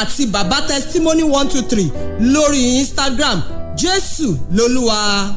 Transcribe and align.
àti 0.00 0.26
bàbá 0.34 0.58
testimony 0.68 1.22
one 1.22 1.48
two 1.48 1.62
three 1.62 1.90
lórí 2.20 2.78
instagram 2.80 3.42
jésù 3.76 4.36
lolúwa. 4.56 5.34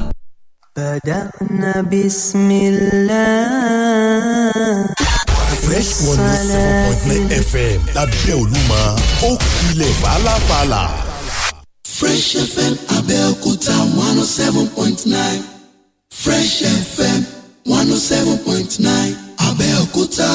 بدأنا 0.76 1.80
بسم 1.90 2.50
الله 2.50 3.34
fresh 5.64 5.90
one 6.10 6.20
oh 6.20 6.36
seven 6.46 6.74
point 6.86 7.02
nine 7.06 7.28
fm 7.50 7.78
lábẹ́ 7.96 8.34
olúmọ 8.40 8.82
ó 9.28 9.30
kilẹ̀ 9.56 9.92
fàlàfàlà. 10.02 10.82
fresh 11.98 12.30
fm 12.54 12.74
abẹ́òkúta 12.98 13.76
one 14.06 14.18
oh 14.22 14.28
seven 14.38 14.66
point 14.76 15.00
nine 15.06 15.42
fresh 16.22 16.54
fm 16.96 17.20
one 17.78 17.90
oh 17.92 17.98
seven 18.10 18.36
point 18.46 18.72
nine 18.80 19.14
abẹ́òkúta. 19.48 20.30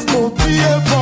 You 0.00 0.06
self 0.06 0.36
be 0.38 0.58
a 0.60 0.99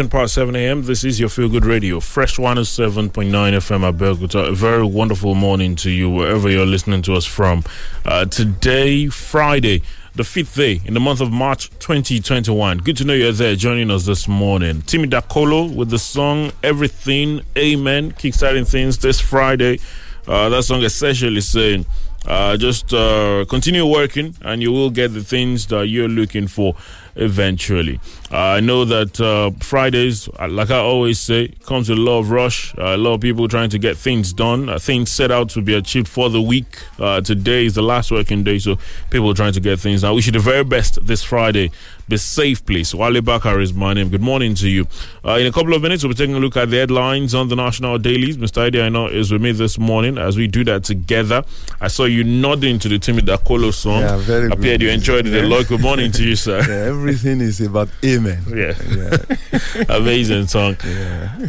10 0.00 0.08
past 0.08 0.32
7 0.32 0.56
a.m. 0.56 0.84
This 0.84 1.04
is 1.04 1.20
your 1.20 1.28
Feel 1.28 1.50
Good 1.50 1.66
Radio, 1.66 2.00
Fresh 2.00 2.38
107.9 2.38 3.10
FM 3.10 3.92
Abeokuta. 3.92 4.48
A 4.48 4.52
very 4.52 4.82
wonderful 4.82 5.34
morning 5.34 5.76
to 5.76 5.90
you, 5.90 6.08
wherever 6.08 6.48
you're 6.48 6.64
listening 6.64 7.02
to 7.02 7.12
us 7.12 7.26
from. 7.26 7.62
Uh, 8.06 8.24
today, 8.24 9.08
Friday, 9.08 9.82
the 10.14 10.24
fifth 10.24 10.54
day 10.56 10.80
in 10.86 10.94
the 10.94 11.00
month 11.00 11.20
of 11.20 11.30
March 11.30 11.68
2021. 11.80 12.78
Good 12.78 12.96
to 12.96 13.04
know 13.04 13.12
you're 13.12 13.30
there 13.32 13.54
joining 13.56 13.90
us 13.90 14.06
this 14.06 14.26
morning. 14.26 14.80
Timi 14.80 15.04
Dakolo 15.04 15.70
with 15.76 15.90
the 15.90 15.98
song 15.98 16.50
Everything, 16.62 17.42
Amen, 17.58 18.12
Kickstarting 18.12 18.66
Things 18.66 18.96
this 18.96 19.20
Friday. 19.20 19.80
Uh, 20.26 20.48
that 20.48 20.62
song 20.62 20.82
essentially 20.82 21.42
saying, 21.42 21.84
uh, 22.26 22.56
just 22.56 22.94
uh, 22.94 23.44
continue 23.50 23.84
working 23.86 24.34
and 24.42 24.62
you 24.62 24.72
will 24.72 24.90
get 24.90 25.12
the 25.12 25.22
things 25.22 25.66
that 25.66 25.88
you're 25.88 26.08
looking 26.08 26.46
for 26.46 26.74
eventually. 27.20 28.00
Uh, 28.32 28.36
I 28.38 28.60
know 28.60 28.84
that 28.84 29.20
uh, 29.20 29.50
Fridays, 29.62 30.28
uh, 30.38 30.48
like 30.48 30.70
I 30.70 30.78
always 30.78 31.18
say, 31.18 31.48
comes 31.66 31.88
with 31.88 31.98
a 31.98 32.00
lot 32.00 32.20
of 32.20 32.30
rush. 32.30 32.74
Uh, 32.78 32.94
a 32.94 32.96
lot 32.96 33.14
of 33.14 33.20
people 33.20 33.46
trying 33.48 33.70
to 33.70 33.78
get 33.78 33.96
things 33.96 34.32
done, 34.32 34.68
uh, 34.68 34.78
things 34.78 35.10
set 35.10 35.30
out 35.30 35.50
to 35.50 35.62
be 35.62 35.74
achieved 35.74 36.08
for 36.08 36.30
the 36.30 36.40
week. 36.40 36.78
Uh, 36.98 37.20
today 37.20 37.66
is 37.66 37.74
the 37.74 37.82
last 37.82 38.10
working 38.10 38.42
day, 38.44 38.58
so 38.58 38.78
people 39.10 39.30
are 39.30 39.34
trying 39.34 39.52
to 39.52 39.60
get 39.60 39.78
things 39.80 40.02
done. 40.02 40.10
I 40.10 40.14
wish 40.14 40.26
you 40.26 40.32
the 40.32 40.38
very 40.38 40.64
best 40.64 41.04
this 41.06 41.22
Friday. 41.22 41.70
Be 42.08 42.16
safe, 42.16 42.66
please. 42.66 42.92
Wale 42.92 43.20
Bakar 43.20 43.60
is 43.60 43.72
my 43.72 43.94
name. 43.94 44.08
Good 44.08 44.20
morning 44.20 44.56
to 44.56 44.68
you. 44.68 44.88
Uh, 45.24 45.34
in 45.34 45.46
a 45.46 45.52
couple 45.52 45.74
of 45.74 45.82
minutes, 45.82 46.02
we'll 46.02 46.12
be 46.12 46.16
taking 46.16 46.34
a 46.34 46.40
look 46.40 46.56
at 46.56 46.68
the 46.68 46.78
headlines 46.78 47.36
on 47.36 47.46
the 47.48 47.54
national 47.54 47.98
dailies. 47.98 48.36
Mr. 48.36 48.68
Idi, 48.68 48.82
I 48.82 48.88
know, 48.88 49.06
is 49.06 49.30
with 49.30 49.40
me 49.40 49.52
this 49.52 49.78
morning 49.78 50.18
as 50.18 50.36
we 50.36 50.48
do 50.48 50.64
that 50.64 50.82
together. 50.82 51.44
I 51.80 51.86
saw 51.86 52.06
you 52.06 52.24
nodding 52.24 52.80
to 52.80 52.88
the 52.88 52.98
Timi 52.98 53.20
Dakolo 53.20 53.72
song. 53.72 54.00
Yeah, 54.00 54.16
very 54.16 54.48
good. 54.48 54.58
Appeared 54.58 54.82
you 54.82 54.90
enjoyed 54.90 55.26
it 55.28 55.44
a 55.44 55.46
lot. 55.46 55.68
Good 55.68 55.82
morning 55.82 56.10
to 56.12 56.24
you, 56.24 56.34
sir. 56.36 56.60
Yeah, 56.70 56.90
everything 57.10 57.40
is 57.40 57.60
about 57.60 57.88
amen. 58.04 58.42
Yeah. 58.48 58.74
Yeah. 58.88 59.86
Amazing 59.96 60.46
song. 60.46 60.76
Yeah. 60.84 61.48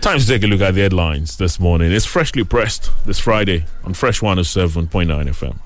Time 0.00 0.20
to 0.20 0.26
take 0.26 0.44
a 0.44 0.46
look 0.46 0.60
at 0.60 0.74
the 0.74 0.80
headlines 0.82 1.36
this 1.36 1.58
morning. 1.58 1.90
It's 1.90 2.06
freshly 2.06 2.44
pressed 2.44 2.90
this 3.04 3.18
Friday 3.18 3.64
on 3.82 3.94
Fresh 3.94 4.20
107.9 4.20 4.88
FM. 4.88 5.58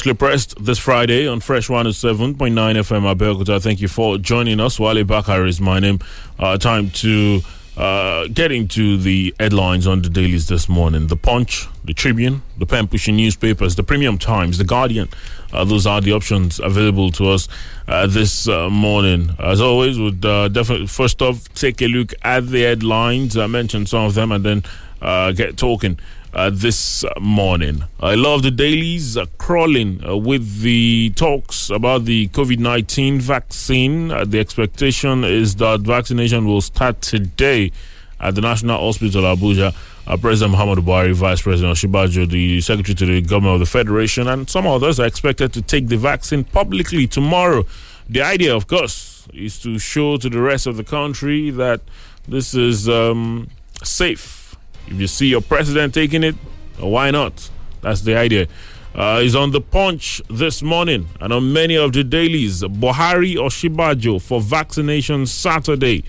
Freshly 0.00 0.14
pressed 0.14 0.64
this 0.64 0.78
Friday 0.78 1.28
on 1.28 1.40
Fresh 1.40 1.68
107.9 1.68 2.34
FM 2.54 3.14
Abeokuta. 3.14 3.62
Thank 3.62 3.82
you 3.82 3.88
for 3.88 4.16
joining 4.16 4.58
us. 4.58 4.80
Wale 4.80 5.04
Bakar 5.04 5.44
is 5.44 5.60
my 5.60 5.78
name. 5.78 5.98
Uh, 6.38 6.56
time 6.56 6.88
to 7.02 7.42
Uh, 7.76 8.26
getting 8.34 8.66
to 8.68 8.98
the 8.98 9.32
headlines 9.40 9.86
on 9.86 10.02
the 10.02 10.08
dailies 10.10 10.48
this 10.48 10.68
morning 10.68 11.06
The 11.06 11.16
Punch, 11.16 11.66
The 11.84 11.94
Tribune, 11.94 12.42
The 12.58 12.66
Pen 12.66 12.88
Pushing 12.88 13.16
Newspapers, 13.16 13.74
The 13.76 13.82
Premium 13.82 14.18
Times, 14.18 14.58
The 14.58 14.64
Guardian. 14.64 15.08
Uh, 15.52 15.64
those 15.64 15.86
are 15.86 16.00
the 16.00 16.12
options 16.12 16.58
available 16.60 17.10
to 17.12 17.30
us 17.30 17.48
uh, 17.88 18.06
this 18.06 18.48
uh, 18.48 18.68
morning. 18.68 19.30
As 19.38 19.60
always, 19.62 19.98
would 19.98 20.22
uh, 20.26 20.48
definitely 20.48 20.88
first 20.88 21.22
off 21.22 21.48
take 21.54 21.80
a 21.80 21.86
look 21.86 22.12
at 22.22 22.48
the 22.48 22.62
headlines. 22.62 23.36
I 23.36 23.46
mentioned 23.46 23.88
some 23.88 24.04
of 24.04 24.14
them 24.14 24.32
and 24.32 24.44
then 24.44 24.62
uh, 25.00 25.32
get 25.32 25.56
talking. 25.56 25.98
Uh, 26.32 26.48
this 26.48 27.04
morning. 27.20 27.82
I 27.98 28.14
love 28.14 28.44
the 28.44 28.52
dailies 28.52 29.16
uh, 29.16 29.26
crawling 29.36 30.00
uh, 30.06 30.16
with 30.16 30.60
the 30.60 31.10
talks 31.16 31.70
about 31.70 32.04
the 32.04 32.28
COVID 32.28 32.60
19 32.60 33.20
vaccine. 33.20 34.12
Uh, 34.12 34.24
the 34.24 34.38
expectation 34.38 35.24
is 35.24 35.56
that 35.56 35.80
vaccination 35.80 36.46
will 36.46 36.60
start 36.60 37.02
today 37.02 37.72
at 38.20 38.36
the 38.36 38.40
National 38.42 38.78
Hospital 38.78 39.22
Abuja. 39.22 39.74
Uh, 40.06 40.16
President 40.18 40.56
Muhammadu 40.56 40.84
Buhari, 40.84 41.12
Vice 41.14 41.42
President 41.42 41.76
Osinbajo, 41.76 42.30
the 42.30 42.60
Secretary 42.60 42.94
to 42.94 43.06
the 43.06 43.22
Government 43.22 43.54
of 43.54 43.60
the 43.60 43.66
Federation, 43.66 44.28
and 44.28 44.48
some 44.48 44.68
others 44.68 45.00
are 45.00 45.06
expected 45.08 45.52
to 45.52 45.60
take 45.60 45.88
the 45.88 45.96
vaccine 45.96 46.44
publicly 46.44 47.08
tomorrow. 47.08 47.64
The 48.08 48.22
idea, 48.22 48.54
of 48.54 48.68
course, 48.68 49.26
is 49.34 49.58
to 49.62 49.80
show 49.80 50.16
to 50.18 50.30
the 50.30 50.40
rest 50.40 50.68
of 50.68 50.76
the 50.76 50.84
country 50.84 51.50
that 51.50 51.80
this 52.28 52.54
is 52.54 52.88
um, 52.88 53.48
safe 53.82 54.39
if 54.86 55.00
you 55.00 55.06
see 55.06 55.26
your 55.28 55.40
president 55.40 55.94
taking 55.94 56.22
it, 56.22 56.34
why 56.78 57.10
not? 57.10 57.50
That's 57.82 58.02
the 58.02 58.16
idea. 58.16 58.46
Uh, 58.94 59.22
on 59.38 59.52
the 59.52 59.60
punch 59.60 60.20
this 60.28 60.62
morning 60.62 61.08
and 61.20 61.32
on 61.32 61.52
many 61.52 61.76
of 61.76 61.92
the 61.92 62.02
dailies. 62.02 62.62
Buhari 62.62 63.36
Osinbajo 63.36 64.20
for 64.20 64.40
vaccination 64.40 65.26
Saturday. 65.26 66.02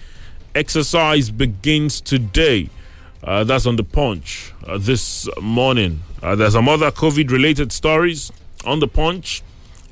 Exercise 0.56 1.30
begins 1.30 2.02
today. 2.02 2.70
Uh, 3.24 3.44
that's 3.44 3.68
on 3.68 3.76
the 3.76 3.84
punch 3.84 4.52
uh, 4.66 4.78
this 4.80 5.30
morning. 5.40 6.02
Uh, 6.24 6.36
there's 6.36 6.54
some 6.54 6.68
other 6.68 6.90
COVID 6.90 7.30
related 7.30 7.72
stories 7.72 8.32
on 8.66 8.80
the 8.80 8.88
punch, 8.88 9.44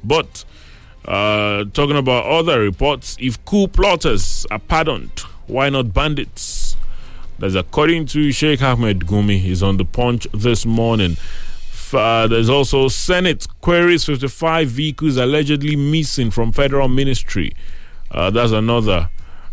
but 0.03 0.43
uh, 1.05 1.65
talking 1.73 1.95
about 1.95 2.25
other 2.25 2.59
reports, 2.59 3.15
if 3.19 3.43
coup 3.45 3.67
plotters 3.67 4.47
are 4.49 4.59
pardoned, 4.59 5.19
why 5.45 5.69
not 5.69 5.93
bandits? 5.93 6.68
That's 7.39 7.55
according 7.55 8.07
to 8.07 8.31
Sheikh 8.33 8.61
Ahmed 8.61 8.99
Gumi. 9.01 9.39
He's 9.39 9.63
on 9.63 9.77
the 9.77 9.85
punch 9.85 10.27
this 10.33 10.65
morning. 10.65 11.15
Uh, 11.93 12.27
there's 12.27 12.49
also 12.49 12.89
Senate 12.89 13.47
queries 13.61 14.03
55 14.03 14.67
vehicles 14.67 15.15
allegedly 15.15 15.77
missing 15.77 16.31
from 16.31 16.51
federal 16.51 16.89
ministry. 16.89 17.53
Uh, 18.11 18.29
that's 18.29 18.51
another 18.51 19.09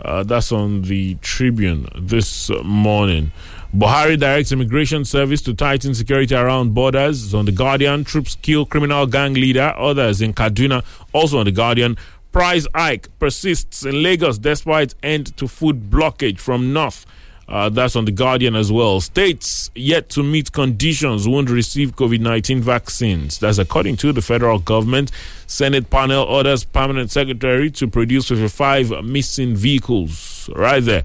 Uh, 0.00 0.22
that's 0.22 0.52
on 0.52 0.82
the 0.82 1.16
Tribune 1.16 1.88
this 1.98 2.48
morning. 2.62 3.32
Buhari 3.74 4.16
directs 4.16 4.52
Immigration 4.52 5.04
Service 5.04 5.42
to 5.42 5.52
tighten 5.52 5.96
security 5.96 6.32
around 6.32 6.74
borders. 6.74 7.24
It's 7.24 7.34
on 7.34 7.44
the 7.44 7.50
Guardian. 7.50 8.04
Troops 8.04 8.36
kill 8.40 8.64
criminal 8.66 9.04
gang 9.04 9.34
leader. 9.34 9.74
Others 9.76 10.22
in 10.22 10.32
Kaduna. 10.32 10.84
Also 11.12 11.38
on 11.38 11.46
the 11.46 11.50
Guardian 11.50 11.96
price 12.34 12.66
hike 12.74 13.16
persists 13.20 13.84
in 13.84 14.02
Lagos 14.02 14.38
despite 14.38 14.92
end 15.04 15.36
to 15.36 15.46
food 15.46 15.88
blockage 15.88 16.40
from 16.40 16.72
North. 16.72 17.06
Uh, 17.46 17.68
that's 17.68 17.94
on 17.94 18.06
the 18.06 18.10
Guardian 18.10 18.56
as 18.56 18.72
well. 18.72 19.00
States 19.00 19.70
yet 19.76 20.08
to 20.08 20.22
meet 20.24 20.50
conditions 20.50 21.28
won't 21.28 21.48
receive 21.48 21.94
COVID 21.94 22.18
19 22.18 22.60
vaccines. 22.60 23.38
That's 23.38 23.58
according 23.58 23.98
to 23.98 24.12
the 24.12 24.20
federal 24.20 24.58
government. 24.58 25.12
Senate 25.46 25.90
panel 25.90 26.24
orders 26.24 26.64
permanent 26.64 27.12
secretary 27.12 27.70
to 27.70 27.86
produce 27.86 28.28
55 28.28 29.04
missing 29.04 29.54
vehicles. 29.54 30.50
Right 30.56 30.82
there 30.82 31.04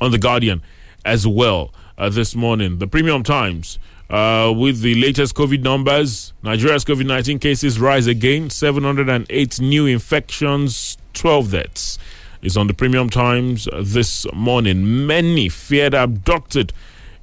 on 0.00 0.10
the 0.10 0.18
Guardian 0.18 0.60
as 1.04 1.24
well 1.24 1.72
uh, 1.96 2.08
this 2.08 2.34
morning. 2.34 2.78
The 2.78 2.88
Premium 2.88 3.22
Times. 3.22 3.78
Uh, 4.10 4.52
with 4.54 4.80
the 4.80 4.94
latest 4.96 5.34
COVID 5.34 5.62
numbers, 5.62 6.34
Nigeria's 6.42 6.84
COVID 6.84 7.06
19 7.06 7.38
cases 7.38 7.80
rise 7.80 8.06
again 8.06 8.50
708 8.50 9.60
new 9.60 9.86
infections, 9.86 10.98
12 11.14 11.50
deaths. 11.50 11.98
Is 12.42 12.58
on 12.58 12.66
the 12.66 12.74
Premium 12.74 13.08
Times 13.08 13.66
this 13.80 14.26
morning. 14.34 15.06
Many 15.06 15.48
feared 15.48 15.94
abducted 15.94 16.74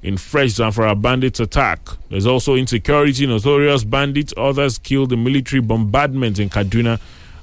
in 0.02 0.16
fresh 0.16 0.54
Zamfara 0.54 1.00
bandits 1.00 1.38
attack. 1.38 1.78
There's 2.10 2.26
also 2.26 2.56
insecurity, 2.56 3.24
notorious 3.28 3.84
bandits, 3.84 4.34
others 4.36 4.78
killed 4.78 5.12
in 5.12 5.22
military 5.22 5.62
bombardment 5.62 6.40
in 6.40 6.50
Kaduna. 6.50 6.98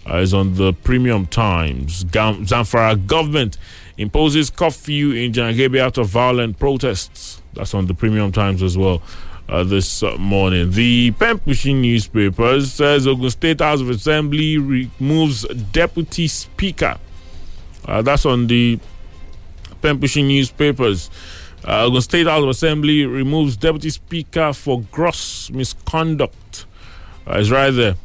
Uh, 0.10 0.17
is 0.17 0.34
on 0.34 0.55
the 0.55 0.74
Premium 0.74 1.25
Times. 1.25 2.03
Gam- 2.05 2.46
Zamfara 2.46 3.05
government 3.08 3.58
imposes 3.98 4.50
curfew 4.50 5.12
in 5.12 5.31
Jangebe 5.31 5.79
after 5.79 6.03
violent 6.03 6.60
protests. 6.60 7.41
That's 7.53 7.74
on 7.74 7.86
the 7.86 7.93
Premium 7.93 8.34
Times 8.34 8.62
as 8.62 8.77
well 8.77 9.01
uh, 9.50 9.63
this 9.63 10.03
uh, 10.03 10.15
morning. 10.18 10.72
The 10.72 11.12
pen 11.12 11.39
pushing 11.39 11.82
newspaper 11.82 12.62
says 12.62 13.08
Ogun 13.08 13.29
State 13.29 13.60
House 13.60 13.82
of 13.82 13.89
Assembly 13.89 14.58
removes 14.58 15.44
deputy 15.72 16.27
speaker. 16.27 16.98
Uh, 17.86 18.01
that's 18.01 18.25
on 18.25 18.48
the 18.48 18.79
pen 19.82 20.00
pushing 20.00 20.27
newspapers. 20.27 21.10
Uh, 21.68 21.86
Ogun 21.86 22.01
State 22.01 22.27
House 22.27 22.44
of 22.44 22.50
Assembly 22.50 23.06
removes 23.06 23.58
deputy 23.58 23.89
speaker 23.89 24.53
for 24.53 24.82
gross 24.91 25.50
misconduct. 25.50 26.65
Uh, 27.27 27.39
it's 27.39 27.50
right 27.50 27.72
there. 27.72 27.96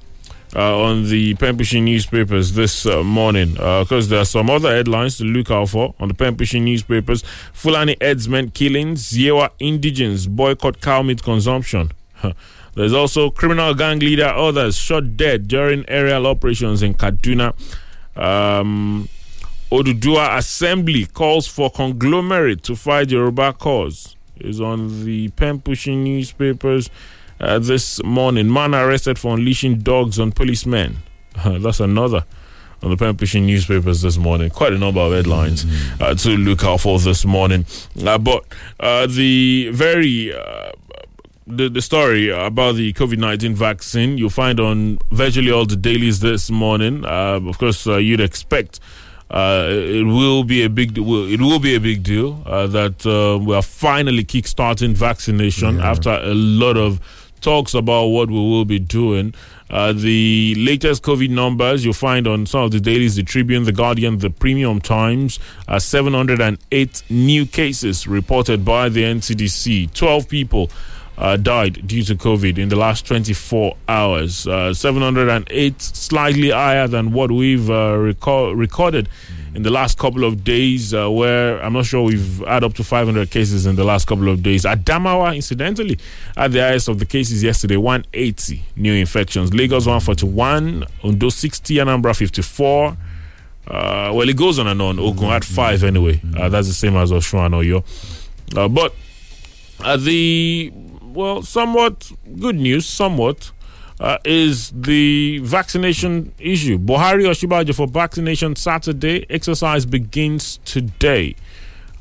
Uh, 0.56 0.82
on 0.84 1.08
the 1.08 1.34
pen 1.34 1.56
pushing 1.56 1.84
newspapers 1.84 2.52
this 2.52 2.86
uh, 2.86 3.02
morning 3.02 3.54
because 3.54 4.06
uh, 4.06 4.10
there 4.10 4.20
are 4.20 4.24
some 4.24 4.48
other 4.48 4.72
headlines 4.72 5.18
to 5.18 5.24
look 5.24 5.50
out 5.50 5.68
for 5.68 5.96
on 5.98 6.06
the 6.06 6.14
pen 6.14 6.36
pushing 6.36 6.64
newspapers. 6.64 7.22
Fulani 7.52 7.96
headsmen 8.00 8.50
killings, 8.52 9.10
Yewa 9.14 9.50
indigents 9.58 10.26
boycott 10.26 10.80
cow 10.80 11.02
meat 11.02 11.24
consumption. 11.24 11.90
There's 12.76 12.92
also 12.92 13.30
criminal 13.30 13.74
gang 13.74 13.98
leader 13.98 14.26
others 14.26 14.76
shot 14.76 15.16
dead 15.16 15.48
during 15.48 15.84
aerial 15.88 16.26
operations 16.26 16.82
in 16.82 16.94
Kaduna. 16.94 17.54
Um, 18.16 19.08
Odudua 19.72 20.36
Assembly 20.38 21.06
calls 21.06 21.48
for 21.48 21.68
conglomerate 21.68 22.62
to 22.64 22.76
fight 22.76 23.10
Yoruba 23.10 23.52
cause. 23.54 24.14
Is 24.36 24.60
on 24.60 25.04
the 25.04 25.28
pen 25.30 25.60
pushing 25.60 26.04
newspapers. 26.04 26.90
Uh, 27.40 27.58
this 27.58 28.02
morning. 28.04 28.52
Man 28.52 28.74
arrested 28.74 29.18
for 29.18 29.34
unleashing 29.34 29.78
dogs 29.78 30.18
on 30.18 30.32
policemen. 30.32 30.98
that's 31.44 31.80
another 31.80 32.24
on 32.82 32.90
the 32.90 32.96
pen 32.96 33.16
pushing 33.16 33.46
newspapers 33.46 34.02
this 34.02 34.16
morning. 34.16 34.50
Quite 34.50 34.72
a 34.72 34.78
number 34.78 35.00
of 35.00 35.12
headlines 35.12 35.64
mm-hmm. 35.64 36.02
uh, 36.02 36.14
to 36.14 36.30
look 36.36 36.62
out 36.64 36.80
for 36.80 36.98
this 36.98 37.24
morning. 37.24 37.66
Uh, 38.04 38.18
but 38.18 38.44
uh, 38.78 39.06
the 39.06 39.70
very 39.72 40.32
the, 41.46 41.68
the 41.68 41.82
story 41.82 42.30
about 42.30 42.76
the 42.76 42.92
COVID 42.92 43.18
19 43.18 43.54
vaccine 43.54 44.16
you'll 44.18 44.30
find 44.30 44.58
on 44.60 44.98
virtually 45.10 45.50
all 45.50 45.66
the 45.66 45.76
dailies 45.76 46.20
this 46.20 46.50
morning. 46.50 47.04
Uh, 47.04 47.40
of 47.44 47.58
course, 47.58 47.86
uh, 47.86 47.96
you'd 47.96 48.20
expect. 48.20 48.80
Uh, 49.30 49.66
it 49.70 50.04
will 50.04 50.44
be 50.44 50.62
a 50.62 50.70
big. 50.70 50.96
Will, 50.98 51.26
it 51.26 51.40
will 51.40 51.58
be 51.58 51.74
a 51.74 51.80
big 51.80 52.02
deal 52.02 52.42
uh, 52.46 52.66
that 52.68 53.04
uh, 53.06 53.38
we 53.42 53.54
are 53.54 53.62
finally 53.62 54.24
kickstarting 54.24 54.94
vaccination 54.94 55.80
after 55.80 56.10
a 56.10 56.34
lot 56.34 56.76
of 56.76 57.00
talks 57.44 57.74
about 57.74 58.06
what 58.06 58.30
we 58.30 58.38
will 58.38 58.64
be 58.64 58.78
doing. 58.78 59.34
Uh, 59.68 59.92
the 59.92 60.54
latest 60.56 61.02
COVID 61.02 61.28
numbers 61.28 61.84
you'll 61.84 61.92
find 61.92 62.26
on 62.26 62.46
some 62.46 62.62
of 62.62 62.70
the 62.70 62.80
dailies, 62.80 63.16
the 63.16 63.22
Tribune, 63.22 63.64
the 63.64 63.72
Guardian, 63.72 64.18
the 64.18 64.30
Premium 64.30 64.80
Times, 64.80 65.38
uh, 65.68 65.78
708 65.78 67.02
new 67.10 67.44
cases 67.44 68.06
reported 68.06 68.64
by 68.64 68.88
the 68.88 69.02
NCDC. 69.02 69.92
12 69.92 70.28
people 70.28 70.70
uh, 71.18 71.36
died 71.36 71.86
due 71.86 72.02
to 72.04 72.14
COVID 72.14 72.56
in 72.56 72.70
the 72.70 72.76
last 72.76 73.06
24 73.06 73.76
hours. 73.88 74.46
Uh, 74.46 74.72
708, 74.72 75.82
slightly 75.82 76.50
higher 76.50 76.88
than 76.88 77.12
what 77.12 77.30
we've 77.30 77.68
uh, 77.68 77.92
reco- 77.92 78.56
recorded 78.56 79.08
in 79.54 79.62
the 79.62 79.70
last 79.70 79.98
couple 79.98 80.24
of 80.24 80.42
days, 80.42 80.92
uh, 80.92 81.08
where 81.10 81.62
I'm 81.62 81.72
not 81.72 81.86
sure 81.86 82.02
we've 82.02 82.38
had 82.46 82.64
up 82.64 82.74
to 82.74 82.84
500 82.84 83.30
cases 83.30 83.66
in 83.66 83.76
the 83.76 83.84
last 83.84 84.06
couple 84.06 84.28
of 84.28 84.42
days. 84.42 84.64
Adamawa, 84.64 85.34
incidentally, 85.34 85.98
had 86.36 86.52
the 86.52 86.60
highest 86.60 86.88
of 86.88 86.98
the 86.98 87.06
cases 87.06 87.42
yesterday 87.42 87.76
180 87.76 88.62
new 88.76 88.92
infections. 88.92 89.54
Lagos 89.54 89.86
141, 89.86 90.84
Ondo 91.04 91.28
60, 91.28 91.74
Anambra 91.76 92.16
54. 92.16 92.96
Uh, 93.66 94.12
well, 94.14 94.28
it 94.28 94.36
goes 94.36 94.58
on 94.58 94.66
and 94.66 94.82
on. 94.82 94.98
Ogun 94.98 95.28
had 95.28 95.44
five 95.44 95.84
anyway. 95.84 96.20
Uh, 96.36 96.48
that's 96.48 96.66
the 96.66 96.74
same 96.74 96.96
as 96.96 97.12
Osun 97.12 97.46
and 97.46 97.54
Oyo. 97.54 97.84
Uh, 98.56 98.68
but 98.68 98.94
uh, 99.80 99.96
the 99.96 100.72
well, 101.02 101.42
somewhat 101.42 102.10
good 102.40 102.56
news, 102.56 102.86
somewhat, 102.86 103.52
uh, 104.04 104.18
is 104.22 104.70
the 104.72 105.38
vaccination 105.38 106.30
issue. 106.38 106.76
Buhari 106.78 107.24
Osinbajo 107.24 107.74
for 107.74 107.86
vaccination 107.86 108.54
Saturday. 108.54 109.24
Exercise 109.30 109.86
begins 109.86 110.58
today. 110.66 111.34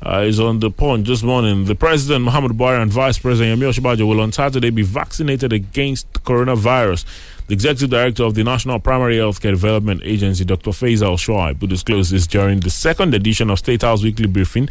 Uh, 0.04 0.18
is 0.20 0.38
on 0.38 0.58
the 0.60 0.70
point 0.70 1.06
this 1.06 1.22
morning. 1.22 1.64
The 1.64 1.74
President 1.74 2.22
Muhammad 2.26 2.52
Buhari 2.52 2.82
and 2.82 2.92
Vice 2.92 3.16
President 3.18 3.58
Yemi 3.58 3.70
Osinbajo 3.72 4.06
will 4.06 4.20
on 4.20 4.32
Saturday 4.32 4.68
be 4.68 4.82
vaccinated 4.82 5.50
against 5.54 6.12
coronavirus. 6.24 7.06
The 7.46 7.54
Executive 7.54 7.88
Director 7.88 8.24
of 8.24 8.34
the 8.34 8.44
National 8.44 8.78
Primary 8.80 9.16
Healthcare 9.16 9.52
Development 9.52 10.02
Agency, 10.04 10.44
Dr. 10.44 10.72
Faisal 10.72 11.16
Shuaib, 11.16 11.58
who 11.58 11.66
disclosed 11.66 12.12
this 12.12 12.26
during 12.26 12.60
the 12.60 12.68
second 12.70 13.14
edition 13.14 13.48
of 13.48 13.58
State 13.60 13.80
House 13.80 14.02
Weekly 14.02 14.26
Briefing 14.26 14.68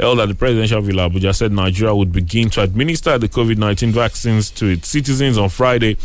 held 0.00 0.18
at 0.18 0.26
the 0.28 0.34
presidential 0.34 0.80
villa 0.80 1.08
Abuja 1.08 1.32
said 1.34 1.52
Nigeria 1.52 1.94
would 1.94 2.10
begin 2.12 2.48
to 2.50 2.62
administer 2.62 3.18
the 3.18 3.28
COVID 3.28 3.56
19 3.58 3.92
vaccines 3.92 4.50
to 4.50 4.66
its 4.66 4.88
citizens 4.88 5.38
on 5.38 5.48
Friday 5.48 5.96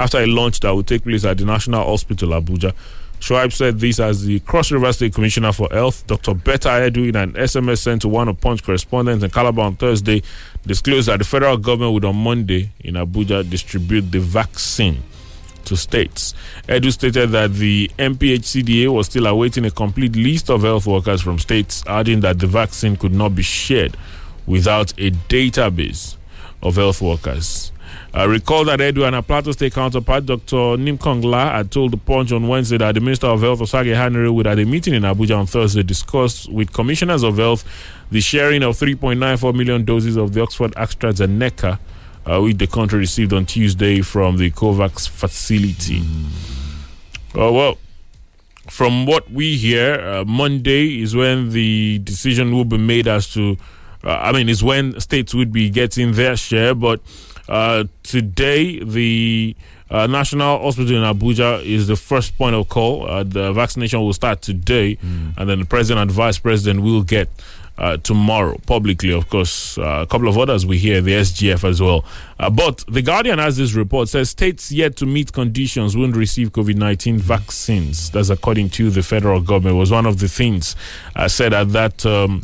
after 0.00 0.18
a 0.18 0.26
launch 0.26 0.60
that 0.60 0.70
will 0.70 0.82
take 0.82 1.04
place 1.04 1.24
at 1.26 1.36
the 1.38 1.44
National 1.44 1.84
Hospital 1.84 2.30
Abuja. 2.30 2.72
Shuaib 3.20 3.52
said 3.52 3.78
this 3.78 4.00
as 4.00 4.24
the 4.24 4.40
Cross 4.40 4.72
River 4.72 4.90
State 4.94 5.12
Commissioner 5.14 5.52
for 5.52 5.68
Health, 5.70 6.06
Dr. 6.06 6.32
Betta 6.32 6.68
Edu, 6.70 7.10
in 7.10 7.16
an 7.16 7.34
SMS 7.34 7.78
sent 7.78 8.00
to 8.00 8.08
one 8.08 8.26
of 8.28 8.40
Punch 8.40 8.64
correspondents 8.64 9.22
in 9.22 9.30
Calabar 9.30 9.66
on 9.66 9.76
Thursday, 9.76 10.22
disclosed 10.66 11.08
that 11.08 11.18
the 11.18 11.24
federal 11.24 11.58
government 11.58 11.92
would 11.92 12.04
on 12.06 12.16
Monday 12.16 12.70
in 12.80 12.94
Abuja 12.94 13.48
distribute 13.48 14.10
the 14.10 14.20
vaccine 14.20 15.02
to 15.66 15.76
states. 15.76 16.32
Edu 16.66 16.90
stated 16.90 17.28
that 17.32 17.52
the 17.52 17.90
NPHCDA 17.98 18.88
was 18.88 19.04
still 19.08 19.26
awaiting 19.26 19.66
a 19.66 19.70
complete 19.70 20.16
list 20.16 20.48
of 20.48 20.62
health 20.62 20.86
workers 20.86 21.20
from 21.20 21.38
states, 21.38 21.84
adding 21.86 22.20
that 22.20 22.38
the 22.38 22.46
vaccine 22.46 22.96
could 22.96 23.12
not 23.12 23.34
be 23.34 23.42
shared 23.42 23.98
without 24.46 24.92
a 24.92 25.10
database 25.28 26.16
of 26.62 26.76
health 26.76 27.02
workers. 27.02 27.70
I 28.12 28.24
recall 28.24 28.64
that 28.64 28.80
our 28.80 29.22
Plateau 29.22 29.52
State 29.52 29.72
counterpart, 29.72 30.26
Dr. 30.26 30.76
Nimkong 30.76 31.22
Lar, 31.24 31.52
had 31.52 31.70
told 31.70 31.92
the 31.92 31.96
Punch 31.96 32.32
on 32.32 32.48
Wednesday 32.48 32.78
that 32.78 32.94
the 32.94 33.00
Minister 33.00 33.28
of 33.28 33.40
Health, 33.40 33.60
Osagie 33.60 33.94
Ehanire, 33.94 34.34
would 34.34 34.48
at 34.48 34.58
a 34.58 34.64
meeting 34.64 34.94
in 34.94 35.04
Abuja 35.04 35.38
on 35.38 35.46
Thursday 35.46 35.84
discuss 35.84 36.48
with 36.48 36.72
commissioners 36.72 37.22
of 37.22 37.36
health 37.36 37.64
the 38.10 38.20
sharing 38.20 38.64
of 38.64 38.76
3.94 38.76 39.54
million 39.54 39.84
doses 39.84 40.16
of 40.16 40.34
the 40.34 40.42
Oxford 40.42 40.72
AstraZeneca 40.72 41.78
uh, 42.26 42.40
which 42.40 42.58
the 42.58 42.66
country 42.66 42.98
received 42.98 43.32
on 43.32 43.46
Tuesday 43.46 44.00
from 44.02 44.36
the 44.36 44.50
COVAX 44.50 45.08
facility. 45.08 46.02
Uh, 47.34 47.50
well, 47.52 47.78
from 48.68 49.06
what 49.06 49.30
we 49.30 49.56
hear, 49.56 50.00
uh, 50.00 50.24
Monday 50.24 51.00
is 51.02 51.14
when 51.16 51.50
the 51.50 51.98
decision 52.00 52.52
will 52.54 52.64
be 52.64 52.78
made 52.78 53.08
as 53.08 53.32
to, 53.32 53.56
uh, 54.04 54.10
I 54.10 54.32
mean, 54.32 54.48
is 54.48 54.62
when 54.62 54.98
states 55.00 55.34
would 55.34 55.52
be 55.52 55.70
getting 55.70 56.12
their 56.12 56.36
share. 56.36 56.74
But 56.74 57.00
uh, 57.50 57.84
today, 58.04 58.78
the 58.82 59.56
uh, 59.90 60.06
National 60.06 60.60
Hospital 60.62 60.96
in 60.96 61.02
Abuja 61.02 61.64
is 61.64 61.88
the 61.88 61.96
first 61.96 62.38
point 62.38 62.54
of 62.54 62.68
call. 62.68 63.08
Uh, 63.10 63.24
the 63.24 63.52
vaccination 63.52 64.00
will 64.00 64.12
start 64.12 64.40
today, 64.40 64.96
and 65.36 65.48
then 65.50 65.58
the 65.58 65.64
president 65.66 66.02
and 66.02 66.10
vice 66.12 66.38
president 66.38 66.80
will 66.82 67.02
get 67.02 67.28
uh, 67.80 67.96
tomorrow 67.96 68.58
publicly, 68.66 69.10
of 69.10 69.28
course. 69.30 69.78
Uh, 69.78 70.00
a 70.02 70.06
couple 70.06 70.28
of 70.28 70.36
others 70.36 70.66
we 70.66 70.76
hear, 70.76 71.00
the 71.00 71.12
SGF 71.12 71.66
as 71.66 71.80
well. 71.80 72.04
Uh, 72.38 72.50
but 72.50 72.84
The 72.88 73.02
Guardian 73.02 73.38
has 73.38 73.56
this 73.56 73.72
report 73.72 74.08
says 74.08 74.30
states 74.30 74.70
yet 74.70 74.96
to 74.96 75.06
meet 75.06 75.32
conditions 75.32 75.96
won't 75.96 76.14
receive 76.14 76.52
COVID 76.52 76.76
19 76.76 77.18
vaccines. 77.18 78.10
That's 78.10 78.28
according 78.28 78.70
to 78.70 78.90
the 78.90 79.02
federal 79.02 79.40
government. 79.40 79.76
Was 79.76 79.90
one 79.90 80.06
of 80.06 80.18
the 80.18 80.28
things 80.28 80.76
uh, 81.16 81.26
said 81.28 81.54
at 81.54 81.70
that 81.70 82.04
um, 82.04 82.42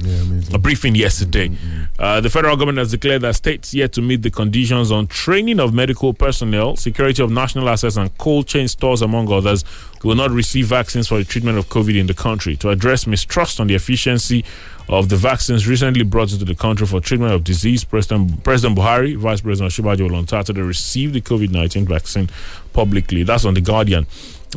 a 0.52 0.58
briefing 0.58 0.94
yesterday. 0.94 1.50
Uh, 1.98 2.20
the 2.20 2.30
federal 2.30 2.56
government 2.56 2.78
has 2.78 2.90
declared 2.90 3.22
that 3.22 3.36
states 3.36 3.74
yet 3.74 3.92
to 3.92 4.02
meet 4.02 4.22
the 4.22 4.30
conditions 4.30 4.90
on 4.90 5.06
training 5.06 5.60
of 5.60 5.74
medical 5.74 6.14
personnel, 6.14 6.76
security 6.76 7.22
of 7.22 7.30
national 7.30 7.68
assets, 7.68 7.96
and 7.96 8.16
cold 8.18 8.46
chain 8.46 8.68
stores, 8.68 9.02
among 9.02 9.30
others, 9.30 9.64
will 10.02 10.14
not 10.14 10.30
receive 10.30 10.66
vaccines 10.68 11.08
for 11.08 11.18
the 11.18 11.24
treatment 11.24 11.58
of 11.58 11.68
COVID 11.68 11.98
in 11.98 12.06
the 12.06 12.14
country. 12.14 12.56
To 12.56 12.70
address 12.70 13.06
mistrust 13.06 13.60
on 13.60 13.66
the 13.66 13.74
efficiency 13.74 14.44
of 14.88 15.08
the 15.08 15.16
vaccines 15.16 15.66
recently 15.66 16.04
brought 16.04 16.32
into 16.32 16.44
the 16.44 16.54
country 16.54 16.86
for 16.86 17.00
treatment 17.00 17.32
of 17.32 17.42
disease, 17.44 17.82
President, 17.84 18.42
President 18.44 18.78
Buhari, 18.78 19.16
Vice 19.16 19.40
President 19.40 19.72
Shibajo 19.72 20.14
on 20.16 20.28
Saturday 20.28 20.60
received 20.60 21.14
the 21.14 21.20
COVID 21.20 21.50
19 21.50 21.86
vaccine 21.86 22.30
publicly. 22.72 23.22
That's 23.22 23.44
on 23.44 23.54
The 23.54 23.60
Guardian. 23.60 24.06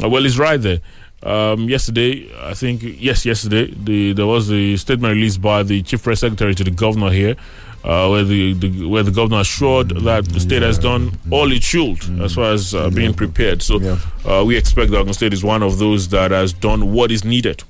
Uh, 0.03 0.09
well, 0.09 0.25
it's 0.25 0.38
right 0.38 0.62
there. 0.62 0.79
Um, 1.24 1.67
yesterday, 1.67 2.31
I 2.39 2.53
think, 2.53 2.81
yes, 2.83 3.25
yesterday, 3.25 3.74
the, 3.75 4.13
there 4.13 4.27
was 4.27 4.50
a 4.51 4.77
statement 4.77 5.15
released 5.15 5.41
by 5.41 5.63
the 5.63 5.81
Chief 5.81 6.01
Press 6.03 6.21
Secretary 6.21 6.55
to 6.55 6.63
the 6.63 6.71
governor 6.71 7.09
here. 7.09 7.36
Uh, 7.81 8.09
where 8.09 8.25
the, 8.25 8.51
the 8.55 8.86
where 8.88 9.03
the 9.03 9.12
governor 9.12 9.39
assured 9.39 9.88
that 10.03 10.25
the 10.25 10.39
state 10.41 10.62
has 10.62 10.77
done 10.77 11.17
all 11.31 11.50
it 11.50 11.63
should 11.63 11.98
as 12.21 12.33
far 12.36 12.51
as 12.51 12.75
uh, 12.75 12.89
being 12.89 13.13
prepared. 13.13 13.62
So 13.62 13.79
uh, 14.25 14.43
we 14.43 14.57
expect 14.57 14.91
that 14.91 14.98
Ogun 14.98 15.13
State 15.13 15.31
is 15.31 15.45
one 15.45 15.63
of 15.63 15.79
those 15.79 16.09
that 16.09 16.31
has 16.31 16.51
done 16.51 16.91
what 16.91 17.09
is 17.09 17.24
needed. 17.24 17.63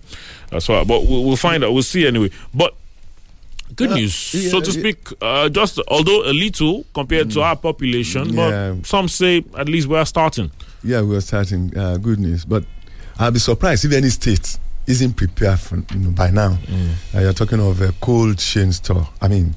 That's 0.52 0.68
why, 0.68 0.84
but 0.84 1.06
we'll, 1.06 1.24
we'll 1.26 1.36
find 1.38 1.64
out. 1.64 1.74
We'll 1.74 1.84
see 1.84 2.08
anyway. 2.08 2.32
But 2.54 2.74
good 3.76 3.92
Uh, 3.92 3.96
news, 3.96 4.34
yeah, 4.34 4.50
so 4.50 4.62
to 4.62 4.72
speak. 4.72 4.98
Uh, 5.22 5.50
just 5.50 5.80
although 5.88 6.24
a 6.30 6.34
little 6.34 6.86
compared 6.94 7.30
to 7.32 7.42
our 7.42 7.56
population, 7.56 8.34
Yeah. 8.34 8.74
but 8.74 8.86
some 8.88 9.08
say 9.08 9.44
at 9.58 9.70
least 9.70 9.88
we 9.88 9.98
are 9.98 10.06
starting. 10.06 10.50
Yeah, 10.84 11.02
we're 11.02 11.22
starting. 11.22 11.76
Uh, 11.78 11.98
good 11.98 12.20
news, 12.20 12.46
but 12.46 12.64
I'll 13.20 13.32
be 13.32 13.40
surprised 13.40 13.86
if 13.86 13.92
any 13.94 14.10
state 14.10 14.58
isn't 14.88 15.14
prepared 15.14 15.60
for 15.60 15.76
you 15.94 16.00
know 16.00 16.12
by 16.12 16.32
now. 16.32 16.58
Uh, 17.14 17.20
you're 17.20 17.34
talking 17.34 17.60
of 17.60 17.80
a 17.82 17.92
cold 18.02 18.38
chain 18.40 18.72
store. 18.72 19.08
I 19.22 19.28
mean, 19.28 19.54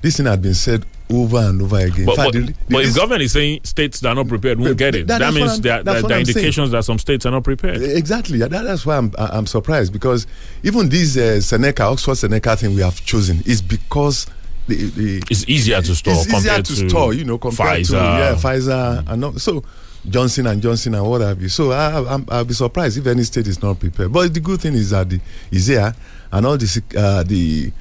this 0.00 0.16
thing 0.16 0.26
had 0.26 0.40
been 0.40 0.54
said 0.54 0.86
over 1.12 1.38
and 1.38 1.60
over 1.62 1.78
again. 1.78 2.06
But, 2.06 2.16
fact, 2.16 2.32
but, 2.32 2.46
the- 2.46 2.54
but 2.68 2.84
if 2.84 2.94
government 2.94 3.22
is 3.22 3.32
saying 3.32 3.60
states 3.64 4.00
that 4.00 4.08
are 4.10 4.14
not 4.14 4.28
prepared 4.28 4.58
won't 4.60 4.76
get 4.78 4.94
it, 4.94 5.06
that- 5.08 5.18
that, 5.18 5.34
means 5.34 5.60
there, 5.60 5.82
that's 5.82 5.84
there, 5.84 6.02
what 6.02 6.08
there 6.08 6.16
are 6.16 6.20
I'm 6.20 6.24
saying. 6.24 6.36
indications 6.36 6.70
that 6.70 6.84
some 6.84 6.98
states 6.98 7.26
are 7.26 7.30
not 7.32 7.44
prepared. 7.44 7.82
Exactly. 7.82 8.38
That, 8.38 8.50
that's 8.50 8.86
why 8.86 8.96
I'm, 8.96 9.12
I'm 9.18 9.46
surprised 9.46 9.92
because 9.92 10.26
even 10.62 10.88
this 10.88 11.16
uh, 11.16 11.40
Seneca, 11.40 11.84
Oxford 11.84 12.16
Seneca 12.16 12.56
thing 12.56 12.74
we 12.74 12.82
have 12.82 13.04
chosen 13.04 13.42
is 13.46 13.60
because 13.62 14.26
the, 14.68 14.76
the 14.90 15.22
It's 15.30 15.48
easier 15.48 15.80
to 15.82 15.94
store 15.94 16.14
it's 16.14 16.32
easier 16.32 16.56
to, 16.56 16.62
to 16.62 16.88
store, 16.88 17.12
you 17.12 17.24
know, 17.24 17.38
compared 17.38 17.84
to 17.84 17.92
Pfizer. 17.92 18.18
yeah, 18.18 18.34
Pfizer 18.34 19.04
and 19.10 19.24
all, 19.24 19.32
so 19.34 19.64
Johnson 20.08 20.46
and 20.46 20.62
Johnson 20.62 20.94
and 20.94 21.04
what 21.06 21.20
have 21.20 21.42
you. 21.42 21.48
So 21.48 21.72
I, 21.72 22.14
I'm, 22.14 22.24
I'll 22.30 22.44
be 22.44 22.54
surprised 22.54 22.96
if 22.96 23.06
any 23.06 23.22
state 23.24 23.46
is 23.48 23.60
not 23.62 23.78
prepared. 23.80 24.12
But 24.12 24.32
the 24.32 24.40
good 24.40 24.60
thing 24.60 24.74
is 24.74 24.90
that 24.90 25.10
the 25.10 25.20
is 25.50 25.66
there 25.66 25.94
and 26.32 26.46
all 26.46 26.56
this 26.56 26.80
uh, 26.96 27.22
the 27.24 27.72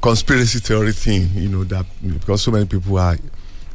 conspiracy 0.00 0.58
theory 0.60 0.92
thing, 0.92 1.28
you 1.34 1.48
know, 1.48 1.64
that 1.64 1.86
because 2.06 2.42
so 2.42 2.50
many 2.50 2.66
people 2.66 2.98
are. 2.98 3.16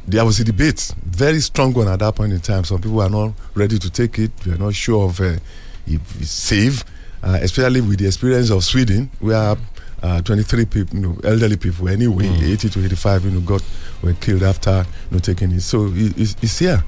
There 0.06 0.22
was 0.22 0.38
a 0.38 0.44
debate, 0.44 0.92
very 1.02 1.40
strong 1.40 1.72
one 1.72 1.88
at 1.88 1.98
that 2.00 2.14
point 2.14 2.30
in 2.32 2.40
time. 2.40 2.62
Some 2.64 2.78
people 2.82 3.00
are 3.00 3.08
not 3.08 3.32
ready 3.54 3.78
to 3.78 3.90
take 3.90 4.18
it. 4.18 4.32
We 4.44 4.52
are 4.52 4.58
not 4.58 4.74
sure 4.74 5.08
of 5.08 5.18
uh, 5.18 5.36
if 5.86 6.20
it's 6.20 6.30
safe, 6.30 6.84
uh, 7.22 7.38
especially 7.40 7.80
with 7.80 8.00
the 8.00 8.06
experience 8.06 8.50
of 8.50 8.62
Sweden, 8.64 9.10
where 9.20 9.56
uh, 10.02 10.20
23 10.20 10.66
people, 10.66 10.98
you 10.98 11.02
know, 11.08 11.18
elderly 11.24 11.56
people 11.56 11.88
anyway, 11.88 12.26
80 12.26 12.68
to 12.68 12.84
85, 12.84 13.24
you 13.24 13.30
know, 13.30 13.40
got 13.40 13.64
were 14.02 14.12
killed 14.12 14.42
after 14.42 14.84
you 15.10 15.16
know 15.16 15.18
taking 15.18 15.50
it. 15.52 15.62
So 15.62 15.86
it, 15.94 16.18
it's, 16.18 16.36
it's 16.42 16.58
here, 16.58 16.84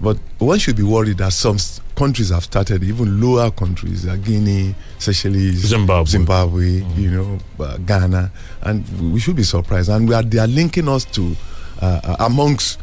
but 0.00 0.16
one 0.38 0.58
should 0.58 0.76
be 0.76 0.82
worried 0.82 1.18
that 1.18 1.32
some 1.32 1.58
countries 1.96 2.30
have 2.30 2.44
started, 2.44 2.82
even 2.84 3.20
lower 3.20 3.50
countries, 3.50 4.04
like 4.04 4.22
Guinea, 4.24 4.74
Seychelles, 4.98 5.56
Zimbabwe. 5.56 6.04
Zimbabwe, 6.10 6.66
you 6.96 7.10
know, 7.10 7.38
uh, 7.64 7.76
Ghana, 7.78 8.30
and 8.62 9.12
we 9.12 9.20
should 9.20 9.36
be 9.36 9.42
surprised. 9.42 9.88
And 9.88 10.08
we 10.08 10.14
are 10.14 10.22
they 10.22 10.38
are 10.38 10.46
linking 10.46 10.88
us 10.88 11.04
to 11.06 11.34
uh, 11.80 12.00
uh, 12.04 12.16
amongst 12.20 12.78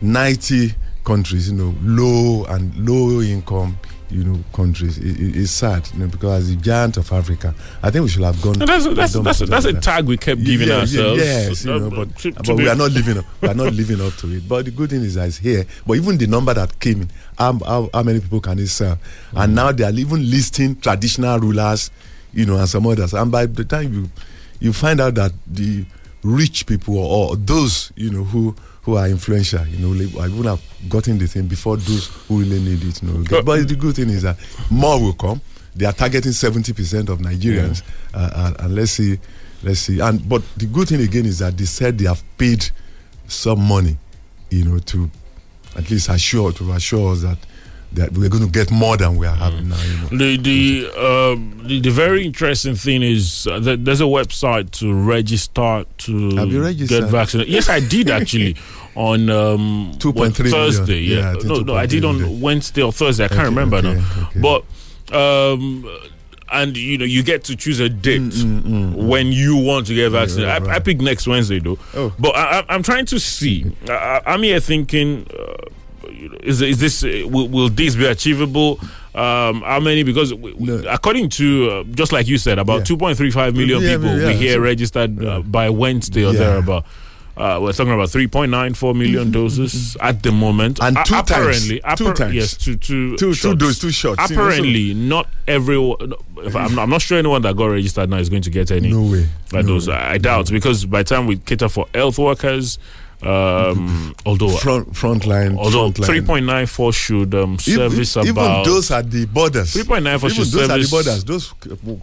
90 0.00 0.74
countries, 1.04 1.50
you 1.50 1.56
know, 1.56 1.74
low 1.82 2.44
and 2.46 2.74
low 2.76 3.20
income, 3.22 3.78
you 4.10 4.22
know, 4.24 4.38
countries. 4.52 4.98
It, 4.98 5.20
it- 5.20 5.36
it's 5.36 5.50
sad, 5.50 5.88
you 5.94 6.00
know, 6.00 6.06
because 6.06 6.42
as 6.44 6.50
the 6.50 6.56
giant 6.62 6.96
of 6.96 7.10
Africa, 7.12 7.54
I 7.82 7.90
think 7.90 8.04
we 8.04 8.08
should 8.08 8.22
have 8.22 8.40
gone. 8.40 8.60
And 8.60 8.68
that's 8.68 8.84
that's 8.94 9.12
that's, 9.14 9.38
that's 9.40 9.64
a 9.66 9.72
that. 9.72 9.82
tag 9.82 10.06
we 10.06 10.16
kept 10.16 10.44
giving 10.44 10.68
Yeah, 10.68 10.74
yeah, 10.74 10.80
ourselves. 10.80 11.20
yes, 11.22 11.64
you 11.64 11.78
know, 11.78 11.90
but, 11.90 12.16
to- 12.18 12.32
to 12.32 12.42
but 12.42 12.56
we 12.56 12.68
are 12.68 12.76
not 12.76 12.92
living. 12.92 13.18
Up, 13.18 13.24
we 13.40 13.48
are 13.48 13.54
not 13.54 13.72
living 13.72 14.00
up 14.00 14.14
to 14.18 14.32
it. 14.36 14.48
But 14.48 14.64
the 14.66 14.70
good 14.70 14.90
thing 14.90 15.02
is 15.02 15.14
that 15.14 15.28
it's 15.28 15.38
here. 15.38 15.64
But 15.86 15.94
even 15.94 16.18
the 16.18 16.26
number 16.26 16.54
that 16.54 16.78
came 16.80 17.02
in, 17.02 17.10
how, 17.38 17.58
how, 17.64 17.90
how 17.92 18.02
many 18.02 18.20
people 18.20 18.40
can 18.40 18.58
it 18.58 18.68
serve? 18.68 18.98
And 19.34 19.52
mm. 19.52 19.54
now 19.56 19.72
they 19.72 19.84
are 19.84 19.92
even 19.92 20.30
listing 20.30 20.76
traditional 20.76 21.38
rulers, 21.40 21.90
you 22.32 22.46
know, 22.46 22.56
and 22.58 22.68
some 22.68 22.86
others. 22.86 23.12
And 23.14 23.30
by 23.32 23.46
the 23.46 23.64
time 23.64 23.92
you 23.92 24.10
you 24.60 24.72
find 24.72 25.00
out 25.00 25.14
that 25.16 25.32
the 25.46 25.84
rich 26.22 26.66
people 26.66 26.96
or, 26.98 27.30
or 27.30 27.36
those 27.36 27.92
you 27.96 28.10
know 28.10 28.24
who 28.24 28.54
who 28.86 28.96
are 28.96 29.08
influential, 29.08 29.66
you 29.66 29.78
know, 29.78 29.88
like, 29.88 30.14
I 30.14 30.28
wouldn't 30.28 30.46
have 30.46 30.88
gotten 30.88 31.18
the 31.18 31.26
thing 31.26 31.46
before 31.48 31.76
those 31.76 32.06
who 32.28 32.38
really 32.38 32.60
need 32.60 32.84
it. 32.84 33.02
You 33.02 33.08
know, 33.08 33.24
But- 33.28 33.44
but 33.44 33.66
the 33.68 33.74
good 33.74 33.96
thing 33.96 34.08
is 34.10 34.22
that 34.22 34.38
more 34.70 35.00
will 35.00 35.12
come. 35.12 35.40
They 35.74 35.84
are 35.86 35.92
targeting 35.92 36.30
seventy 36.32 36.72
percent 36.72 37.08
of 37.10 37.18
Nigerians, 37.18 37.82
uh, 38.14 38.30
and, 38.34 38.60
and 38.60 38.74
let's 38.76 38.92
see, 38.92 39.18
let's 39.64 39.80
see. 39.80 39.98
And 40.00 40.26
but 40.26 40.42
the 40.56 40.66
good 40.66 40.88
thing 40.88 41.02
again 41.02 41.26
is 41.26 41.40
that 41.40 41.58
they 41.58 41.64
said 41.66 41.98
they 41.98 42.06
have 42.06 42.22
paid 42.38 42.64
some 43.26 43.60
money, 43.60 43.98
you 44.50 44.64
know, 44.64 44.78
to 44.78 45.10
at 45.76 45.90
least 45.90 46.08
assure 46.08 46.52
to 46.52 46.72
assure 46.72 47.12
us 47.12 47.22
that 47.22 47.38
that 47.92 48.12
we're 48.12 48.28
going 48.28 48.44
to 48.44 48.50
get 48.50 48.70
more 48.70 48.96
than 48.96 49.16
we 49.16 49.26
are 49.26 49.34
having 49.34 49.68
now. 49.68 49.76
You 49.82 50.18
know. 50.18 50.18
The 50.18 50.36
the, 50.36 51.32
um, 51.32 51.60
the 51.64 51.80
the 51.80 51.90
very 51.90 52.24
interesting 52.26 52.74
thing 52.74 53.02
is 53.02 53.46
uh, 53.46 53.58
that 53.60 53.84
there's 53.84 54.00
a 54.00 54.04
website 54.04 54.70
to 54.80 54.92
register 54.94 55.84
to 55.98 56.36
Have 56.36 56.48
you 56.52 56.86
get 56.86 57.04
vaccinated. 57.04 57.52
Yes, 57.52 57.68
I 57.68 57.80
did 57.80 58.10
actually 58.10 58.56
on 58.94 59.30
um, 59.30 59.92
2.3 59.98 60.14
what, 60.14 60.38
million. 60.38 60.52
Thursday. 60.52 61.00
Yeah, 61.00 61.32
Yeah, 61.34 61.42
no, 61.44 61.60
no, 61.60 61.74
I 61.74 61.86
did 61.86 62.04
on 62.04 62.18
million. 62.20 62.40
Wednesday 62.40 62.82
or 62.82 62.92
Thursday. 62.92 63.24
I 63.24 63.28
can't 63.28 63.40
Okay, 63.40 63.48
remember 63.48 63.76
okay, 63.78 63.94
now, 63.94 64.28
okay. 64.28 64.40
but. 64.40 64.64
Um, 65.12 65.88
and 66.52 66.76
you 66.76 66.96
know 66.98 67.04
you 67.04 67.22
get 67.24 67.42
to 67.44 67.56
choose 67.56 67.80
a 67.80 67.88
date 67.88 68.32
when 68.94 69.28
you 69.32 69.56
want 69.56 69.86
to 69.88 69.94
get 69.94 70.10
vaccinated. 70.10 70.62
right, 70.62 70.70
I, 70.74 70.76
I 70.76 70.78
pick 70.78 71.00
next 71.00 71.26
Wednesday 71.26 71.58
though, 71.58 71.78
Oh. 71.94 72.12
but 72.18 72.36
I, 72.36 72.64
I'm 72.68 72.82
trying 72.84 73.06
to 73.06 73.18
see. 73.18 73.72
I, 73.88 74.20
I'm 74.26 74.42
here 74.44 74.60
thinking, 74.60 75.26
uh, 75.38 75.54
is 76.42 76.60
is 76.62 76.78
this 76.78 77.02
uh, 77.04 77.26
will, 77.28 77.48
will 77.48 77.68
this 77.68 77.94
be 77.96 78.06
achievable? 78.06 78.78
Um, 79.14 79.62
how 79.62 79.80
many? 79.80 80.02
Because 80.02 80.34
we, 80.34 80.52
No. 80.58 80.82
according 80.88 81.30
to 81.30 81.70
uh, 81.70 81.84
just 81.84 82.12
like 82.12 82.26
you 82.28 82.36
said, 82.38 82.58
about 82.58 82.88
Yeah. 82.88 82.96
2.35 82.96 83.54
million 83.56 83.82
Yeah, 83.82 83.96
people 83.96 84.18
yeah, 84.18 84.26
we 84.26 84.34
hear 84.34 84.60
registered 84.60 85.24
uh, 85.24 85.40
by 85.40 85.70
Wednesday 85.70 86.24
or 86.24 86.32
thereabout. 86.32 86.84
Uh, 87.34 87.58
we're 87.60 87.72
talking 87.72 87.92
about 87.92 88.08
3.94 88.08 88.96
million 88.96 89.30
doses 89.30 89.94
at 90.00 90.22
the 90.22 90.32
moment. 90.32 90.78
And 90.82 90.96
A- 90.96 91.04
two 91.04 91.12
times. 91.16 91.30
apparently, 91.30 91.80
Two 91.96 92.14
times. 92.14 92.34
yes, 92.34 92.56
two, 92.56 92.76
two, 92.76 93.10
Two- 93.10 93.16
two 93.18 93.34
shots. 93.34 93.58
doses, 93.58 93.78
two 93.78 93.90
shots, 93.90 94.30
you 94.30 94.36
know, 94.36 94.42
so- 94.42 94.46
Apparently, 94.48 94.94
not 94.94 95.28
everyone. 95.46 96.14
If 96.38 96.56
I'm, 96.56 96.74
not, 96.74 96.82
I'm 96.84 96.90
not 96.90 97.02
sure 97.02 97.18
anyone 97.18 97.42
that 97.42 97.54
got 97.54 97.66
registered 97.66 98.08
now 98.08 98.16
is 98.16 98.30
going 98.30 98.40
to 98.42 98.50
get 98.50 98.70
any. 98.70 98.90
No 98.90 99.02
way. 99.02 99.28
Like 99.52 99.66
No 99.66 99.72
those, 99.74 99.86
way. 99.88 99.94
I 99.94 100.16
doubt 100.16 100.50
because 100.50 100.86
by 100.86 101.02
the 101.02 101.08
time 101.14 101.26
we 101.26 101.36
cater 101.36 101.68
for 101.68 101.86
health 101.94 102.18
workers, 102.18 102.78
um, 103.22 104.14
although 104.26 104.50
Front 104.50 104.94
front 104.94 105.26
line. 105.26 105.56
although 105.56 105.90
front 105.90 106.04
three 106.04 106.20
point 106.20 106.44
nine 106.44 106.66
four 106.66 106.92
should 106.92 107.34
um, 107.34 107.58
service 107.58 108.16
even, 108.18 108.30
about 108.30 108.66
those 108.66 108.90
at 108.90 109.10
the 109.10 109.24
borders. 109.26 109.72
Three 109.72 109.84
point 109.84 110.04
nine 110.04 110.18
four 110.18 110.28
should 110.30 110.46
those 110.46 110.68
at 110.68 110.76
the 110.78 110.84
service 110.84 110.90
borders. 110.90 111.24
Those 111.24 111.54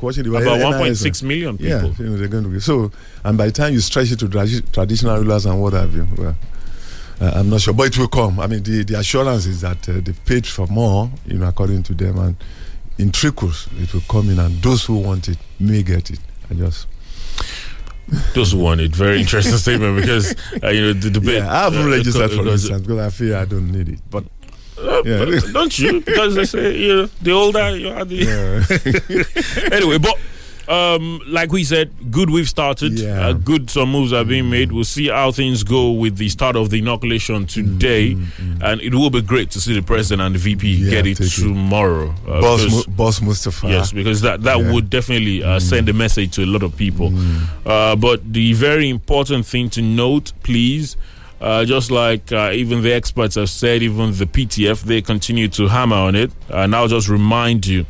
watching 0.02 0.28
about 0.28 0.60
one 0.60 0.74
point 0.74 0.98
six 0.98 1.22
million 1.22 1.58
people. 1.58 1.90
Yeah, 1.90 1.94
you 2.00 2.10
know, 2.10 2.18
they're 2.18 2.28
going 2.28 2.44
to 2.44 2.50
be 2.50 2.60
so. 2.60 2.92
And 3.24 3.38
by 3.38 3.46
the 3.46 3.52
time 3.52 3.74
you 3.74 3.80
stretch 3.80 4.12
it 4.12 4.20
to 4.20 4.28
tradi- 4.28 4.72
traditional 4.72 5.18
rulers 5.18 5.46
and 5.46 5.62
what 5.62 5.74
have 5.74 5.96
you, 5.96 6.08
well, 6.18 6.36
uh, 7.22 7.32
I'm 7.36 7.50
not 7.50 7.62
sure, 7.62 7.74
but 7.74 7.88
it 7.88 7.98
will 7.98 8.08
come. 8.08 8.40
I 8.40 8.48
mean, 8.48 8.64
the, 8.64 8.84
the 8.84 8.98
assurance 9.00 9.46
is 9.46 9.62
that 9.62 9.88
uh, 9.88 9.94
they've 10.04 10.26
paid 10.26 10.48
for 10.48 10.66
more, 10.68 11.12
you 11.28 11.38
know, 11.38 11.48
according 11.48 11.84
to 11.84 11.94
them, 11.94 12.18
and 12.18 12.36
in 12.98 13.12
trickles 13.12 13.68
it 13.78 13.94
will 13.94 14.02
come 14.10 14.30
in, 14.32 14.40
and 14.40 14.62
those 14.64 14.86
who 14.86 14.98
want 14.98 15.28
it 15.30 15.38
may 15.60 15.84
get 15.84 16.10
it. 16.10 16.20
I 16.50 16.56
just 16.56 16.88
Who 18.36 18.58
want 18.58 18.82
it, 18.82 18.96
very 18.96 19.20
interesting 19.22 19.58
statement 19.58 19.96
because 20.02 20.36
uh, 20.64 20.70
you 20.70 20.82
know 20.82 20.94
the 20.94 21.10
debate. 21.10 21.36
yeah, 21.44 21.52
I 21.52 21.64
haven't 21.64 21.88
uh, 21.88 21.90
registered 21.90 22.32
for 22.32 22.38
because- 22.44 22.64
instance 22.66 22.82
because 22.86 23.00
I 23.00 23.10
feel 23.10 23.36
I 23.36 23.46
don't 23.46 23.72
need 23.72 23.90
it, 23.90 24.00
but 24.10 24.26
yeah. 25.06 25.26
But 25.26 25.54
don't 25.54 25.80
you? 25.80 26.02
Because 26.02 26.36
they 26.36 26.46
say 26.46 26.78
you 26.78 26.96
know 26.96 27.06
the 27.22 27.32
older 27.32 27.76
you 27.76 27.90
are, 27.90 28.04
the 28.06 29.70
anyway. 29.72 29.98
But 29.98 30.16
um, 30.68 31.20
like 31.28 31.52
we 31.52 31.64
said, 31.64 31.92
good 32.12 32.30
we've 32.30 32.48
started. 32.50 33.00
Yeah. 33.00 33.10
Mm. 33.18 33.24
Uh, 33.24 33.34
good 33.34 33.70
some 33.70 33.92
moves 33.92 34.14
are 34.14 34.24
being 34.24 34.50
made. 34.50 34.72
We'll 34.72 34.84
see 34.84 35.08
how 35.10 35.32
things 35.32 35.64
go 35.64 35.92
with 35.92 36.18
the 36.18 36.30
start 36.30 36.56
of 36.56 36.70
the 36.70 36.80
inoculation 36.80 37.46
today, 37.46 38.18
and 38.62 38.82
it 38.82 38.94
will 38.96 39.10
be 39.10 39.22
great 39.22 39.52
to 39.52 39.62
see 39.62 39.74
the 39.74 39.82
president 39.82 40.22
and 40.26 40.36
the 40.36 40.40
VP 40.40 40.64
Mm, 40.64 40.86
Yeah, 40.86 40.90
get 40.92 41.08
it 41.08 41.16
tomorrow. 41.16 42.16
uh, 42.28 42.42
boss, 42.42 42.64
because- 42.64 42.88
Mu- 42.88 42.94
boss 42.96 43.22
Mustapha. 43.22 43.68
Yes, 43.68 43.92
because 43.92 44.22
that, 44.22 44.42
that 44.44 44.60
Yeah. 44.60 44.72
would 44.72 44.90
definitely 44.90 45.44
uh, 45.44 45.60
send 45.60 45.90
a 45.90 45.94
message 45.94 46.32
to 46.36 46.44
a 46.44 46.46
lot 46.48 46.64
of 46.64 46.76
people. 46.78 47.14
Uh, 47.66 47.96
but 47.96 48.22
the 48.34 48.54
very 48.54 48.90
important 48.90 49.46
thing 49.46 49.70
to 49.72 49.82
note, 49.82 50.32
please, 50.44 50.96
uh, 51.42 51.66
just 51.66 51.92
like 51.92 52.32
uh, 52.32 52.52
even 52.54 52.82
the 52.84 52.94
experts 52.94 53.36
have 53.36 53.50
said, 53.50 53.84
even 53.84 54.14
the 54.18 54.26
PTF, 54.26 54.84
they 54.84 55.02
continue 55.02 55.50
to 55.50 55.68
hammer 55.68 55.98
on 55.98 56.16
it. 56.16 56.32
And 56.50 56.74
I'll 56.74 56.88
just 56.88 57.10
remind 57.10 57.68
you. 57.68 57.86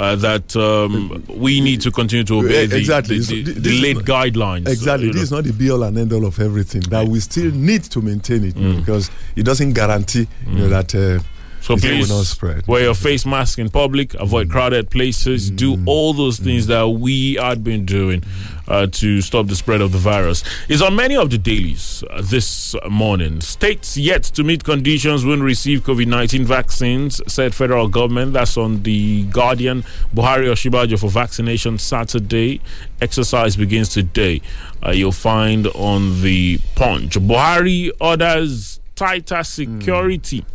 Uh, 0.00 0.16
that 0.16 0.56
um, 0.56 1.22
we 1.28 1.60
need 1.60 1.78
to 1.78 1.90
continue 1.90 2.24
to 2.24 2.38
obey 2.38 2.64
the, 2.64 2.78
exactly. 2.78 3.18
the, 3.18 3.42
the, 3.42 3.52
the 3.52 3.82
late 3.82 3.98
guidelines. 3.98 4.66
Exactly. 4.66 5.08
you 5.08 5.12
this 5.12 5.24
is 5.24 5.30
not 5.30 5.44
the 5.44 5.52
be 5.52 5.70
all 5.70 5.82
and 5.82 5.98
end 5.98 6.12
all 6.14 6.24
of 6.24 6.40
everything. 6.40 6.80
That 6.88 7.06
we 7.06 7.20
still 7.20 7.52
need 7.52 7.82
to 7.84 8.00
maintain 8.00 8.42
it 8.44 8.56
know, 8.56 8.78
because 8.78 9.10
it 9.36 9.42
doesn't 9.42 9.74
guarantee 9.74 10.26
you 10.46 10.52
know, 10.58 10.68
that 10.70 10.94
uh, 10.94 11.22
So 11.60 11.74
it 11.74 11.82
will 11.82 11.90
please 11.90 12.08
not 12.08 12.24
spread. 12.24 12.66
wear 12.66 12.84
your 12.84 12.94
face 12.94 13.26
mask 13.26 13.58
in 13.58 13.68
public, 13.68 14.14
avoid 14.14 14.50
crowded 14.50 14.88
places, 14.90 15.50
do 15.50 15.76
all 15.84 16.14
those 16.14 16.38
things 16.38 16.66
that 16.68 16.88
we 16.88 17.34
had 17.34 17.62
been 17.62 17.84
doing 17.84 18.24
uh, 18.72 18.86
to 18.86 19.20
stop 19.20 19.46
the 19.48 19.54
spread 19.54 19.82
of 19.82 19.92
the 19.92 19.98
virus. 19.98 20.42
Is 20.68 20.80
on 20.80 20.96
many 20.96 21.14
of 21.14 21.28
the 21.30 21.36
dailies 21.36 22.02
uh, 22.10 22.22
this 22.24 22.74
morning. 22.88 23.42
States 23.42 23.98
yet 23.98 24.22
to 24.24 24.42
meet 24.42 24.64
conditions 24.64 25.24
will 25.26 25.40
receive 25.40 25.80
COVID 25.82 26.06
19 26.06 26.44
vaccines, 26.46 27.20
said 27.30 27.54
federal 27.54 27.86
government. 27.88 28.32
That's 28.32 28.56
on 28.56 28.82
the 28.82 29.24
Guardian. 29.24 29.82
Buhari 30.14 30.46
Osinbajo 30.50 30.98
for 30.98 31.10
vaccination 31.10 31.76
Saturday. 31.78 32.62
Exercise 33.00 33.56
begins 33.56 33.90
today. 33.90 34.40
Uh, 34.84 34.90
you'll 34.90 35.12
find 35.12 35.66
on 35.68 36.22
the 36.22 36.58
punch. 36.74 37.18
Buhari 37.18 37.90
orders 38.00 38.80
tighter 38.94 39.42
security 39.44 40.46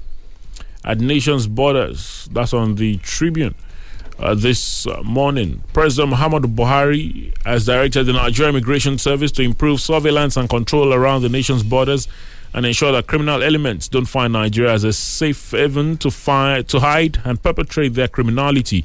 at 0.83 0.99
nation's 0.99 1.45
borders. 1.45 2.27
That's 2.31 2.53
on 2.53 2.75
the 2.75 2.97
Tribune. 2.97 3.53
Uh, 4.19 4.33
this 4.33 4.87
uh, 4.87 4.99
morning, 5.03 5.61
President 5.73 6.11
Muhammadu 6.11 6.45
Buhari 6.55 7.31
has 7.45 7.67
directed 7.67 8.05
the 8.05 8.13
Nigeria 8.13 8.49
Immigration 8.49 8.97
Service 8.97 9.31
to 9.33 9.43
improve 9.43 9.79
surveillance 9.79 10.35
and 10.35 10.49
control 10.49 10.91
around 10.91 11.21
the 11.21 11.29
nation's 11.29 11.61
borders 11.61 12.07
and 12.51 12.65
ensure 12.65 12.91
that 12.91 13.05
criminal 13.05 13.43
elements 13.43 13.87
don't 13.87 14.07
find 14.07 14.33
Nigeria 14.33 14.73
as 14.73 14.83
a 14.83 14.91
safe 14.91 15.51
haven 15.51 15.97
to 15.97 16.09
to 16.09 16.79
hide 16.79 17.21
and 17.25 17.43
perpetrate 17.43 17.89
their 17.93 18.07
criminality. 18.07 18.83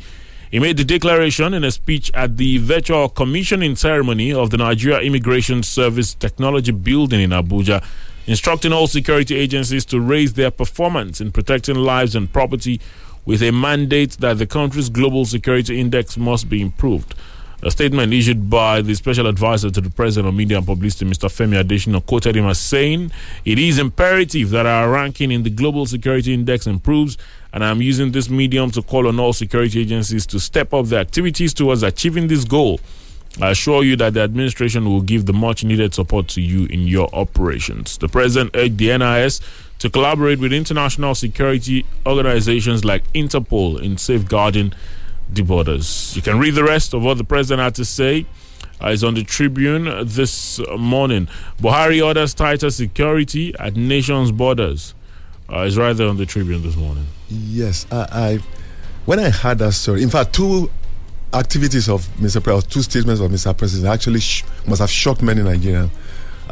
He 0.51 0.59
made 0.59 0.77
the 0.77 0.85
declaration 0.85 1.55
in 1.55 1.65
a 1.65 1.71
speech 1.71 2.11
at 2.13 2.37
the 2.37 2.59
virtual 2.59 3.09
commissioning 3.09 3.75
ceremony 3.75 4.35
of 4.35 4.51
the 4.51 4.59
Nigeria 4.59 5.01
Immigration 5.01 5.63
Service 5.63 6.13
Technology 6.13 6.73
Building 6.73 7.23
in 7.23 7.31
Abuja, 7.31 7.83
instructing 8.27 8.71
all 8.71 8.87
security 8.87 9.37
agencies 9.37 9.87
to 9.87 9.99
raise 9.99 10.35
their 10.35 10.51
performance 10.51 11.23
in 11.23 11.33
protecting 11.33 11.77
lives 11.77 12.15
and 12.15 12.31
property 12.31 12.83
with 13.25 13.43
a 13.43 13.51
mandate 13.51 14.13
that 14.19 14.39
the 14.39 14.47
country's 14.47 14.89
global 14.89 15.25
security 15.25 15.79
index 15.81 16.17
must 16.17 16.49
be 16.49 16.61
improved. 16.61 17.15
A 17.65 17.71
statement 17.71 18.13
issued 18.13 18.51
by 18.51 18.83
the 18.83 18.93
special 18.95 19.29
advisor 19.29 19.71
to 19.71 19.81
the 19.81 19.89
president 19.89 20.29
of 20.29 20.35
media 20.35 20.59
and 20.59 20.67
publicity, 20.67 21.05
Mr. 21.05 21.29
Femi 21.29 21.63
Adesina, 21.63 22.05
quoted 22.05 22.37
him 22.37 22.47
as 22.47 22.59
saying, 22.59 23.13
"It 23.45 23.57
is 23.57 23.79
imperative 23.79 24.51
that 24.51 24.67
our 24.67 24.91
ranking 24.91 25.31
in 25.31 25.45
the 25.45 25.51
global 25.51 25.87
security 25.87 26.35
index 26.35 26.67
improves, 26.67 27.17
and 27.53 27.65
I'm 27.65 27.81
using 27.81 28.11
this 28.11 28.29
medium 28.29 28.73
to 28.73 28.83
call 28.83 29.07
on 29.07 29.21
all 29.21 29.33
security 29.33 29.81
agencies 29.81 30.27
to 30.27 30.41
step 30.41 30.75
up 30.75 30.87
their 30.87 30.99
activities 30.99 31.55
towards 31.55 31.85
achieving 31.85 32.27
this 32.27 32.45
goal." 32.45 32.81
I 33.41 33.51
assure 33.51 33.83
you 33.83 33.97
that 33.97 34.15
the 34.15 34.21
administration 34.23 34.85
will 34.85 35.01
give 35.01 35.27
the 35.27 35.33
much 35.33 35.65
needed 35.65 35.95
support 35.95 36.29
to 36.29 36.43
you 36.43 36.67
in 36.67 36.87
your 36.87 37.09
operations. 37.15 37.97
The 37.97 38.09
president 38.09 38.51
urged 38.55 38.77
the 38.77 38.91
NIS 38.91 39.41
to 39.83 39.91
collaborate 39.91 40.39
with 40.39 40.53
international 40.53 41.13
security 41.13 41.85
organizations 42.07 42.85
like 42.85 43.03
Interpol 43.15 43.83
in 43.83 43.99
safeguarding 43.99 44.73
the 45.29 45.43
borders. 45.43 46.15
You 46.15 46.23
can 46.23 46.39
read 46.39 46.55
the 46.55 46.63
rest 46.63 46.95
of 46.95 47.03
what 47.03 47.19
the 47.19 47.25
president 47.25 47.65
had 47.65 47.75
to 47.75 47.85
say. 47.85 48.25
Uh, 48.81 48.91
it's 48.91 49.03
on 49.03 49.15
the 49.15 49.25
Tribune 49.25 49.87
this 50.07 50.61
morning. 50.79 51.27
Buhari 51.61 52.01
orders 52.01 52.33
tighter 52.33 52.71
security 52.71 53.57
at 53.59 53.75
nation's 53.75 54.31
borders. 54.31 54.95
Uh, 55.53 55.63
it's 55.67 55.77
right 55.77 55.95
there 55.97 56.07
on 56.07 56.17
the 56.17 56.27
Tribune 56.27 56.63
this 56.63 56.77
morning. 56.77 57.07
Yes, 57.29 57.85
I, 57.91 58.07
I 58.13 58.39
when 59.05 59.19
I 59.19 59.31
heard 59.31 59.59
that 59.59 59.73
story, 59.73 60.05
in 60.05 60.11
fact, 60.11 60.33
two 60.33 60.71
activities 61.35 61.89
of 61.89 62.07
Mr. 62.21 62.41
President, 62.41 62.71
two 62.71 62.83
statements 62.83 63.21
of 63.21 63.33
Mr. 63.33 63.57
President 63.59 63.93
actually 63.93 64.21
sh- 64.21 64.45
must 64.65 64.81
have 64.81 64.91
shocked 64.91 65.23
many 65.23 65.41
Nigerians. 65.41 65.91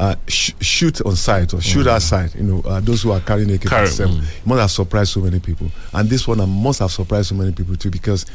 Uh, 0.01 0.15
sh- 0.27 0.53
shoot 0.61 0.99
on 1.05 1.15
sight 1.15 1.53
or 1.53 1.61
shoot 1.61 1.85
outside. 1.85 2.33
You 2.33 2.41
know, 2.43 2.61
uh, 2.61 2.79
those 2.79 3.03
who 3.03 3.11
are 3.11 3.19
carrying 3.19 3.51
AK 3.51 3.61
Carry- 3.61 3.85
47 3.85 4.15
mm. 4.15 4.37
it 4.39 4.47
must 4.47 4.59
have 4.61 4.71
surprised 4.71 5.11
so 5.13 5.19
many 5.19 5.39
people. 5.39 5.67
And 5.93 6.09
this 6.09 6.27
one 6.27 6.37
must 6.49 6.79
have 6.79 6.91
surprised 6.91 7.27
so 7.29 7.35
many 7.35 7.51
people 7.51 7.75
too 7.75 7.91
because 7.91 8.25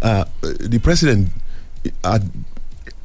uh, 0.00 0.24
the 0.40 0.80
president, 0.82 1.28
uh, 2.04 2.20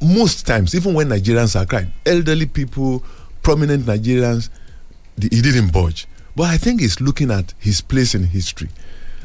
most 0.00 0.46
times, 0.46 0.74
even 0.74 0.94
when 0.94 1.08
Nigerians 1.08 1.60
are 1.60 1.66
crying, 1.66 1.92
elderly 2.06 2.46
people, 2.46 3.04
prominent 3.42 3.84
Nigerians, 3.84 4.48
the, 5.18 5.28
he 5.30 5.42
didn't 5.42 5.70
budge. 5.70 6.06
But 6.34 6.44
I 6.44 6.56
think 6.56 6.80
he's 6.80 7.02
looking 7.02 7.30
at 7.30 7.52
his 7.58 7.82
place 7.82 8.14
in 8.14 8.24
history. 8.24 8.70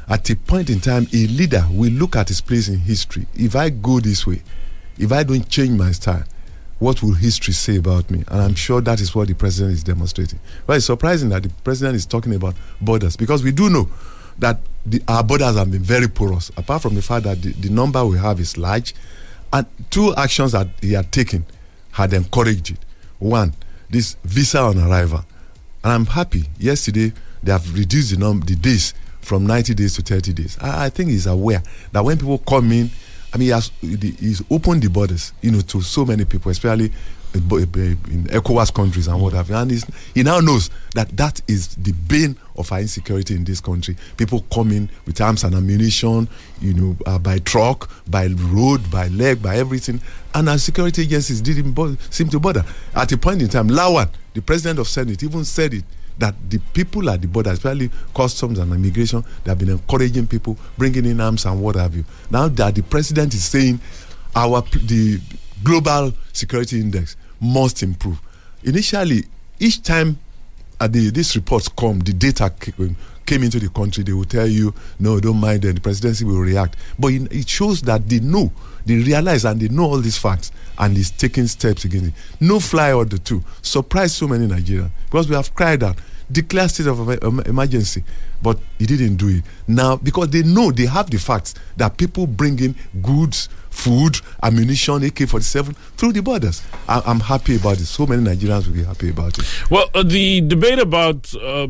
At 0.10 0.30
a 0.30 0.36
point 0.36 0.70
in 0.70 0.82
time, 0.82 1.08
a 1.14 1.28
leader 1.28 1.66
will 1.72 1.92
look 1.94 2.18
at 2.18 2.28
his 2.28 2.42
place 2.42 2.68
in 2.68 2.80
history. 2.80 3.26
If 3.36 3.56
I 3.56 3.70
go 3.70 4.02
this 4.02 4.28
way, 4.28 4.42
if 4.98 5.14
I 5.14 5.24
don't 5.24 5.48
change 5.48 5.80
my 5.80 5.94
style, 5.94 6.26
what 6.82 7.04
will 7.04 7.14
history 7.14 7.54
say 7.54 7.76
about 7.78 8.10
me? 8.10 8.24
And 8.28 8.42
I'm 8.42 8.56
sure 8.56 8.82
that 8.82 9.00
is 9.00 9.14
what 9.14 9.28
the 9.28 9.36
president 9.36 9.74
is 9.74 9.84
demonstrating. 9.84 10.40
But 10.66 10.78
it's 10.78 10.88
surprising 10.88 11.30
that 11.30 11.44
the 11.44 11.50
president 11.64 11.96
is 11.96 12.08
talking 12.08 12.34
about 12.34 12.56
borders 12.82 13.16
because 13.16 13.44
we 13.44 13.52
do 13.52 13.70
know 13.70 13.88
that 14.40 14.58
the, 14.84 15.00
our 15.08 15.24
borders 15.24 15.56
have 15.58 15.70
been 15.70 15.84
very 15.84 16.08
porous, 16.08 16.50
apart 16.58 16.82
from 16.82 16.96
the 16.96 17.04
fact 17.04 17.26
that 17.26 17.40
the, 17.40 17.52
the 17.54 17.70
number 17.70 18.04
we 18.04 18.18
have 18.18 18.40
is 18.40 18.58
large. 18.58 18.96
And 19.54 19.68
two 19.92 20.16
actions 20.16 20.54
that 20.54 20.70
he 20.82 20.94
had 20.94 21.12
taken 21.12 21.46
had 21.92 22.14
encouraged 22.14 22.72
it. 22.72 22.80
One, 23.20 23.54
this 23.92 24.18
visa 24.24 24.62
on 24.62 24.80
arrival. 24.80 25.24
And 25.84 25.94
I'm 25.94 26.06
happy. 26.08 26.46
Yesterday, 26.58 27.14
they 27.44 27.52
have 27.52 27.72
reduced 27.76 28.10
the, 28.10 28.18
num- 28.18 28.42
the 28.42 28.56
days 28.56 28.96
from 29.22 29.46
90 29.46 29.76
days 29.76 29.94
to 29.98 30.02
30 30.02 30.34
days. 30.34 30.58
I, 30.60 30.86
I 30.86 30.90
think 30.90 31.12
he's 31.12 31.28
aware 31.28 31.62
that 31.92 32.04
when 32.04 32.18
people 32.18 32.40
come 32.40 32.72
in, 32.72 32.90
I 33.34 33.38
mean, 33.38 33.48
he 33.48 33.52
has, 33.52 33.72
he's 33.80 34.44
opened 34.50 34.84
the 34.84 34.90
borders, 34.90 35.34
you 35.42 35.52
know, 35.52 35.62
to 35.62 35.82
so 35.82 36.06
many 36.06 36.26
people, 36.26 36.52
especially 36.52 36.92
in 37.34 37.42
ECOWAS 37.42 38.74
countries 38.74 39.08
and 39.08 39.22
what 39.22 39.34
have 39.34 39.50
you. 39.50 39.56
And 39.56 39.72
he 40.14 40.24
now 40.24 40.40
knows 40.40 40.70
that 40.96 41.16
that 41.16 41.42
is 41.48 41.76
the 41.76 41.94
bane 41.94 42.36
of 42.58 42.70
our 42.72 42.82
insecurity 42.82 43.36
in 43.36 43.46
this 43.46 43.62
country. 43.62 43.96
People 44.18 44.46
coming 44.54 44.90
with 45.06 45.22
arms 45.22 45.46
and 45.46 45.56
ammunition, 45.56 46.28
you 46.60 46.74
know, 46.74 46.98
uh, 47.06 47.18
by 47.18 47.40
truck, 47.40 47.90
by 48.10 48.28
road, 48.28 48.90
by 48.92 49.08
leg, 49.08 49.42
by 49.42 49.58
everything. 49.58 50.02
And 50.34 50.50
our 50.50 50.58
security 50.58 51.04
agencies 51.04 51.42
didn't 51.42 51.98
seem 52.12 52.30
to 52.30 52.40
bother. 52.40 52.66
At 52.96 53.12
a 53.14 53.18
point 53.18 53.42
in 53.42 53.48
time, 53.48 53.70
Lawan, 53.70 54.10
the 54.34 54.42
president 54.42 54.80
of 54.80 54.88
Senate, 54.88 55.24
even 55.24 55.46
said 55.46 55.74
it 55.74 55.86
that 56.22 56.36
the 56.50 56.60
people 56.74 57.10
at 57.10 57.22
the 57.22 57.28
border, 57.28 57.50
especially 57.50 57.90
customs 58.16 58.60
and 58.60 58.72
immigration, 58.72 59.24
they 59.44 59.52
have 59.52 59.58
been 59.60 59.70
encouraging 59.70 60.28
people, 60.28 60.56
bringing 60.78 61.06
in 61.06 61.20
arms 61.20 61.46
and 61.46 61.60
what 61.62 61.76
have 61.76 61.96
you. 61.96 62.06
Now 62.30 62.48
that 62.48 62.76
the 62.76 62.84
president 62.84 63.34
is 63.34 63.44
saying 63.44 63.80
our 64.36 64.62
the 64.62 65.20
global 65.64 66.14
security 66.32 66.80
index 66.80 67.16
must 67.40 67.84
improve. 67.84 68.20
Initially, 68.64 69.24
each 69.60 69.82
time 69.82 70.18
uh, 70.80 70.88
the, 70.88 71.10
these 71.10 71.36
reports 71.36 71.68
come, 71.68 72.00
the 72.00 72.14
data 72.14 72.52
ca- 72.60 72.72
came 73.26 73.44
into 73.44 73.60
the 73.60 73.70
country, 73.70 74.04
they 74.04 74.14
will 74.14 74.26
tell 74.26 74.48
you, 74.48 74.74
no, 75.00 75.20
don't 75.20 75.38
mind 75.38 75.62
them, 75.64 75.74
the 75.76 75.82
presidency 75.82 76.24
will 76.26 76.40
react. 76.40 76.76
But 77.00 77.14
it 77.14 77.48
shows 77.50 77.82
that 77.84 78.08
they 78.08 78.20
know, 78.20 78.52
they 78.86 78.96
realize 78.96 79.46
and 79.46 79.60
they 79.60 79.68
know 79.70 79.86
all 79.86 79.98
these 80.00 80.18
facts 80.18 80.52
and 80.78 80.98
is 80.98 81.12
taking 81.12 81.48
steps 81.48 81.86
against 81.86 82.08
it. 82.08 82.14
No 82.40 82.60
fly 82.60 82.94
order 82.94 83.18
the 83.18 83.20
two. 83.20 83.44
Surprised 83.62 84.16
so 84.16 84.28
many 84.28 84.48
Nigerians 84.48 84.90
because 85.06 85.30
we 85.30 85.36
have 85.36 85.54
cried 85.54 85.84
out, 85.84 85.98
declare 86.32 86.68
state 86.70 86.88
of 86.88 87.00
emergency, 87.48 88.04
but 88.42 88.58
he 88.80 88.86
didn't 88.86 89.16
do 89.18 89.28
it. 89.30 89.44
Now, 89.68 89.96
because 89.98 90.30
they 90.30 90.44
know 90.44 90.72
they 90.72 90.86
have 90.86 91.10
the 91.10 91.18
facts 91.18 91.54
that 91.78 91.98
people 91.98 92.28
bring 92.28 92.60
in 92.60 92.76
goods, 93.02 93.50
food, 93.70 94.18
ammunition, 94.44 95.04
AK 95.04 95.28
47 95.28 95.74
through 95.98 96.14
the 96.14 96.22
borders. 96.22 96.62
I, 96.88 97.02
I'm 97.06 97.20
happy 97.20 97.56
about 97.56 97.80
it. 97.80 97.86
So 97.86 98.06
many 98.06 98.24
Nigerians 98.24 98.68
will 98.68 98.74
be 98.74 98.84
happy 98.84 99.10
about 99.10 99.38
it. 99.38 99.46
Well, 99.70 99.90
uh, 99.94 100.04
the 100.04 100.42
debate 100.42 100.80
about 100.80 101.34
uh, 101.36 101.68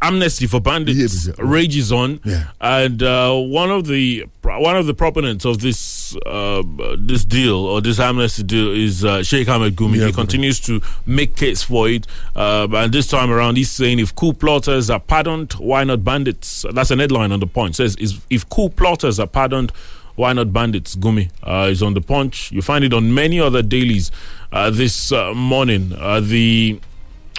amnesty 0.00 0.46
for 0.46 0.60
bandits 0.60 1.26
Yeah, 1.26 1.34
rages 1.38 1.90
on, 1.92 2.20
Yeah. 2.24 2.44
and 2.60 3.02
uh, 3.02 3.34
one 3.34 3.70
of 3.70 3.86
the 3.86 4.24
one 4.42 4.76
of 4.76 4.86
the 4.86 4.94
proponents 4.94 5.44
of 5.44 5.60
this 5.60 6.16
uh, 6.24 6.62
this 6.96 7.24
deal 7.24 7.56
or 7.56 7.80
this 7.80 7.98
amnesty 8.00 8.42
deal 8.42 8.70
is 8.72 9.04
uh, 9.04 9.22
Sheikh 9.22 9.48
Ahmed 9.48 9.76
Gumi. 9.76 9.98
Yeah, 9.98 10.06
he 10.06 10.12
continues 10.12 10.58
to 10.60 10.80
make 11.06 11.36
case 11.36 11.62
for 11.62 11.88
it, 11.88 12.06
uh, 12.36 12.66
and 12.72 12.92
this 12.92 13.06
time 13.08 13.30
around, 13.30 13.56
he's 13.56 13.70
saying 13.70 13.98
if 13.98 14.14
coup 14.14 14.32
plotters 14.32 14.88
are 14.90 15.00
pardoned, 15.00 15.52
why 15.54 15.84
not 15.84 16.04
bandits? 16.04 16.64
That's 16.72 16.90
an 16.90 16.98
headline 17.00 17.32
on 17.32 17.40
the 17.40 17.46
point. 17.46 17.76
Says 17.76 17.94
is 17.96 18.20
if 18.30 18.48
coup 18.48 18.68
plotters 18.70 19.18
are 19.20 19.26
pardoned. 19.26 19.72
Why 20.18 20.32
not 20.32 20.52
bandits? 20.52 20.96
Gumi 20.96 21.30
uh, 21.44 21.68
is 21.70 21.80
on 21.80 21.94
the 21.94 22.00
punch. 22.00 22.50
You 22.50 22.60
find 22.60 22.82
it 22.84 22.92
on 22.92 23.14
many 23.14 23.38
other 23.38 23.62
dailies 23.62 24.10
uh, 24.50 24.68
this 24.68 25.12
uh, 25.12 25.32
morning. 25.32 25.92
Uh, 25.96 26.18
the 26.18 26.80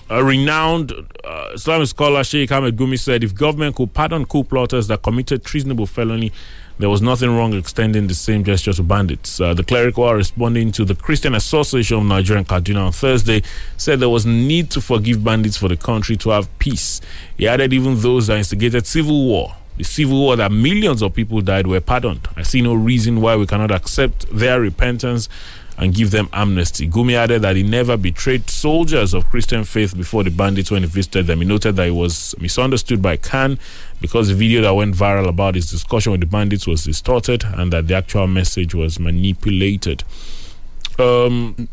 a 0.10 0.24
renowned 0.24 0.92
uh, 1.24 1.50
Islamic 1.54 1.88
scholar 1.88 2.24
Sheikh 2.24 2.52
Ahmed 2.52 2.76
Gumi 2.76 2.98
said 3.00 3.24
if 3.24 3.36
government 3.36 3.76
could 3.76 3.94
pardon 3.94 4.26
coup 4.26 4.44
plotters 4.44 4.88
that 4.88 5.04
committed 5.04 5.44
treasonable 5.44 5.86
felony, 5.86 6.32
there 6.80 6.90
was 6.90 7.02
nothing 7.02 7.30
wrong 7.36 7.54
extending 7.54 8.08
the 8.08 8.16
same 8.16 8.44
gesture 8.44 8.74
to 8.74 8.82
bandits. 8.82 9.40
Uh, 9.40 9.54
the 9.54 9.64
cleric 9.64 10.00
are 10.00 10.16
responding 10.16 10.72
to 10.72 10.86
the 10.86 10.96
Christian 10.96 11.36
Association 11.36 11.98
of 11.98 12.06
Nigeria 12.06 12.40
and 12.40 12.48
Kaduna 12.48 12.86
on 12.88 12.92
Thursday 12.92 13.44
said 13.78 14.00
there 14.00 14.10
was 14.10 14.26
need 14.26 14.72
to 14.72 14.82
forgive 14.82 15.24
bandits 15.24 15.58
for 15.58 15.68
the 15.68 15.78
country 15.78 16.16
to 16.18 16.30
have 16.30 16.48
peace. 16.58 17.02
He 17.38 17.48
added 17.48 17.74
even 17.74 18.00
those 18.00 18.28
that 18.28 18.38
instigated 18.38 18.88
civil 18.88 19.26
war. 19.26 19.56
The 19.78 19.84
civil 19.84 20.20
war 20.20 20.36
that 20.38 20.52
millions 20.52 21.02
of 21.02 21.14
people 21.14 21.40
died 21.42 21.68
were 21.68 21.80
pardoned. 21.82 22.28
I 22.36 22.44
see 22.44 22.62
no 22.62 22.74
reason 22.74 23.22
why 23.22 23.36
we 23.36 23.46
cannot 23.46 23.72
accept 23.72 24.26
their 24.36 24.60
repentance 24.60 25.30
and 25.80 25.96
give 25.96 26.12
them 26.12 26.28
amnesty. 26.34 26.90
Gumi 26.90 27.14
added 27.14 27.42
that 27.42 27.56
he 27.56 27.64
never 27.64 27.96
betrayed 27.96 28.50
soldiers 28.50 29.14
of 29.14 29.26
Christian 29.30 29.64
faith 29.64 29.96
before 29.96 30.26
the 30.26 30.30
bandits 30.30 30.70
when 30.70 30.84
he 30.84 30.90
visited 30.90 31.26
them. 31.26 31.40
He 31.40 31.46
noted 31.46 31.78
that 31.78 31.86
he 31.86 31.92
was 31.92 32.36
misunderstood 32.38 33.02
by 33.02 33.16
CAN 33.16 33.58
because 34.02 34.28
the 34.28 34.34
video 34.34 34.62
that 34.62 34.74
went 34.74 34.94
viral 34.94 35.30
about 35.30 35.56
his 35.56 35.72
discussion 35.72 36.12
with 36.12 36.20
the 36.20 36.28
bandits 36.28 36.68
was 36.68 36.84
distorted 36.84 37.46
and 37.46 37.72
that 37.72 37.88
the 37.88 37.96
actual 37.96 38.28
message 38.28 38.76
was 38.76 39.00
manipulated. 39.00 40.04
Um, 41.00 41.70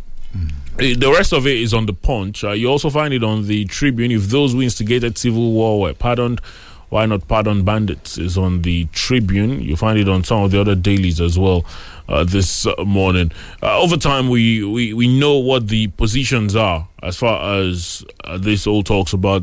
eh, 0.78 0.94
the 0.96 1.12
rest 1.12 1.32
of 1.32 1.44
it 1.48 1.56
is 1.56 1.74
on 1.74 1.86
the 1.86 1.92
punch. 1.92 2.44
Uh, 2.44 2.52
you 2.52 2.68
also 2.68 2.90
find 2.90 3.12
it 3.12 3.24
on 3.24 3.48
the 3.48 3.64
Tribune. 3.64 4.12
If 4.12 4.28
those 4.28 4.52
who 4.52 4.62
instigated 4.62 5.18
civil 5.18 5.50
war 5.50 5.80
were 5.80 5.94
pardoned, 5.94 6.40
why 6.88 7.06
not 7.06 7.26
pardon 7.28 7.64
bandits? 7.64 8.16
Is 8.18 8.38
on 8.38 8.62
the 8.62 8.86
Tribune. 8.92 9.60
You 9.60 9.76
find 9.76 9.98
it 9.98 10.08
on 10.08 10.24
some 10.24 10.42
of 10.42 10.50
the 10.50 10.60
other 10.60 10.74
dailies 10.74 11.20
as 11.20 11.38
well 11.38 11.64
uh, 12.08 12.24
this 12.24 12.66
uh, 12.66 12.74
morning. 12.84 13.32
Uh, 13.62 13.78
over 13.80 13.96
time, 13.96 14.28
we, 14.28 14.62
we 14.64 14.94
we 14.94 15.18
know 15.18 15.36
what 15.38 15.68
the 15.68 15.88
positions 15.88 16.54
are 16.56 16.88
as 17.02 17.16
far 17.16 17.60
as 17.60 18.04
uh, 18.24 18.38
this 18.38 18.66
all 18.66 18.82
talks 18.82 19.12
about 19.12 19.42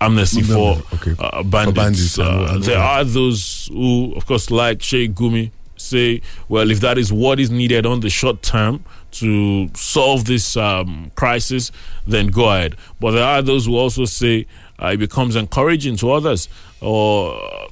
amnesty 0.00 0.42
for 0.42 0.82
Okay. 0.94 1.14
uh, 1.18 1.42
bandits. 1.42 1.76
bandits 1.76 2.18
Uh, 2.18 2.58
there 2.60 2.78
are 2.78 3.04
those 3.04 3.68
who, 3.72 4.12
of 4.16 4.26
course, 4.26 4.50
like 4.50 4.82
Sheikh 4.82 5.12
Gumi, 5.14 5.50
say, 5.76 6.20
well, 6.48 6.70
if 6.70 6.80
that 6.80 6.98
is 6.98 7.12
what 7.12 7.38
is 7.40 7.50
needed 7.50 7.86
on 7.86 8.00
the 8.00 8.10
short 8.10 8.42
term 8.42 8.84
to 9.12 9.68
solve 9.74 10.24
this 10.24 10.56
um, 10.56 11.10
crisis, 11.14 11.70
then 12.06 12.26
go 12.28 12.50
ahead. 12.50 12.76
But 13.00 13.12
there 13.12 13.24
are 13.24 13.42
those 13.42 13.66
who 13.66 13.76
also 13.76 14.04
say 14.04 14.46
uh, 14.82 14.88
it 14.88 14.98
becomes 14.98 15.36
encouraging 15.36 15.96
to 15.96 16.12
others, 16.12 16.48
or 16.80 17.34
uh, 17.34 17.68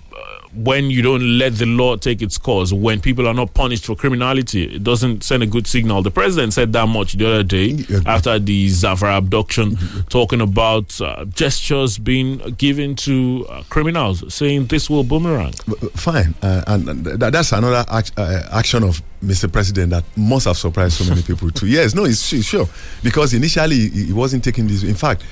when 0.54 0.90
you 0.90 1.00
don't 1.00 1.38
let 1.38 1.54
the 1.54 1.66
law 1.66 1.96
take 1.96 2.20
its 2.20 2.36
course, 2.38 2.72
when 2.72 3.00
people 3.00 3.26
are 3.26 3.34
not 3.34 3.54
punished 3.54 3.86
for 3.86 3.96
criminality, 3.96 4.76
it 4.76 4.84
doesn't 4.84 5.24
send 5.24 5.42
a 5.42 5.46
good 5.46 5.66
signal. 5.66 6.02
The 6.02 6.10
president 6.10 6.52
said 6.52 6.72
that 6.74 6.88
much 6.88 7.14
the 7.14 7.26
other 7.26 7.42
day 7.42 7.84
after 8.06 8.38
the 8.38 8.68
Zafar 8.68 9.10
abduction, 9.10 9.76
talking 10.10 10.40
about 10.40 11.00
uh, 11.00 11.24
gestures 11.24 11.98
being 11.98 12.38
given 12.58 12.96
to 12.96 13.46
uh, 13.48 13.62
criminals, 13.70 14.32
saying 14.32 14.66
this 14.66 14.90
will 14.90 15.04
boomerang. 15.04 15.52
Fine, 15.94 16.34
uh, 16.42 16.62
and 16.66 16.86
that's 16.86 17.52
another 17.52 17.84
act, 17.88 18.12
uh, 18.16 18.42
action 18.52 18.84
of 18.84 19.02
Mr. 19.22 19.50
President 19.50 19.90
that 19.90 20.04
must 20.16 20.46
have 20.46 20.56
surprised 20.56 20.94
so 20.94 21.04
many 21.08 21.22
people 21.22 21.50
too. 21.50 21.66
Yes, 21.66 21.94
no, 21.94 22.04
it's 22.04 22.18
su- 22.18 22.42
sure 22.42 22.68
because 23.02 23.32
initially 23.35 23.88
he, 23.88 24.12
wasn't 24.12 24.42
taking 24.42 24.66
this. 24.66 24.82
In 24.82 24.94
fact, 24.94 25.22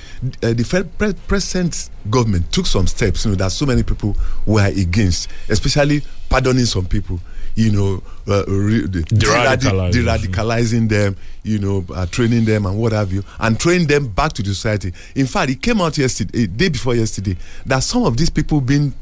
uh, 0.41 0.53
the 0.53 0.63
pre- 0.97 1.13
present 1.27 1.89
government 2.09 2.51
took 2.51 2.65
some 2.65 2.87
steps, 2.87 3.25
you 3.25 3.31
know, 3.31 3.35
that 3.37 3.51
so 3.51 3.65
many 3.65 3.83
people 3.83 4.15
were 4.45 4.65
against, 4.65 5.29
especially 5.49 6.01
pardoning 6.29 6.65
some 6.65 6.85
people. 6.85 7.19
You 7.53 7.71
know, 7.73 8.03
uh, 8.33 8.43
De-radicalizing. 8.45 9.91
de-radicalizing 9.91 10.87
them, 10.89 11.17
you 11.43 11.59
know, 11.59 11.85
uh, 11.93 12.05
training 12.05 12.45
them 12.45 12.65
and 12.65 12.77
what 12.77 12.93
have 12.93 13.11
you, 13.11 13.23
and 13.41 13.59
train 13.59 13.87
them 13.87 14.07
back 14.07 14.31
to 14.33 14.41
the 14.41 14.49
society. 14.53 14.93
In 15.15 15.27
fact, 15.27 15.51
it 15.51 15.61
came 15.61 15.81
out 15.81 15.97
yesterday, 15.97 16.47
day 16.47 16.69
before 16.69 16.95
yesterday, 16.95 17.35
that 17.65 17.83
some 17.83 18.03
of 18.03 18.15
these 18.15 18.29
people 18.29 18.61
being 18.61 18.93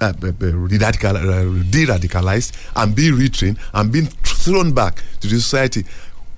uh, 0.00 0.12
uh, 0.22 0.32
radical, 0.78 1.12
de-radicalized 1.70 2.52
and 2.76 2.94
being 2.94 3.14
retrained 3.14 3.58
and 3.74 3.92
being 3.92 4.06
thrown 4.06 4.72
back 4.72 5.02
to 5.20 5.28
the 5.28 5.36
society 5.36 5.84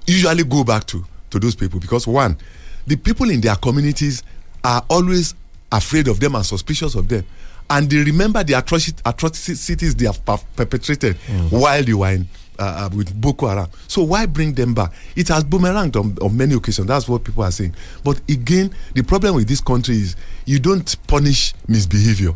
usually 0.07 0.45
go 0.45 0.65
back 0.65 0.85
to 0.87 1.05
to 1.31 1.39
those 1.39 1.55
people 1.55 1.79
because 1.81 2.07
one 2.07 2.37
the 2.87 2.97
people 2.97 3.29
in 3.31 3.41
their 3.41 3.57
communities 3.57 4.23
are 4.65 4.83
always 4.89 5.35
afraid 5.73 6.09
of 6.09 6.19
them 6.21 6.35
and 6.35 6.47
suspicious 6.47 6.95
of 6.95 7.09
them 7.09 7.25
and 7.71 7.91
they 7.91 7.99
remember 7.99 8.43
the 8.43 8.55
atroci- 8.55 8.99
atrocities 9.05 9.95
they 9.95 10.07
have 10.07 10.25
per- 10.25 10.39
perpetrated 10.57 11.17
while 11.51 11.83
they 11.85 11.93
were 11.93 12.11
in 12.13 12.27
uh, 12.59 12.89
uh, 12.91 12.97
with 12.97 13.15
Boko 13.21 13.47
Haram. 13.47 13.69
So 13.87 14.03
why 14.03 14.27
bring 14.27 14.53
them 14.55 14.75
back? 14.75 14.91
It 15.15 15.29
has 15.29 15.45
boomeranged 15.45 15.95
on, 15.95 16.17
on 16.21 16.37
many 16.37 16.55
occasions. 16.55 16.89
That's 16.89 17.09
what 17.09 17.23
people 17.23 17.45
are 17.45 17.53
saying. 17.53 17.73
But 18.03 18.21
again, 18.29 18.75
the 18.95 19.03
problem 19.03 19.37
with 19.37 19.47
this 19.47 19.61
country 19.61 19.95
is 19.97 20.17
you 20.45 20.59
don't 20.59 20.97
punish 21.07 21.55
misbehavior, 21.69 22.33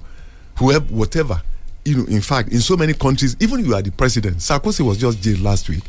whoever, 0.62 0.84
whatever. 0.94 1.42
You 1.84 1.96
know, 1.98 2.04
in 2.04 2.20
fact, 2.20 2.50
in 2.50 2.60
so 2.60 2.76
many 2.76 2.94
countries, 2.94 3.36
even 3.40 3.64
you 3.64 3.74
are 3.74 3.82
the 3.82 3.90
president, 3.90 4.36
Sarkozy 4.36 4.82
was 4.86 4.98
just 4.98 5.20
jailed 5.20 5.40
last 5.40 5.68
week. 5.68 5.82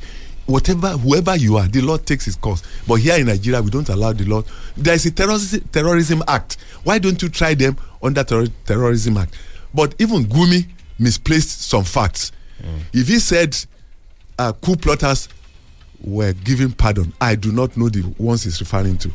Whatever, 0.48 0.90
whoever 0.90 1.36
you 1.38 1.56
are, 1.58 1.68
the 1.68 1.82
law 1.82 1.98
takes 1.98 2.28
its 2.28 2.36
course. 2.36 2.64
But 2.88 2.96
here 2.96 3.16
in 3.18 3.28
Nigeria, 3.28 3.62
we 3.62 3.70
don't 3.70 3.88
allow 3.90 4.12
the 4.12 4.26
law. 4.26 4.44
There 4.76 4.94
is 4.96 5.06
a 5.06 5.12
terrorism, 5.12 5.62
terrorism 5.72 6.24
act. 6.28 6.58
Why 6.84 6.98
don't 7.00 7.22
you 7.22 7.30
try 7.30 7.54
them 7.54 7.78
under 8.02 8.24
terror, 8.24 8.48
terrorism 8.66 9.18
act? 9.18 9.36
But 9.74 9.96
even 10.00 10.26
Gumi 10.26 10.68
misplaced 11.00 11.62
some 11.70 11.84
facts. 11.84 12.32
If 12.94 13.08
he 13.08 13.20
said 13.20 13.56
uh, 14.40 14.54
coup 14.54 14.76
plotters 14.76 15.30
were 16.02 16.34
given 16.34 16.72
pardon, 16.72 17.14
I 17.22 17.36
do 17.36 17.52
not 17.52 17.78
know 17.78 17.90
the 17.90 18.02
ones 18.18 18.44
he's 18.44 18.60
referring 18.60 18.98
to. 19.00 19.12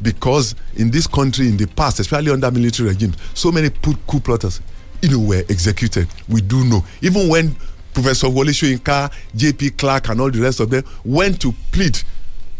Because 0.00 0.54
in 0.76 0.90
this 0.90 1.06
country, 1.06 1.46
in 1.48 1.56
the 1.56 1.66
past, 1.66 2.00
especially 2.00 2.30
under 2.32 2.50
military 2.50 2.88
regime, 2.88 3.12
so 3.34 3.52
many 3.52 3.70
coup 3.70 4.20
plotters, 4.20 4.60
you 5.02 5.10
know, 5.10 5.18
were 5.18 5.42
executed. 5.50 6.08
We 6.28 6.40
do 6.40 6.64
know. 6.64 6.84
Even 7.02 7.28
when 7.28 7.56
Professor 7.92 8.28
Wole 8.28 8.46
Soyinka, 8.46 9.12
J.P. 9.36 9.70
Clark, 9.72 10.08
and 10.08 10.20
all 10.20 10.30
the 10.30 10.40
rest 10.40 10.60
of 10.60 10.70
them 10.70 10.84
went 11.04 11.40
to 11.42 11.52
plead, 11.72 12.00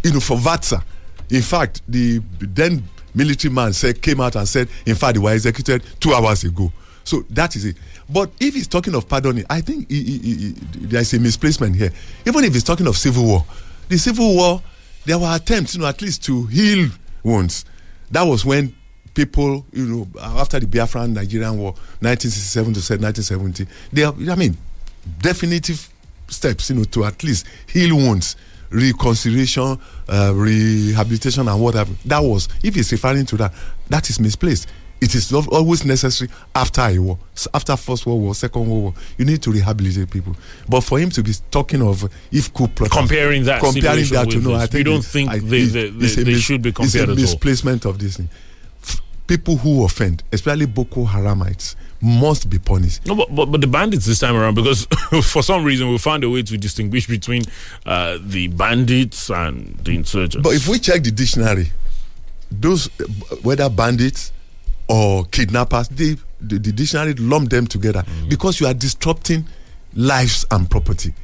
you 0.03 0.13
know, 0.13 0.21
for 0.21 0.37
VATSA. 0.37 0.83
In 1.31 1.41
fact, 1.43 1.81
the 1.89 2.21
then 2.41 2.83
military 3.15 3.53
man 3.53 3.73
said 3.73 4.03
came 4.03 4.21
out 4.21 4.37
and 4.37 4.47
said, 4.47 4.69
in 4.85 4.95
fact, 4.95 5.15
they 5.15 5.21
were 5.21 5.31
executed 5.31 5.83
two 6.01 6.13
hours 6.13 6.45
ago. 6.45 6.71
So 7.05 7.25
that 7.31 7.57
is 7.57 7.65
it. 7.65 7.77
But 8.09 8.31
if 8.41 8.55
he's 8.55 8.69
talking 8.69 8.95
of 8.95 9.09
pardoning, 9.09 9.45
I 9.49 9.61
think 9.61 9.89
he, 9.91 10.03
he, 10.03 10.19
he, 10.19 10.35
he- 10.37 10.55
there's 10.87 11.13
a 11.15 11.19
misplacement 11.19 11.77
here. 11.77 11.91
Even 12.27 12.45
if 12.45 12.53
he's 12.53 12.65
talking 12.65 12.87
of 12.87 12.97
civil 12.97 13.25
war, 13.25 13.45
the 13.89 13.97
civil 13.99 14.35
war, 14.35 14.63
there 15.05 15.19
were 15.19 15.35
attempts, 15.35 15.75
you 15.75 15.81
know, 15.81 15.87
at 15.87 16.01
least 16.03 16.25
to 16.25 16.47
heal 16.47 16.89
wounds. 17.23 17.65
That 18.11 18.23
was 18.23 18.45
when 18.45 18.75
people, 19.15 19.65
you 19.73 19.85
know, 19.87 20.09
after 20.21 20.59
the 20.61 20.67
Biafran 20.67 21.13
Nigerian 21.13 21.59
War, 21.59 21.73
1967 22.01 22.65
to 22.75 22.81
1970, 22.81 23.67
they, 23.93 24.05
are- 24.05 24.15
I 24.33 24.37
mean, 24.37 24.57
definitive 25.21 25.89
steps, 26.29 26.71
you 26.71 26.77
know, 26.77 26.85
to 26.85 27.05
at 27.05 27.23
least 27.23 27.47
heal 27.67 27.95
wounds, 27.97 28.37
reconciliation, 28.71 29.79
uh, 30.09 30.33
rehabilitation, 30.35 31.49
and 31.49 31.61
whatever. 31.61 31.93
That 32.07 32.21
was, 32.21 32.49
if 32.63 32.75
he's 32.75 32.91
referring 32.93 33.27
to 33.27 33.37
that, 33.39 33.53
that 33.89 34.09
is 34.11 34.19
misplaced. 34.21 34.67
It 35.01 35.17
is 35.17 35.33
always 35.33 35.85
necessary 35.85 36.31
after 36.55 36.81
a 36.83 36.97
war, 36.99 37.19
after 37.53 37.77
First 37.77 38.07
World 38.07 38.23
War, 38.23 38.37
Second 38.37 38.69
World 38.69 38.83
War. 38.85 38.95
You 39.19 39.25
need 39.25 39.43
to 39.43 39.51
rehabilitate 39.51 40.09
people. 40.09 40.37
But 40.69 40.83
for 40.83 41.01
him 41.01 41.11
to 41.11 41.25
be 41.25 41.33
talking 41.51 41.83
of 41.83 42.09
if 42.31 42.55
coup 42.55 42.69
plotters- 42.69 42.97
Comparing 42.97 43.43
that 43.45 43.61
comparing 43.61 44.05
that 44.11 44.31
to 44.31 44.37
with 44.37 44.47
no, 44.47 44.55
I 44.55 44.69
you 44.73 44.85
don't 44.85 45.05
think 45.05 45.29
I- 45.29 45.39
they- 45.41 45.65
they- 45.65 45.89
they- 45.91 46.23
they 46.23 46.39
should 46.39 46.63
be 46.63 46.71
compared 46.71 46.87
It's 46.87 46.95
a 46.95 47.03
at 47.03 47.09
all? 47.09 47.17
misplacement 47.17 47.85
of 47.85 47.99
this 47.99 48.17
thing. 48.19 48.29
People 49.33 49.57
who 49.57 49.83
offend, 49.83 50.23
especially 50.31 50.67
Boko 50.67 51.07
Haramites, 51.07 51.75
must 52.03 52.51
be 52.51 52.59
punished. 52.59 53.07
No, 53.07 53.15
but, 53.15 53.35
but 53.35 53.47
but 53.47 53.63
the 53.63 53.67
bandits 53.67 54.05
this 54.05 54.19
time 54.19 54.37
around 54.37 54.57
because 54.57 54.85
for 55.23 55.43
some 55.43 55.65
reason 55.65 55.89
we 55.89 55.97
found 55.97 56.23
a 56.23 56.29
way 56.29 56.43
to 56.43 56.59
distinguish 56.59 57.07
between 57.07 57.41
uh, 57.87 58.19
the 58.21 58.49
bandits 58.49 59.31
and 59.31 59.75
the 59.79 59.95
insurgents. 59.97 60.37
But 60.47 60.53
if 60.53 60.69
we 60.69 60.79
check 60.79 61.03
the 61.03 61.11
dictionary, 61.11 61.71
those 62.51 62.89
whether 63.43 63.71
bandits 63.71 64.33
or 64.87 65.25
kidnappers, 65.25 65.89
they, 65.89 66.17
the, 66.43 66.59
the 66.59 66.71
dictionary 66.71 67.15
lump 67.15 67.49
them 67.49 67.67
together 67.67 68.05
because 68.29 68.61
you 68.61 68.67
are 68.67 68.75
disrupting 68.75 69.47
lives 69.95 70.45
and 70.51 70.71
property. 70.71 71.15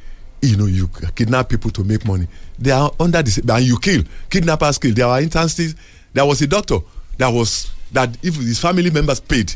You 0.40 0.56
know, 0.56 0.64
you 0.64 0.88
kidnap 1.14 1.50
people 1.50 1.70
to 1.72 1.84
make 1.84 2.06
money. 2.06 2.26
They 2.58 2.70
are 2.70 2.90
under 2.98 3.22
this, 3.22 3.36
and 3.36 3.62
you 3.66 3.78
kill 3.78 4.02
kidnappers. 4.30 4.78
Kill. 4.78 4.94
There 4.94 5.04
are 5.08 5.20
instances. 5.20 5.74
There 6.14 6.24
was 6.24 6.40
a 6.40 6.46
doctor 6.46 6.78
that 7.18 7.28
was 7.28 7.70
that 7.92 8.16
if 8.22 8.36
his 8.36 8.60
family 8.60 8.90
members 8.90 9.20
paid 9.20 9.54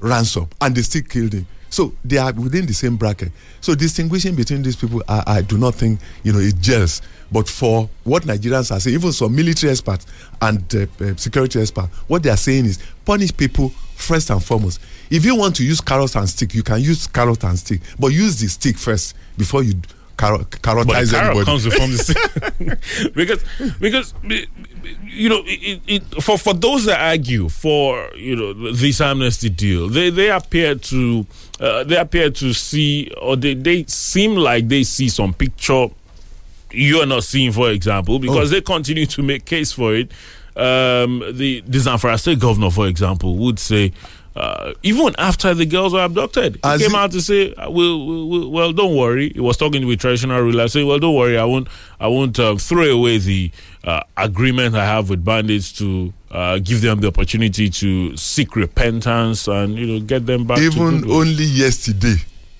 ransom 0.00 0.48
and 0.60 0.74
they 0.74 0.82
still 0.82 1.02
killed 1.02 1.32
him. 1.32 1.46
So 1.70 1.92
they 2.04 2.16
are 2.16 2.32
within 2.32 2.66
the 2.66 2.72
same 2.72 2.96
bracket. 2.96 3.30
So 3.60 3.74
distinguishing 3.74 4.34
between 4.34 4.62
these 4.62 4.76
people, 4.76 5.02
I, 5.06 5.22
I 5.26 5.42
do 5.42 5.58
not 5.58 5.74
think 5.74 6.00
you 6.22 6.32
know 6.32 6.38
it 6.38 6.58
gels. 6.60 7.02
But 7.30 7.46
for 7.48 7.90
what 8.04 8.22
Nigerians 8.22 8.74
are 8.74 8.80
saying, 8.80 8.94
even 8.94 9.12
some 9.12 9.34
military 9.36 9.70
experts 9.70 10.06
and 10.40 10.62
uh, 10.74 10.86
uh, 11.04 11.14
security 11.16 11.60
experts, 11.60 11.88
what 12.06 12.22
they 12.22 12.30
are 12.30 12.38
saying 12.38 12.64
is 12.64 12.78
punish 13.04 13.36
people 13.36 13.68
first 13.96 14.30
and 14.30 14.42
foremost. 14.42 14.80
If 15.10 15.26
you 15.26 15.36
want 15.36 15.56
to 15.56 15.64
use 15.64 15.80
carrot 15.82 16.14
and 16.16 16.28
stick, 16.28 16.54
you 16.54 16.62
can 16.62 16.80
use 16.80 17.06
carrot 17.06 17.44
and 17.44 17.58
stick, 17.58 17.80
but 17.98 18.08
use 18.08 18.40
the 18.40 18.48
stick 18.48 18.78
first 18.78 19.14
before 19.36 19.62
you 19.62 19.74
car- 20.18 20.38
but 20.38 20.62
carrot 20.62 21.12
everybody. 21.14 21.44
comes 21.46 21.62
from 21.64 21.90
the 21.92 23.12
because 23.14 23.42
because 23.80 24.12
you 25.04 25.28
know 25.28 25.42
it, 25.46 25.80
it, 25.86 26.22
for 26.22 26.36
for 26.36 26.52
those 26.54 26.84
that 26.84 27.00
argue 27.00 27.48
for 27.48 28.10
you 28.14 28.36
know 28.36 28.72
this 28.72 29.00
amnesty 29.00 29.48
deal 29.48 29.88
they 29.88 30.10
they 30.10 30.30
appear 30.30 30.74
to 30.74 31.26
uh, 31.60 31.84
they 31.84 31.96
appear 31.96 32.30
to 32.30 32.52
see 32.52 33.10
or 33.20 33.36
they 33.36 33.54
they 33.54 33.84
seem 33.84 34.34
like 34.36 34.68
they 34.68 34.82
see 34.84 35.08
some 35.08 35.32
picture 35.32 35.86
you 36.70 36.98
are 37.00 37.06
not 37.06 37.24
seeing 37.24 37.50
for 37.52 37.70
example 37.70 38.18
because 38.18 38.50
they 38.50 38.60
continue 38.60 39.06
to 39.06 39.22
make 39.22 39.44
case 39.46 39.72
for 39.72 39.94
it. 39.94 40.10
Um 40.54 41.20
the 41.32 41.62
Zamfara 41.62 42.18
state 42.18 42.40
governor 42.40 42.70
for 42.70 42.86
example 42.88 43.36
would 43.36 43.58
say 43.58 43.92
uh, 44.36 44.72
even 44.82 45.14
after 45.18 45.52
the 45.54 45.66
girls 45.66 45.92
were 45.92 46.04
abducted, 46.04 46.54
he 46.56 46.60
As 46.62 46.80
came 46.80 46.94
out 46.94 47.10
to 47.12 47.20
say, 47.20 47.52
uh, 47.54 47.70
"Well, 47.70 48.06
well, 48.06 48.26
well, 48.28 48.50
well, 48.50 48.72
don't 48.72 48.96
worry." 48.96 49.30
He 49.30 49.40
was 49.40 49.56
talking 49.56 49.86
with 49.86 50.00
traditional 50.00 50.40
rulers, 50.40 50.72
saying, 50.72 50.86
"Well, 50.86 50.98
don't 50.98 51.14
worry, 51.16 51.36
I 51.38 51.44
won't, 51.44 51.66
I 51.98 52.06
won't 52.06 52.38
uh, 52.38 52.56
throw 52.56 52.84
away 52.84 53.18
the 53.18 53.50
uh, 53.84 54.02
agreement 54.16 54.74
I 54.76 54.84
have 54.84 55.10
with 55.10 55.24
bandits 55.24 55.72
to 55.78 56.12
uh, 56.30 56.58
give 56.58 56.82
them 56.82 57.00
the 57.00 57.08
opportunity 57.08 57.68
to 57.70 58.16
seek 58.16 58.54
repentance 58.54 59.48
and 59.48 59.76
you 59.76 59.86
know 59.86 60.00
get 60.00 60.26
them 60.26 60.46
back." 60.46 60.58
Even 60.58 61.00
goodwill." 61.00 61.16
only 61.18 61.44
yesterday, 61.44 62.16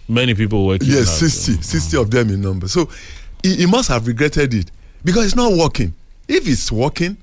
many 0.09 0.35
people 0.35 0.67
were 0.67 0.79
kidnapped. 0.79 1.01
Yes, 1.01 1.19
60, 1.19 1.63
60 1.63 1.97
of 1.97 2.11
them 2.11 2.31
in 2.31 2.41
number. 2.41 2.67
So 2.67 2.89
he, 3.43 3.55
he 3.57 3.67
must 3.67 3.89
have 3.89 4.07
regretted 4.07 4.53
it 4.55 4.71
because 5.05 5.27
it's 5.27 5.37
not 5.37 5.53
working. 5.53 5.95
If 6.27 6.49
it's 6.49 6.73
working, 6.73 7.17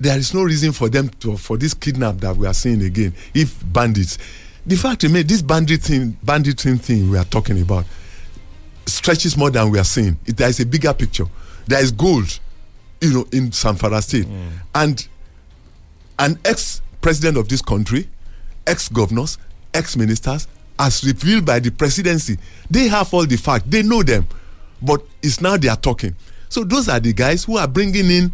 there 0.00 0.16
is 0.18 0.32
no 0.32 0.42
reason 0.42 0.72
for 0.72 0.88
them 0.88 1.10
to 1.20 1.36
for 1.36 1.58
this 1.58 1.74
kidnap 1.74 2.16
that 2.16 2.34
we 2.34 2.46
are 2.46 2.54
seeing 2.54 2.82
again. 2.82 3.14
If 3.34 3.62
bandits, 3.70 4.18
the 4.66 4.76
fact 4.76 5.02
remains, 5.02 5.26
this 5.26 5.42
bandit 5.42 5.82
thing, 5.82 6.16
banditry 6.22 6.76
thing 6.78 7.10
we 7.10 7.18
are 7.18 7.24
talking 7.24 7.60
about 7.60 7.84
stretches 8.86 9.36
more 9.36 9.50
than 9.50 9.70
we 9.70 9.78
are 9.78 9.84
seeing. 9.84 10.18
It, 10.26 10.38
there 10.38 10.48
is 10.48 10.58
a 10.58 10.66
bigger 10.66 10.94
picture. 10.94 11.26
There 11.66 11.80
is 11.80 11.92
gold, 11.92 12.40
you 13.00 13.12
know, 13.12 13.26
in 13.32 13.50
Zamfara 13.50 14.02
State, 14.02 14.26
mm. 14.26 14.48
and 14.74 15.06
an 16.18 16.38
ex-president 16.44 17.36
of 17.36 17.48
this 17.48 17.62
country, 17.62 18.08
ex-governors, 18.66 19.38
ex-ministers, 19.74 20.48
as 20.78 21.04
revealed 21.04 21.44
by 21.44 21.60
the 21.60 21.70
presidency, 21.70 22.38
they 22.70 22.88
have 22.88 23.12
all 23.12 23.26
the 23.26 23.36
facts. 23.36 23.64
They 23.68 23.82
know 23.82 24.02
them, 24.02 24.26
but 24.80 25.02
it's 25.22 25.40
now 25.42 25.58
they 25.58 25.68
are 25.68 25.76
talking. 25.76 26.16
So 26.48 26.64
those 26.64 26.88
are 26.88 26.98
the 26.98 27.12
guys 27.12 27.44
who 27.44 27.58
are 27.58 27.68
bringing 27.68 28.10
in 28.10 28.32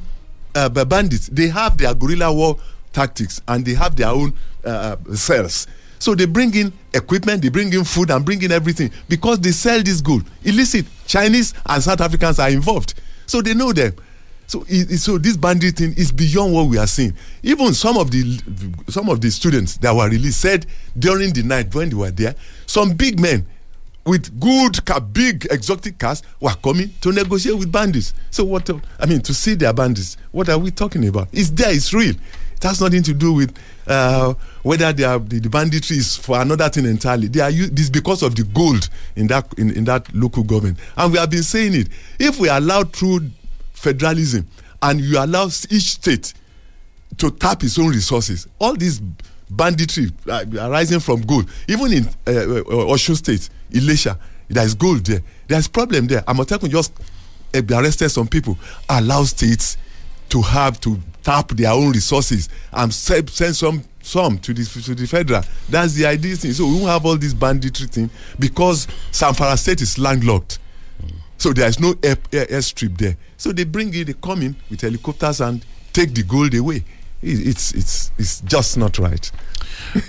uh, 0.56 0.84
bandits. 0.84 1.28
They 1.28 1.48
have 1.48 1.76
their 1.78 1.94
guerrilla 1.94 2.32
war 2.32 2.58
tactics 2.92 3.40
and 3.46 3.64
they 3.64 3.74
have 3.74 3.94
their 3.94 4.08
own 4.08 4.32
uh, 4.64 4.96
cells. 5.14 5.66
So 5.98 6.14
they 6.14 6.26
bring 6.26 6.54
in 6.54 6.72
equipment, 6.92 7.42
they 7.42 7.48
bring 7.48 7.72
in 7.72 7.84
food, 7.84 8.10
and 8.10 8.24
bring 8.24 8.42
in 8.42 8.52
everything 8.52 8.90
because 9.08 9.40
they 9.40 9.52
sell 9.52 9.82
this 9.82 10.00
gold. 10.00 10.24
Illicit 10.44 10.86
Chinese 11.06 11.54
and 11.66 11.82
South 11.82 12.00
Africans 12.00 12.38
are 12.38 12.50
involved, 12.50 12.94
so 13.26 13.40
they 13.40 13.54
know 13.54 13.72
them. 13.72 13.94
So, 14.46 14.62
so 14.64 15.18
this 15.18 15.36
bandit 15.36 15.76
thing 15.76 15.94
is 15.96 16.12
beyond 16.12 16.52
what 16.54 16.68
we 16.68 16.78
are 16.78 16.86
seeing. 16.86 17.16
Even 17.42 17.74
some 17.74 17.96
of 17.96 18.10
the 18.10 18.22
some 18.88 19.08
of 19.08 19.20
the 19.20 19.30
students 19.30 19.76
that 19.78 19.94
were 19.94 20.08
released 20.08 20.40
said 20.40 20.66
during 20.98 21.32
the 21.32 21.42
night 21.42 21.74
when 21.74 21.88
they 21.88 21.96
were 21.96 22.10
there, 22.10 22.34
some 22.66 22.92
big 22.92 23.18
men 23.18 23.46
with 24.06 24.38
good 24.40 24.84
car, 24.84 25.00
big 25.00 25.46
exotic 25.50 25.98
cars 25.98 26.22
were 26.40 26.54
coming 26.62 26.90
to 27.00 27.12
negotiate 27.12 27.58
with 27.58 27.70
bandits. 27.70 28.14
So 28.30 28.44
what? 28.44 28.70
I 29.00 29.06
mean, 29.06 29.20
to 29.22 29.34
see 29.34 29.54
their 29.54 29.72
bandits. 29.72 30.16
What 30.30 30.48
are 30.48 30.58
we 30.58 30.70
talking 30.70 31.06
about? 31.08 31.28
It's 31.32 31.50
there. 31.50 31.74
It's 31.74 31.92
real. 31.92 32.14
It 32.54 32.62
has 32.62 32.80
nothing 32.80 33.02
to 33.02 33.12
do 33.12 33.34
with 33.34 33.54
uh, 33.86 34.32
whether 34.62 34.90
they 34.92 35.04
are, 35.04 35.18
the, 35.18 35.40
the 35.40 35.50
banditry 35.50 35.98
is 35.98 36.16
for 36.16 36.40
another 36.40 36.68
thing 36.70 36.86
entirely. 36.86 37.28
They 37.28 37.40
are 37.40 37.50
this 37.50 37.90
because 37.90 38.22
of 38.22 38.34
the 38.34 38.44
gold 38.44 38.88
in 39.16 39.26
that 39.26 39.52
in, 39.58 39.70
in 39.72 39.84
that 39.84 40.14
local 40.14 40.42
government, 40.42 40.78
and 40.96 41.12
we 41.12 41.18
have 41.18 41.30
been 41.30 41.42
saying 41.42 41.74
it. 41.74 41.88
If 42.18 42.38
we 42.38 42.48
allow 42.48 42.84
through 42.84 43.30
federalism 43.72 44.46
and 44.82 45.00
you 45.00 45.18
allow 45.18 45.46
each 45.46 45.90
state 45.92 46.32
to 47.18 47.30
tap 47.30 47.62
its 47.62 47.78
own 47.78 47.88
resources. 47.88 48.46
All 48.58 48.74
this 48.74 49.00
banditry 49.50 50.10
uh, 50.28 50.44
arising 50.60 51.00
from 51.00 51.20
gold, 51.22 51.48
even 51.68 51.92
in 51.92 52.04
uh, 52.26 52.30
uh, 52.30 52.92
Osun 52.92 53.16
State, 53.16 53.48
Ilesha, 53.72 54.18
there 54.48 54.64
is 54.64 54.74
gold 54.74 55.04
there. 55.06 55.22
There 55.48 55.58
is 55.58 55.68
problem 55.68 56.06
there. 56.06 56.22
Amotekun 56.22 56.70
just 56.70 56.92
uh, 57.54 57.62
arrested 57.70 58.08
some 58.10 58.28
people. 58.28 58.58
Allow 58.88 59.24
states 59.24 59.76
to 60.28 60.42
have 60.42 60.80
to 60.80 60.98
tap 61.22 61.48
their 61.48 61.72
own 61.72 61.92
resources 61.92 62.48
and 62.72 62.92
send, 62.92 63.30
some 63.30 63.82
some 64.02 64.38
to 64.38 64.54
the 64.54 64.64
to 64.82 64.94
the 64.94 65.06
federal. 65.06 65.42
That's 65.68 65.94
the 65.94 66.06
idea 66.06 66.36
thing. 66.36 66.52
So 66.52 66.66
we 66.66 66.74
won't 66.74 66.86
have 66.86 67.04
all 67.04 67.16
this 67.16 67.34
banditry 67.34 67.86
thing 67.88 68.10
because 68.38 68.86
Zamfara 69.10 69.58
State 69.58 69.80
is 69.82 69.98
landlocked. 69.98 70.58
So 71.38 71.52
there 71.52 71.68
is 71.68 71.78
no 71.78 71.94
air, 72.02 72.16
air, 72.32 72.46
airstrip 72.46 72.96
there. 72.96 73.16
So 73.36 73.52
they 73.52 73.64
bring 73.64 73.92
it, 73.94 74.06
they 74.06 74.14
come 74.14 74.42
in 74.42 74.56
with 74.70 74.80
helicopters 74.80 75.40
and 75.40 75.64
take 75.92 76.14
the 76.14 76.22
gold 76.22 76.54
away. 76.54 76.82
It, 77.26 77.48
it's 77.48 77.72
it's 77.72 78.12
it's 78.18 78.40
just 78.42 78.78
not 78.78 78.98
right. 78.98 79.30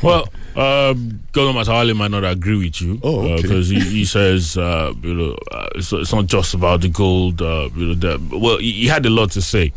Well, 0.02 0.30
um, 0.56 1.22
Governor 1.32 1.60
Matawalle 1.60 1.96
might 1.96 2.12
not 2.12 2.24
agree 2.24 2.58
with 2.58 2.82
you. 2.82 3.00
Oh, 3.04 3.22
okay. 3.22 3.42
Because 3.42 3.70
he, 3.70 3.80
he 3.80 4.06
says, 4.06 4.58
uh, 4.58 4.94
you 5.02 5.14
know, 5.14 5.38
uh, 5.52 5.68
it's, 5.76 5.94
it's 5.94 6.14
not 6.14 6.26
just 6.26 6.54
about 6.54 6.82
the 6.82 6.90
gold. 6.90 7.42
Uh, 7.42 7.70
you 7.76 7.88
know, 7.88 7.94
the, 7.94 8.40
well, 8.40 8.58
he, 8.58 8.72
he 8.72 8.88
had 8.88 9.06
a 9.06 9.10
lot 9.10 9.32
to 9.32 9.42
say 9.42 9.72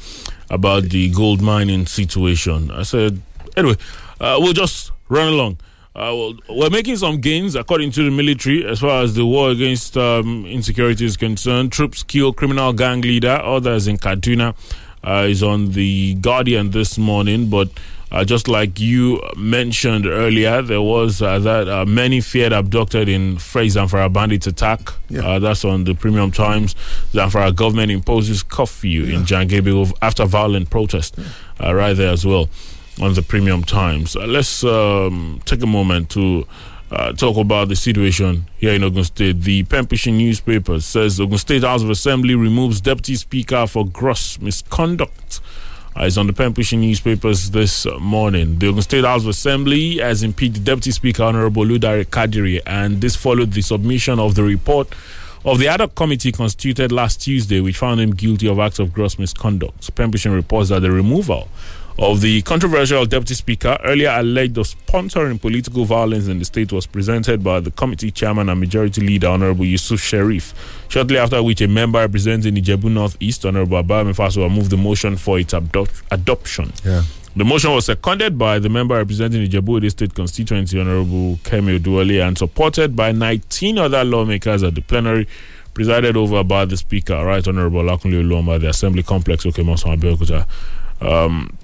about 0.48 0.84
the 0.84 1.10
gold 1.10 1.42
mining 1.42 1.86
situation. 1.86 2.70
I 2.70 2.82
said, 2.82 3.20
anyway, 3.56 3.76
uh, 4.20 4.36
we'll 4.40 4.52
just 4.54 4.90
run 5.08 5.28
along. 5.32 5.58
Uh, 5.94 6.14
well, 6.14 6.34
we're 6.48 6.70
making 6.70 6.96
some 6.96 7.20
gains 7.20 7.56
according 7.56 7.90
to 7.90 8.04
the 8.04 8.10
military 8.10 8.64
as 8.64 8.80
far 8.80 9.02
as 9.02 9.14
the 9.14 9.26
war 9.26 9.50
against 9.50 9.96
um, 9.96 10.46
insecurity 10.46 11.04
is 11.04 11.16
concerned. 11.16 11.72
Troops 11.72 12.02
kill 12.04 12.32
criminal 12.32 12.72
gang 12.72 13.00
leader. 13.00 13.40
Others 13.42 13.88
in 13.88 13.98
Kaduna 13.98 14.54
uh, 15.04 15.26
is 15.28 15.42
on 15.42 15.72
the 15.72 16.14
Guardian 16.14 16.70
this 16.70 16.98
morning, 16.98 17.48
but 17.48 17.68
uh, 18.12 18.24
just 18.24 18.48
like 18.48 18.80
you 18.80 19.20
mentioned 19.36 20.04
earlier, 20.04 20.62
there 20.62 20.82
was 20.82 21.22
uh, 21.22 21.38
that 21.38 21.68
uh, 21.68 21.84
many 21.86 22.20
feared 22.20 22.52
abducted 22.52 23.08
in 23.08 23.38
Fresh 23.38 23.68
Zamfara 23.74 24.12
bandit 24.12 24.46
attack. 24.48 24.80
Yeah. 25.08 25.26
Uh, 25.26 25.38
that's 25.38 25.64
on 25.64 25.84
the 25.84 25.94
Premium 25.94 26.32
Times. 26.32 26.74
Zamfara 27.12 27.54
government 27.54 27.92
imposes 27.92 28.42
curfew 28.42 29.04
in 29.04 29.22
Jangebe 29.22 29.92
after 30.02 30.24
violent 30.26 30.70
protest. 30.70 31.16
Uh, 31.62 31.72
right 31.74 31.94
there 31.96 32.12
as 32.12 32.26
well 32.26 32.48
on 33.00 33.14
the 33.14 33.22
Premium 33.22 33.62
Times. 33.62 34.16
Uh, 34.16 34.26
let's 34.26 34.64
um, 34.64 35.40
take 35.44 35.62
a 35.62 35.66
moment 35.66 36.10
to. 36.10 36.46
Uh, 36.90 37.12
talk 37.12 37.36
about 37.36 37.68
the 37.68 37.76
situation 37.76 38.46
here 38.58 38.72
in 38.72 38.82
Ogun 38.82 39.04
State. 39.04 39.42
The 39.42 39.62
Pempishi 39.62 40.12
newspaper 40.12 40.80
says 40.80 41.20
Ogun 41.20 41.38
State 41.38 41.62
House 41.62 41.84
of 41.84 41.90
Assembly 41.90 42.34
removes 42.34 42.80
deputy 42.80 43.14
speaker 43.14 43.68
for 43.68 43.86
gross 43.86 44.40
misconduct. 44.40 45.40
Uh, 45.96 46.06
it's 46.06 46.16
on 46.16 46.26
the 46.26 46.32
Pempishi 46.32 46.76
newspapers 46.76 47.52
this 47.52 47.86
morning. 48.00 48.58
The 48.58 48.66
Ogun 48.66 48.82
State 48.82 49.04
House 49.04 49.22
of 49.22 49.28
Assembly 49.28 49.98
has 49.98 50.24
impeached 50.24 50.64
Deputy 50.64 50.90
Speaker 50.90 51.22
Honorable 51.22 51.64
Ludare 51.64 52.04
Kadiri, 52.04 52.60
and 52.66 53.00
this 53.00 53.14
followed 53.14 53.52
the 53.52 53.62
submission 53.62 54.18
of 54.18 54.34
the 54.34 54.42
report 54.42 54.92
of 55.44 55.58
the 55.58 55.68
ad 55.68 55.80
hoc 55.80 55.94
committee 55.94 56.32
constituted 56.32 56.90
last 56.90 57.22
Tuesday, 57.22 57.60
which 57.60 57.78
found 57.78 58.00
him 58.00 58.10
guilty 58.10 58.48
of 58.48 58.58
acts 58.58 58.80
of 58.80 58.92
gross 58.92 59.16
misconduct. 59.16 59.94
Pempishi 59.94 60.32
reports 60.32 60.70
that 60.70 60.80
the 60.80 60.90
removal 60.90 61.48
of 61.98 62.20
the 62.22 62.40
controversial 62.42 63.04
deputy 63.04 63.34
speaker, 63.34 63.76
earlier 63.84 64.10
alleged 64.10 64.56
of 64.56 64.66
sponsoring 64.66 65.40
political 65.40 65.84
violence 65.84 66.28
in 66.28 66.38
the 66.38 66.44
state, 66.44 66.72
was 66.72 66.86
presented 66.86 67.44
by 67.44 67.60
the 67.60 67.70
committee 67.70 68.10
chairman 68.10 68.48
and 68.48 68.58
majority 68.58 69.00
leader, 69.02 69.28
Honorable 69.28 69.64
Yusuf 69.66 70.00
Sharif. 70.00 70.54
Shortly 70.88 71.18
after 71.18 71.42
which, 71.42 71.60
a 71.60 71.68
member 71.68 71.98
representing 71.98 72.54
the 72.54 72.62
Ijebu 72.62 72.90
North 72.90 73.16
East, 73.20 73.44
Honorable 73.44 73.82
Abame 73.82 74.14
Faso, 74.14 74.50
moved 74.50 74.70
the 74.70 74.76
motion 74.78 75.16
for 75.16 75.38
its 75.38 75.52
abdo- 75.52 75.90
adoption. 76.10 76.72
Yeah. 76.84 77.02
The 77.36 77.44
motion 77.44 77.70
was 77.72 77.86
seconded 77.86 78.36
by 78.38 78.58
the 78.58 78.68
member 78.68 78.96
representing 78.96 79.42
the 79.44 79.48
Ijebu 79.48 79.76
Ode 79.84 79.90
State 79.90 80.14
constituency, 80.14 80.80
Honorable 80.80 81.36
Kemi 81.44 81.78
Oduwale, 81.78 82.26
and 82.26 82.36
supported 82.38 82.96
by 82.96 83.12
19 83.12 83.78
other 83.78 84.04
lawmakers 84.04 84.62
at 84.62 84.74
the 84.74 84.80
plenary, 84.80 85.28
presided 85.74 86.16
over 86.16 86.42
by 86.42 86.64
the 86.64 86.76
Speaker, 86.76 87.24
Right 87.24 87.46
Honorable 87.46 87.82
Lakunle 87.82 88.24
Oluomo, 88.24 88.58
the 88.60 88.70
Assembly 88.70 89.02
Complex, 89.04 89.44
Oke-Mosan 89.46 89.96
Abeokuta. 90.00 90.46
Um, 91.00 91.56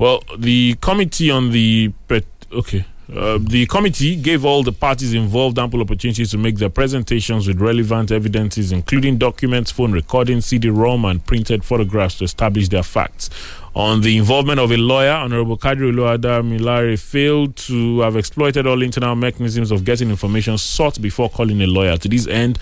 well, 0.00 0.24
the 0.38 0.76
committee 0.80 1.30
on 1.30 1.50
the 1.50 1.92
pet, 2.08 2.24
okay. 2.50 2.86
Uh, 3.14 3.38
the 3.38 3.66
committee 3.66 4.16
gave 4.16 4.46
all 4.46 4.62
the 4.62 4.72
parties 4.72 5.12
involved 5.12 5.58
ample 5.58 5.82
opportunities 5.82 6.30
to 6.30 6.38
make 6.38 6.56
their 6.56 6.70
presentations 6.70 7.46
with 7.46 7.60
relevant 7.60 8.10
evidences, 8.10 8.72
including 8.72 9.18
documents, 9.18 9.70
phone 9.70 9.92
recordings, 9.92 10.46
CD-ROM, 10.46 11.04
and 11.04 11.26
printed 11.26 11.64
photographs 11.64 12.16
to 12.16 12.24
establish 12.24 12.68
their 12.70 12.82
facts. 12.82 13.28
On 13.74 14.00
the 14.00 14.16
involvement 14.16 14.58
of 14.58 14.72
a 14.72 14.76
lawyer, 14.76 15.12
Honorable 15.12 15.58
Kadri 15.58 15.92
Oluwada 15.92 16.42
Milari 16.42 16.98
failed 16.98 17.56
to 17.56 18.00
have 18.00 18.16
exploited 18.16 18.66
all 18.66 18.80
internal 18.80 19.14
mechanisms 19.16 19.70
of 19.70 19.84
getting 19.84 20.08
information 20.08 20.56
sought 20.56 21.00
before 21.02 21.28
calling 21.28 21.60
a 21.60 21.66
lawyer. 21.66 21.98
To 21.98 22.08
this 22.08 22.26
end, 22.26 22.58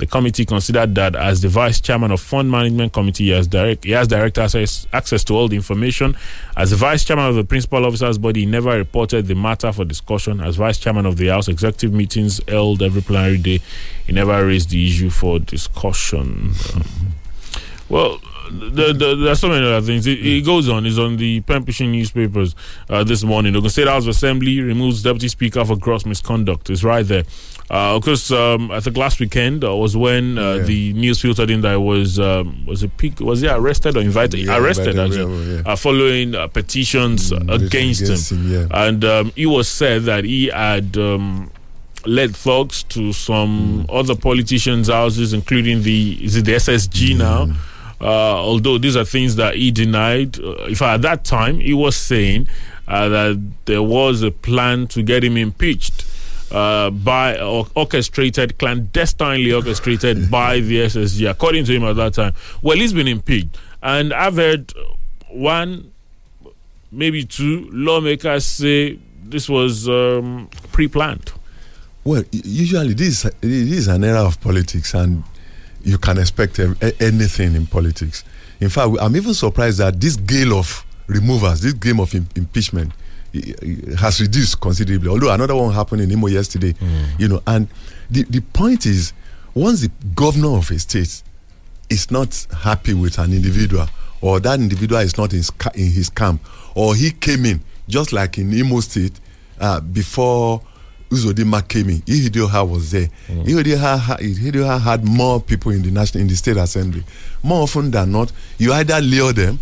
the 0.00 0.06
committee 0.06 0.46
considered 0.46 0.94
that 0.94 1.14
as 1.14 1.42
the 1.42 1.48
vice 1.48 1.78
chairman 1.78 2.10
of 2.10 2.20
fund 2.20 2.50
management 2.50 2.92
committee, 2.92 3.24
he 3.24 3.30
has 3.30 3.46
direct 3.46 3.84
he 3.84 3.90
has 3.90 4.08
direct 4.08 4.38
access 4.38 4.86
access 4.92 5.22
to 5.24 5.34
all 5.34 5.46
the 5.46 5.56
information. 5.56 6.16
As 6.56 6.70
the 6.70 6.76
vice 6.76 7.04
chairman 7.04 7.26
of 7.26 7.34
the 7.34 7.44
principal 7.44 7.84
officers 7.84 8.16
body, 8.16 8.40
he 8.40 8.46
never 8.46 8.76
reported 8.76 9.26
the 9.26 9.34
matter 9.34 9.70
for 9.72 9.84
discussion. 9.84 10.40
As 10.40 10.56
vice 10.56 10.78
chairman 10.78 11.04
of 11.04 11.18
the 11.18 11.28
house 11.28 11.48
executive 11.48 11.92
meetings 11.92 12.40
held 12.48 12.82
every 12.82 13.02
plenary 13.02 13.36
day, 13.38 13.60
he 14.06 14.12
never 14.12 14.46
raised 14.46 14.70
the 14.70 14.86
issue 14.86 15.10
for 15.10 15.38
discussion. 15.38 16.52
Well, 17.90 18.20
the, 18.50 18.92
the, 18.92 19.14
there 19.16 19.32
are 19.32 19.36
so 19.36 19.48
many 19.48 19.64
other 19.66 19.80
things. 19.84 20.06
It, 20.06 20.24
it 20.26 20.44
goes 20.44 20.68
on. 20.68 20.86
It's 20.86 20.98
on 20.98 21.16
the 21.16 21.40
Pempishi 21.42 21.88
newspapers 21.90 22.54
uh, 22.88 23.04
this 23.04 23.22
morning. 23.22 23.54
Ogun 23.56 23.70
State 23.70 23.88
House 23.88 24.02
of 24.04 24.08
Assembly 24.08 24.60
removes 24.60 25.02
deputy 25.02 25.28
speaker 25.28 25.64
for 25.64 25.76
gross 25.76 26.04
misconduct. 26.04 26.68
It's 26.70 26.82
right 26.84 27.06
there. 27.06 27.24
Uh, 27.70 27.94
of 27.96 28.02
course, 28.02 28.30
um, 28.32 28.70
I 28.72 28.80
think 28.80 28.96
last 28.96 29.20
weekend 29.20 29.62
uh, 29.64 29.74
was 29.76 29.96
when 29.96 30.36
uh, 30.38 30.54
Yeah. 30.54 30.62
the 30.64 30.92
news 30.94 31.20
filtered 31.20 31.50
in 31.50 31.60
that 31.60 31.70
he 31.72 31.76
was 31.76 32.18
um, 32.18 32.66
was 32.66 32.82
a 32.82 32.88
peak, 32.88 33.20
was 33.20 33.42
he 33.42 33.48
arrested 33.48 33.96
or 33.96 34.00
invited? 34.00 34.40
Yeah, 34.40 34.58
arrested 34.58 34.98
actually, 34.98 35.46
yeah, 35.52 35.62
yeah. 35.64 35.72
uh, 35.72 35.76
following 35.76 36.34
uh, 36.34 36.48
petitions 36.48 37.30
Mm, 37.30 37.48
against, 37.66 38.02
against 38.02 38.32
him. 38.32 38.50
him. 38.50 38.68
And 38.72 39.04
um, 39.04 39.32
it 39.36 39.46
was 39.46 39.68
said 39.68 40.02
that 40.04 40.24
he 40.24 40.46
had. 40.48 40.96
Um, 40.96 41.50
led 42.06 42.34
thugs 42.34 42.82
to 42.84 43.12
some 43.12 43.84
Mm. 43.86 43.94
other 44.00 44.14
politicians' 44.16 44.88
houses, 44.88 45.34
including 45.34 45.82
the 45.82 46.18
is 46.24 46.34
it 46.34 46.46
the 46.46 46.52
SSG 46.54 47.14
now? 47.14 47.44
Mm. 47.44 47.50
Uh, 47.50 47.54
although 48.06 48.78
these 48.78 48.96
are 48.96 49.04
things 49.04 49.36
that 49.36 49.54
he 49.56 49.70
denied. 49.70 50.38
Uh, 50.38 50.52
if 50.64 50.80
at 50.82 51.02
that 51.02 51.24
time 51.24 51.60
he 51.60 51.74
was 51.74 51.96
saying 51.96 52.48
uh, 52.88 53.08
that 53.08 53.50
there 53.66 53.82
was 53.82 54.22
a 54.22 54.30
plan 54.30 54.86
to 54.88 55.02
get 55.02 55.24
him 55.24 55.36
impeached. 55.36 56.06
Uh, 56.50 56.90
by 56.90 57.38
or 57.38 57.64
orchestrated, 57.76 58.58
clandestinely 58.58 59.52
orchestrated 59.52 60.28
by 60.32 60.58
the 60.58 60.78
SSG, 60.78 61.30
according 61.30 61.64
to 61.64 61.72
him 61.72 61.84
at 61.84 61.94
that 61.94 62.12
time. 62.12 62.32
Well, 62.60 62.76
he's 62.76 62.92
been 62.92 63.06
impeached, 63.06 63.56
and 63.80 64.12
I've 64.12 64.34
heard 64.34 64.72
one, 65.28 65.92
maybe 66.90 67.24
two 67.24 67.68
lawmakers 67.70 68.44
say 68.46 68.98
this 69.22 69.48
was 69.48 69.88
um, 69.88 70.48
pre-planned. 70.72 71.32
Well, 72.02 72.24
usually 72.32 72.94
this 72.94 73.22
this 73.40 73.70
is 73.70 73.86
an 73.86 74.02
era 74.02 74.24
of 74.24 74.40
politics, 74.40 74.94
and 74.94 75.22
you 75.82 75.98
can 75.98 76.18
expect 76.18 76.58
anything 77.00 77.54
in 77.54 77.66
politics. 77.66 78.24
In 78.60 78.68
fact, 78.68 78.90
I'm 79.00 79.16
even 79.16 79.34
surprised 79.34 79.78
that 79.78 80.00
this 80.00 80.16
gale 80.16 80.58
of 80.58 80.84
removals, 81.06 81.60
this 81.62 81.72
game 81.72 82.00
of 82.00 82.14
im- 82.14 82.28
impeachment, 82.36 82.92
has 83.98 84.20
reduced 84.20 84.60
considerably. 84.60 85.08
Although 85.08 85.32
another 85.32 85.54
one 85.56 85.72
happened 85.72 86.02
in 86.02 86.10
Imo 86.10 86.26
yesterday, 86.26 86.74
you 87.18 87.28
know. 87.28 87.42
And 87.46 87.68
the 88.10 88.24
the 88.24 88.40
point 88.40 88.86
is, 88.86 89.12
once 89.54 89.80
the 89.82 89.90
governor 90.14 90.56
of 90.56 90.70
a 90.70 90.78
state 90.78 91.22
is 91.88 92.10
not 92.10 92.46
happy 92.62 92.94
with 92.94 93.18
an 93.18 93.32
individual, 93.32 93.86
or 94.20 94.40
that 94.40 94.58
individual 94.60 95.00
is 95.00 95.16
not 95.16 95.32
in, 95.32 95.38
his 95.38 95.52
in 95.74 95.90
his 95.92 96.10
camp, 96.10 96.40
or 96.74 96.94
he 96.94 97.10
came 97.12 97.44
in 97.46 97.60
just 97.88 98.12
like 98.12 98.36
in 98.38 98.52
Imo 98.52 98.80
State 98.80 99.18
uh, 99.60 99.80
before 99.80 100.60
Uzodimma 101.10 101.66
came 101.66 101.90
in. 101.90 102.00
Ihedioha 102.02 102.68
was 102.68 102.90
there. 102.92 103.08
Mm. 103.28 103.44
Ihedioha, 103.46 103.98
ha- 103.98 104.16
Ihedioha 104.20 104.80
had 104.80 105.04
more 105.04 105.40
people 105.40 105.72
in 105.72 105.82
the 105.82 105.90
national 105.90 106.22
in 106.22 106.28
the 106.28 106.36
state 106.36 106.56
assembly. 106.56 107.02
More 107.42 107.62
often 107.62 107.90
than 107.90 108.12
not, 108.12 108.30
you 108.58 108.72
either 108.72 109.00
lure 109.00 109.32
them, 109.32 109.58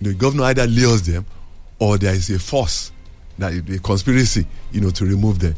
the 0.00 0.14
governor 0.14 0.44
either 0.44 0.66
lures 0.66 1.02
them, 1.02 1.24
or 1.78 1.96
there 1.96 2.14
is 2.14 2.28
a 2.30 2.38
force 2.38 2.90
that 3.38 3.52
a 3.54 3.78
conspiracy, 3.78 4.46
you 4.72 4.80
know, 4.80 4.90
to 4.90 5.04
remove 5.04 5.38
them. 5.38 5.54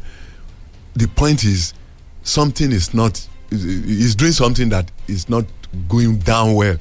The 0.95 1.07
point 1.07 1.43
is, 1.43 1.73
something 2.23 2.71
is 2.71 2.93
not 2.93 3.27
is- 3.49 3.65
is 3.65 4.15
doing 4.15 4.31
something 4.33 4.69
that 4.69 4.89
is 5.07 5.27
not 5.29 5.45
going 5.89 6.17
down 6.19 6.53
well 6.53 6.77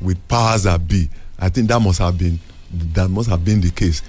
with 0.00 0.16
powers 0.28 0.62
that 0.62 0.88
be. 0.88 1.08
I 1.38 1.50
think 1.50 1.68
that 1.68 1.80
must 1.80 1.98
have 1.98 2.16
been 2.18 2.40
that 2.94 3.08
must 3.10 3.28
have 3.28 3.44
been 3.44 3.60
the 3.60 3.70
case. 3.70 4.00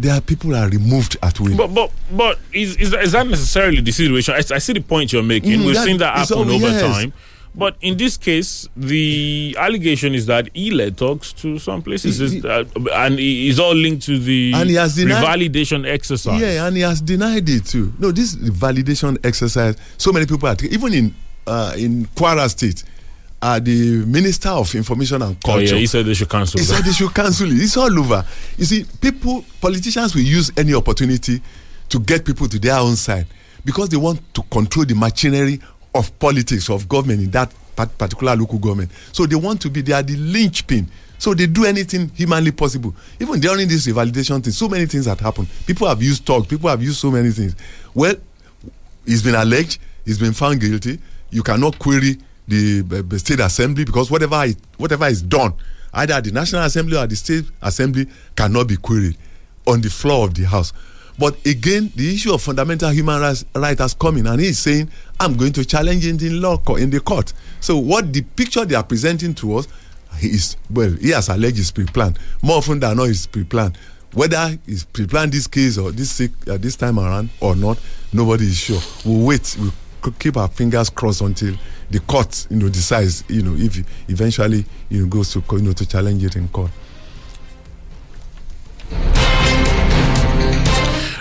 There 0.00 0.14
are 0.14 0.20
people 0.20 0.50
that 0.50 0.64
are 0.64 0.68
removed 0.70 1.16
at 1.22 1.38
will. 1.40 1.56
But 1.56 1.74
but 1.74 1.90
but 2.10 2.38
is 2.52 2.76
is 2.76 2.90
that, 2.90 3.02
is 3.04 3.12
that 3.12 3.26
necessarily 3.26 3.80
the 3.82 3.92
situation? 3.92 4.34
I, 4.34 4.38
I 4.38 4.58
see 4.58 4.72
the 4.72 4.80
point 4.80 5.12
you're 5.12 5.22
making. 5.22 5.60
Mm, 5.60 5.66
We've 5.66 5.74
that- 5.74 5.84
seen 5.84 5.98
that 5.98 6.16
happen 6.16 6.38
over 6.38 6.68
yes. 6.68 6.80
time. 6.80 7.12
But 7.52 7.74
in 7.80 7.96
this 7.96 8.16
case, 8.16 8.68
the 8.76 9.56
allegation 9.58 10.14
is 10.14 10.26
that 10.26 10.48
he 10.54 10.70
led 10.70 10.96
talks 10.96 11.32
to 11.42 11.58
some 11.58 11.82
places, 11.82 12.18
He- 12.32 12.40
uh, 12.48 12.64
and 12.94 13.18
he 13.18 13.48
is 13.48 13.58
all 13.58 13.74
linked 13.74 14.04
to 14.06 14.20
the 14.20 14.52
And 14.54 14.70
he 14.70 14.76
has 14.76 14.94
denied- 14.94 15.24
revalidation 15.24 15.84
exercise. 15.84 16.40
Yeah, 16.40 16.66
and 16.68 16.76
he 16.76 16.82
has 16.82 17.00
denied 17.00 17.48
it 17.48 17.66
too. 17.66 17.92
No, 17.98 18.12
this 18.12 18.36
validation 18.36 19.18
exercise. 19.26 19.74
So 19.98 20.12
many 20.12 20.26
people 20.26 20.48
are 20.48 20.56
even 20.70 20.94
in 20.94 21.14
uh, 21.46 21.74
in 21.76 22.06
Kwara 22.14 22.48
State, 22.48 22.84
uh, 23.42 23.58
the 23.58 24.04
Minister 24.06 24.50
of 24.50 24.74
Information 24.74 25.22
and 25.22 25.40
Culture. 25.42 25.58
Oh 25.58 25.74
yeah, 25.74 25.80
he 25.80 25.86
said 25.86 26.04
they 26.06 26.14
should 26.14 26.28
cancel. 26.28 26.58
It. 26.60 26.62
He 26.62 26.66
that. 26.68 26.76
said 26.76 26.84
they 26.84 26.92
should 26.92 27.14
cancel 27.14 27.50
it. 27.50 27.54
It's 27.62 27.76
all 27.76 27.98
over. 27.98 28.24
You 28.58 28.64
see, 28.64 28.84
people, 29.00 29.44
politicians 29.60 30.14
will 30.14 30.22
use 30.22 30.52
any 30.56 30.74
opportunity 30.74 31.40
to 31.88 32.00
get 32.00 32.24
people 32.24 32.48
to 32.48 32.58
their 32.58 32.76
own 32.78 32.96
side 32.96 33.26
because 33.64 33.88
they 33.88 33.96
want 33.96 34.20
to 34.34 34.42
control 34.42 34.84
the 34.84 34.94
machinery 34.94 35.60
of 35.94 36.16
politics 36.18 36.68
of 36.70 36.88
government 36.88 37.20
in 37.20 37.30
that 37.30 37.52
part- 37.74 37.96
particular 37.98 38.36
local 38.36 38.58
government. 38.58 38.90
So 39.12 39.26
they 39.26 39.36
want 39.36 39.60
to 39.62 39.70
be 39.70 39.80
they 39.82 39.92
are 39.92 40.02
the 40.02 40.16
linchpin. 40.16 40.88
So 41.18 41.34
they 41.34 41.46
do 41.46 41.66
anything 41.66 42.10
humanly 42.14 42.50
possible. 42.50 42.94
Even 43.18 43.40
during 43.40 43.68
this 43.68 43.86
revalidation 43.86 44.42
thing, 44.42 44.52
so 44.52 44.68
many 44.68 44.86
things 44.86 45.04
had 45.06 45.20
happened. 45.20 45.48
People 45.66 45.86
have 45.86 46.02
used 46.02 46.24
talk. 46.24 46.48
People 46.48 46.70
have 46.70 46.82
used 46.82 46.98
so 46.98 47.10
many 47.10 47.30
things. 47.30 47.54
Well, 47.92 48.14
he's 49.04 49.22
been 49.22 49.34
alleged. 49.34 49.78
He's 50.04 50.18
been 50.18 50.32
found 50.32 50.60
guilty. 50.60 50.98
You 51.30 51.42
cannot 51.42 51.78
query 51.78 52.16
the, 52.50 52.80
uh, 52.98 53.02
the 53.06 53.18
state 53.18 53.40
assembly 53.40 53.84
because 53.84 54.10
whatever 54.10 54.44
whatever 54.76 55.06
is 55.06 55.22
done, 55.22 55.54
either 55.94 56.20
the 56.20 56.32
national 56.32 56.62
assembly 56.64 56.96
or 56.96 57.06
the 57.06 57.16
state 57.16 57.44
assembly, 57.62 58.06
cannot 58.36 58.68
be 58.68 58.76
queried 58.76 59.16
on 59.66 59.80
the 59.80 59.88
floor 59.88 60.26
of 60.26 60.34
the 60.34 60.44
house. 60.44 60.72
But 61.18 61.44
again, 61.46 61.92
the 61.96 62.14
issue 62.14 62.32
of 62.32 62.42
fundamental 62.42 62.90
human 62.90 63.20
rights 63.20 63.44
right 63.54 63.78
has 63.78 63.94
come 63.94 64.16
in, 64.18 64.26
and 64.26 64.40
he's 64.40 64.58
saying, 64.58 64.90
"I'm 65.18 65.36
going 65.36 65.52
to 65.52 65.64
challenge 65.64 66.06
it 66.06 66.22
in 66.22 66.40
law 66.40 66.58
in 66.76 66.90
the 66.90 67.00
court." 67.00 67.32
So, 67.60 67.76
what 67.78 68.12
the 68.12 68.22
picture 68.22 68.64
they 68.64 68.74
are 68.74 68.82
presenting 68.82 69.34
to 69.34 69.56
us 69.56 69.68
is 70.22 70.56
well, 70.70 70.90
he 70.90 71.10
has 71.10 71.28
alleged 71.28 71.58
it's 71.58 71.70
pre-planned. 71.70 72.18
More 72.42 72.58
often 72.58 72.80
than 72.80 72.96
not, 72.96 73.08
it's 73.08 73.26
pre-planned. 73.26 73.76
Whether 74.12 74.58
it's 74.66 74.84
pre-planned 74.84 75.32
this 75.32 75.46
case 75.46 75.78
or 75.78 75.92
this 75.92 76.20
uh, 76.20 76.56
this 76.58 76.74
time 76.76 76.98
around 76.98 77.30
or 77.40 77.54
not, 77.54 77.78
nobody 78.12 78.44
is 78.46 78.56
sure. 78.56 78.80
We'll 79.04 79.26
wait. 79.26 79.56
We'll 79.60 80.12
keep 80.18 80.36
our 80.36 80.48
fingers 80.48 80.90
crossed 80.90 81.20
until 81.20 81.54
the 81.90 82.00
court, 82.00 82.46
you 82.50 82.56
know, 82.56 82.68
decides, 82.68 83.24
you 83.28 83.42
know, 83.42 83.54
if 83.56 83.78
eventually, 84.08 84.64
you 84.88 85.00
know, 85.02 85.06
goes 85.08 85.32
to, 85.32 85.42
you 85.52 85.58
know, 85.62 85.72
to 85.72 85.86
challenge 85.86 86.24
it 86.24 86.36
in 86.36 86.48
court. 86.48 86.70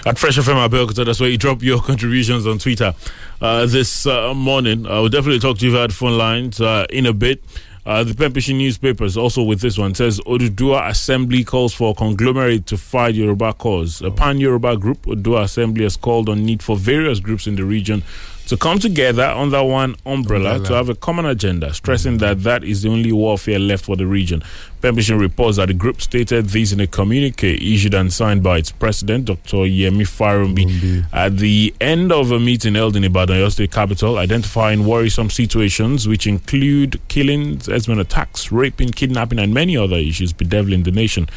At 0.06 0.18
Fresh 0.18 0.38
FM 0.38 0.68
Abeokuta, 0.68 1.06
that's 1.06 1.20
where 1.20 1.30
you 1.30 1.38
drop 1.38 1.62
your 1.62 1.82
contributions 1.84 2.48
on 2.48 2.58
Twitter. 2.58 2.94
Uh, 3.42 3.66
this 3.66 4.06
uh, 4.08 4.34
morning, 4.34 4.88
I 4.88 5.00
will 5.00 5.10
definitely 5.10 5.40
talk 5.40 5.58
to 5.60 5.66
you 5.66 5.72
the 5.72 5.94
phone 5.94 6.18
lines 6.18 6.62
uh, 6.62 6.86
in 6.90 7.06
a 7.06 7.14
bit. 7.14 7.44
Uh, 7.86 8.04
the 8.04 8.14
Pempishi 8.14 8.56
newspapers 8.56 9.18
also 9.18 9.42
with 9.42 9.62
this 9.62 9.78
one 9.78 9.96
says 9.96 10.20
Oduduwa 10.22 10.90
Assembly 10.90 11.44
calls 11.44 11.74
for 11.74 11.96
conglomerate 11.96 12.66
to 12.68 12.78
fight 12.78 13.16
Yoruba 13.16 13.54
cause. 13.54 14.02
A 14.02 14.12
pan 14.12 14.38
Yoruba 14.40 14.78
group, 14.78 15.02
Oduduwa 15.04 15.44
Assembly, 15.44 15.84
has 15.84 15.98
called 15.98 16.30
on 16.30 16.46
need 16.46 16.62
for 16.62 16.78
various 16.78 17.20
groups 17.20 17.48
in 17.48 17.56
the 17.56 17.64
region 17.66 18.04
to 18.50 18.58
come 18.58 18.80
together 18.80 19.26
under 19.26 19.64
one 19.64 19.96
umbrella, 20.08 20.56
Umbrella. 20.56 20.66
to 20.66 20.74
have 20.74 20.90
a 20.90 20.96
common 20.96 21.26
agenda, 21.28 21.72
stressing 21.72 22.18
that 22.18 22.42
that 22.42 22.64
is 22.64 22.82
the 22.82 22.90
only 22.90 23.12
warfare 23.12 23.60
left 23.60 23.86
for 23.86 23.96
the 23.96 24.08
region. 24.08 24.42
Permission 24.82 25.20
reports 25.20 25.58
that 25.58 25.68
the 25.68 25.74
group 25.76 26.02
stated 26.02 26.48
this 26.48 26.72
in 26.72 26.80
a 26.80 26.88
communique 26.88 27.54
issued 27.76 27.94
and 27.94 28.12
signed 28.12 28.42
by 28.42 28.58
its 28.58 28.72
president, 28.72 29.26
Dr. 29.26 29.58
Yemi 29.68 30.02
Farounbi, 30.08 31.06
at 31.14 31.38
the 31.38 31.72
end 31.80 32.12
of 32.12 32.32
a 32.32 32.40
meeting 32.40 32.74
held 32.74 32.96
in 32.96 33.04
Ibadan, 33.04 33.36
Oyo 33.38 33.52
State 33.52 33.72
Capital, 33.72 34.18
identifying 34.18 34.84
worrisome 34.84 35.30
situations 35.30 36.08
which 36.08 36.26
include 36.26 37.00
killings, 37.08 37.68
herdsmen 37.68 38.00
attacks, 38.00 38.52
raping, 38.52 38.90
kidnapping, 38.90 39.38
and 39.38 39.54
many 39.54 39.78
other 39.78 39.98
issues 39.98 40.34
bedeviling 40.34 40.82
the 40.84 40.92
nation. 40.92 41.28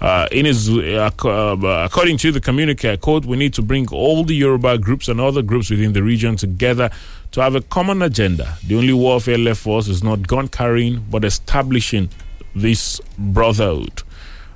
Uh, 0.00 0.28
in 0.30 0.44
his, 0.44 0.68
uh, 0.68 1.10
uh, 1.24 1.84
according 1.84 2.18
to 2.18 2.30
the 2.30 2.40
communique, 2.40 2.92
I 2.92 2.96
quote, 2.96 3.24
we 3.24 3.36
need 3.36 3.54
to 3.54 3.62
bring 3.62 3.88
all 3.90 4.24
the 4.24 4.34
Yoruba 4.34 4.78
groups 4.78 5.08
and 5.08 5.20
other 5.20 5.40
groups 5.42 5.70
within 5.70 5.94
the 5.94 6.02
region 6.02 6.36
together 6.36 6.90
to 7.32 7.40
have 7.42 7.54
a 7.54 7.62
common 7.62 8.02
agenda. 8.02 8.58
The 8.66 8.76
only 8.76 8.92
warfare 8.92 9.38
left 9.38 9.60
for 9.60 9.78
us 9.78 9.88
is 9.88 10.04
not 10.04 10.26
gun 10.28 10.48
carrying, 10.48 11.04
but 11.10 11.24
establishing 11.24 12.10
this 12.54 13.00
brotherhood. 13.18 14.02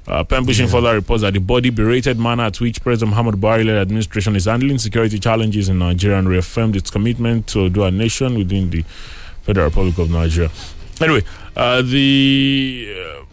Uh, 0.06 0.24
Pen 0.24 0.44
Pushing 0.44 0.66
further 0.66 0.94
reports 0.94 1.22
that 1.22 1.34
the 1.34 1.38
body 1.40 1.70
berated 1.70 2.18
manner 2.18 2.44
at 2.44 2.60
which 2.60 2.82
President 2.82 3.10
Muhammad 3.10 3.36
Buhari 3.36 3.64
led 3.64 3.76
administration 3.76 4.34
is 4.34 4.46
handling 4.46 4.78
security 4.78 5.18
challenges 5.18 5.68
in 5.68 5.78
Nigeria 5.78 6.18
and 6.18 6.28
reaffirmed 6.28 6.74
its 6.74 6.90
commitment 6.90 7.46
to 7.48 7.68
do 7.70 7.84
a 7.84 7.90
nation 7.90 8.36
within 8.36 8.70
the 8.70 8.82
Federal 9.42 9.66
Republic 9.66 9.98
of 9.98 10.10
Nigeria. 10.10 10.50
Anyway, 11.00 11.22
uh, 11.56 11.80
the 11.82 12.96
uh, 13.20 13.24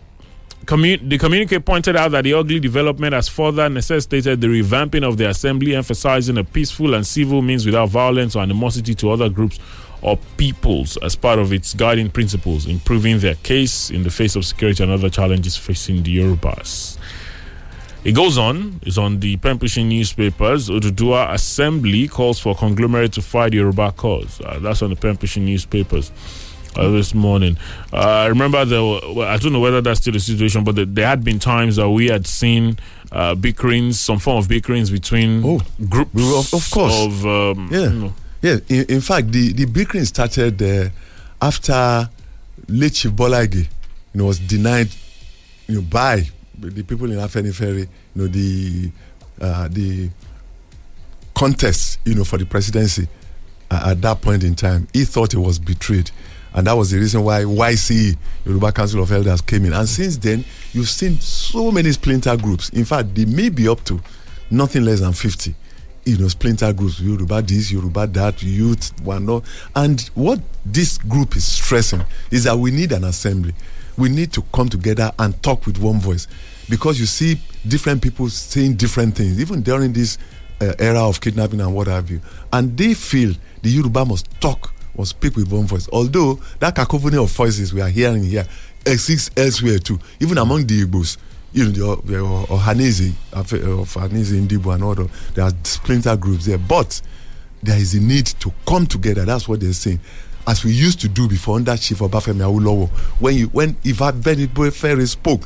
commu- 0.67 1.09
the 1.09 1.17
communique 1.17 1.59
pointed 1.59 1.95
out 1.95 2.11
that 2.11 2.23
the 2.25 2.33
ugly 2.33 2.59
development 2.59 3.13
has 3.13 3.27
further 3.27 3.69
necessitated 3.69 4.39
the 4.41 4.47
revamping 4.47 5.03
of 5.07 5.17
the 5.17 5.27
assembly, 5.29 5.73
emphasizing 5.75 6.37
a 6.37 6.43
peaceful 6.43 6.93
and 6.93 7.07
civil 7.07 7.41
means 7.41 7.65
without 7.65 7.89
violence 7.89 8.35
or 8.35 8.43
animosity 8.43 8.93
to 8.93 9.09
other 9.09 9.29
groups 9.29 9.59
or 10.01 10.17
peoples 10.35 10.97
as 10.97 11.15
part 11.15 11.39
of 11.39 11.51
its 11.51 11.73
guiding 11.73 12.09
principles, 12.11 12.67
improving 12.67 13.17
their 13.19 13.35
case 13.35 13.89
in 13.89 14.03
the 14.03 14.11
face 14.11 14.35
of 14.35 14.45
security 14.45 14.83
and 14.83 14.91
other 14.91 15.09
challenges 15.09 15.57
facing 15.57 16.03
the 16.03 16.17
Yorubas. 16.19 16.97
It 18.03 18.11
goes 18.13 18.37
on, 18.37 18.79
it's 18.83 18.97
on 18.97 19.19
the 19.19 19.37
pen 19.37 19.57
pushing 19.59 19.89
newspapers. 19.89 20.69
Oduduwa 20.69 21.33
Assembly 21.33 22.07
calls 22.07 22.39
for 22.39 22.53
conglomerate 22.55 23.13
to 23.13 23.21
fight 23.21 23.51
the 23.51 23.57
Yoruba 23.57 23.91
cause. 23.93 24.39
Uh, 24.41 24.59
that's 24.59 24.81
on 24.81 24.91
the 24.91 24.95
pen 24.95 25.17
pushing 25.17 25.45
newspapers 25.45 26.11
uh, 26.77 26.89
this 26.91 27.13
morning. 27.13 27.57
Uh, 27.91 27.97
I 27.97 28.25
remember 28.27 28.63
the, 28.65 28.81
well, 29.15 29.21
I 29.27 29.37
don't 29.37 29.51
know 29.53 29.59
whether 29.59 29.81
that's 29.81 29.99
still 29.99 30.13
the 30.13 30.19
situation, 30.19 30.63
but 30.63 30.75
the, 30.75 30.85
there 30.85 31.07
had 31.07 31.23
been 31.23 31.39
times 31.39 31.75
that 31.77 31.89
we 31.89 32.07
had 32.07 32.27
seen 32.27 32.77
uh, 33.11 33.35
bickerings, 33.35 33.99
some 33.99 34.19
form 34.19 34.37
of 34.37 34.47
bickerings 34.47 34.89
between 34.89 35.41
Oh, 35.45 35.61
groups 35.89 36.13
were- 36.13 36.37
of- 36.37 36.53
of 36.53 36.71
course. 36.71 36.93
of 37.05 37.25
um, 37.25 37.69
Yeah. 37.71 37.79
you 37.89 37.99
know, 37.99 38.13
Yeah, 38.41 38.57
in, 38.69 38.85
in 38.85 39.01
fact, 39.01 39.31
the, 39.31 39.53
the 39.53 39.65
bickering 39.65 40.05
started 40.05 40.61
uh, 40.61 40.89
after 41.41 42.09
late 42.67 42.93
Chief 42.93 43.11
Bola 43.15 43.45
Ige, 43.47 43.55
you 43.63 43.67
know, 44.13 44.25
was 44.25 44.39
denied, 44.39 44.89
you 45.67 45.75
know, 45.75 45.81
by 45.81 46.23
the 46.59 46.83
people 46.83 47.09
in 47.11 47.17
Afenifere, 47.17 47.79
you 47.79 47.87
know, 48.15 48.27
the 48.27 48.91
uh, 49.39 49.67
the 49.69 50.09
contest, 51.35 51.99
you 52.05 52.15
know, 52.15 52.23
for 52.23 52.37
the 52.37 52.45
presidency 52.45 53.07
uh, 53.69 53.89
at 53.91 54.01
that 54.01 54.21
point 54.21 54.43
in 54.43 54.55
time. 54.55 54.87
He 54.93 55.05
thought 55.05 55.31
he 55.33 55.37
was 55.37 55.59
betrayed. 55.59 56.09
And 56.53 56.65
that 56.67 56.73
was 56.73 56.91
the 56.91 56.97
reason 56.97 57.23
why 57.23 57.41
YCE, 57.43 58.17
Yoruba 58.45 58.71
Council 58.71 59.01
of 59.03 59.11
Elders, 59.11 59.41
came 59.41 59.65
in. 59.65 59.73
And 59.73 59.87
since 59.87 60.17
then, 60.17 60.43
you've 60.73 60.89
seen 60.89 61.19
so 61.19 61.71
many 61.71 61.91
splinter 61.91 62.35
groups. 62.37 62.69
In 62.69 62.85
fact, 62.85 63.13
they 63.13 63.25
may 63.25 63.49
be 63.49 63.67
up 63.67 63.83
to 63.85 64.01
nothing 64.49 64.83
less 64.85 65.01
than 65.01 65.13
50 65.13 65.53
you 66.07 66.17
know, 66.17 66.27
splinter 66.29 66.71
groups, 66.71 67.01
Yoruba 67.01 67.41
this, 67.41 67.69
Yoruba 67.69 68.07
that, 68.07 68.41
youth, 68.41 68.93
one 69.01 69.25
no. 69.25 69.43
And 69.75 69.99
what 70.15 70.39
this 70.65 70.97
group 70.97 71.35
is 71.35 71.43
stressing 71.43 72.01
is 72.31 72.45
that 72.45 72.57
we 72.57 72.71
need 72.71 72.93
an 72.93 73.03
assembly. 73.03 73.53
We 73.97 74.07
need 74.09 74.31
to 74.33 74.41
come 74.53 74.69
together 74.69 75.11
and 75.19 75.41
talk 75.43 75.65
with 75.65 75.77
one 75.79 75.99
voice. 75.99 76.27
Because 76.69 76.99
you 76.99 77.05
see 77.05 77.39
different 77.67 78.01
people 78.01 78.29
saying 78.29 78.75
different 78.75 79.15
things, 79.17 79.39
even 79.39 79.61
during 79.61 79.91
this 79.91 80.17
uh, 80.61 80.73
era 80.79 81.01
of 81.07 81.19
kidnapping 81.19 81.59
and 81.59 81.73
what 81.75 81.87
have 81.87 82.09
you. 82.09 82.21
And 82.53 82.77
they 82.77 82.93
feel 82.93 83.33
the 83.61 83.69
Yoruba 83.69 84.05
must 84.05 84.29
talk, 84.39 84.73
must 84.97 85.11
speak 85.11 85.35
with 85.35 85.51
one 85.51 85.65
voice. 85.65 85.87
Although 85.91 86.39
that 86.59 86.75
cacophony 86.75 87.17
of 87.17 87.29
voices 87.31 87.73
we 87.73 87.81
are 87.81 87.89
hearing 87.89 88.23
here 88.23 88.47
exists 88.85 89.29
elsewhere 89.37 89.79
too, 89.79 89.99
even 90.19 90.37
among 90.37 90.65
the 90.67 90.85
Igbos 90.85 91.17
you 91.53 91.65
know, 91.65 91.95
the, 91.95 92.13
Ohanaeze, 92.49 93.13
of 93.33 93.51
uh, 93.53 93.57
Ohanaeze, 93.57 94.47
Ndigbo, 94.47 94.67
uh, 94.67 94.71
and 94.71 94.83
all 94.83 94.95
the, 94.95 95.09
there 95.33 95.45
are 95.45 95.51
splinter 95.63 96.15
groups 96.15 96.45
there. 96.45 96.57
But 96.57 97.01
there 97.63 97.77
is 97.77 97.95
a 97.95 97.99
need 97.99 98.27
to 98.27 98.51
come 98.67 98.85
together. 98.85 99.25
That's 99.25 99.47
what 99.47 99.59
they're 99.61 99.73
saying. 99.73 99.99
As 100.45 100.63
we 100.63 100.71
used 100.71 101.01
to 101.01 101.07
do 101.09 101.27
before 101.27 101.55
under 101.57 101.75
Chief 101.75 101.99
Obafemi 101.99 102.41
Awolowo, 102.41 102.89
when 103.19 103.35
you 103.35 103.47
when 103.47 103.75
Iva 103.83 104.13
Benito 104.13 104.69
Ferry 104.71 105.05
spoke, 105.05 105.41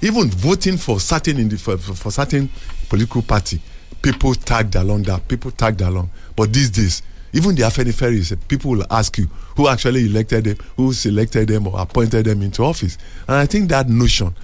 even 0.00 0.30
voting 0.30 0.76
for 0.76 1.00
certain 1.00 1.38
in 1.38 1.48
the, 1.48 1.58
for, 1.58 1.76
for 1.76 2.10
certain 2.10 2.48
political 2.88 3.22
party, 3.22 3.60
people 4.00 4.34
tagged 4.34 4.74
along 4.76 5.02
that. 5.04 5.26
People 5.28 5.50
tagged 5.50 5.80
along. 5.80 6.10
But 6.34 6.52
these 6.52 6.70
days, 6.70 7.02
even 7.36 7.54
the 7.54 7.62
Afenifere, 7.62 8.38
people 8.48 8.70
will 8.70 8.86
ask 8.90 9.18
you 9.18 9.26
who 9.56 9.68
actually 9.68 10.06
elected 10.06 10.44
them, 10.44 10.56
who 10.76 10.92
selected 10.94 11.48
them 11.48 11.66
or 11.66 11.78
appointed 11.78 12.24
them 12.24 12.40
into 12.40 12.62
office. 12.62 12.96
And 13.28 13.36
I 13.36 13.44
think 13.44 13.68
that 13.68 13.90
notion 13.90 14.34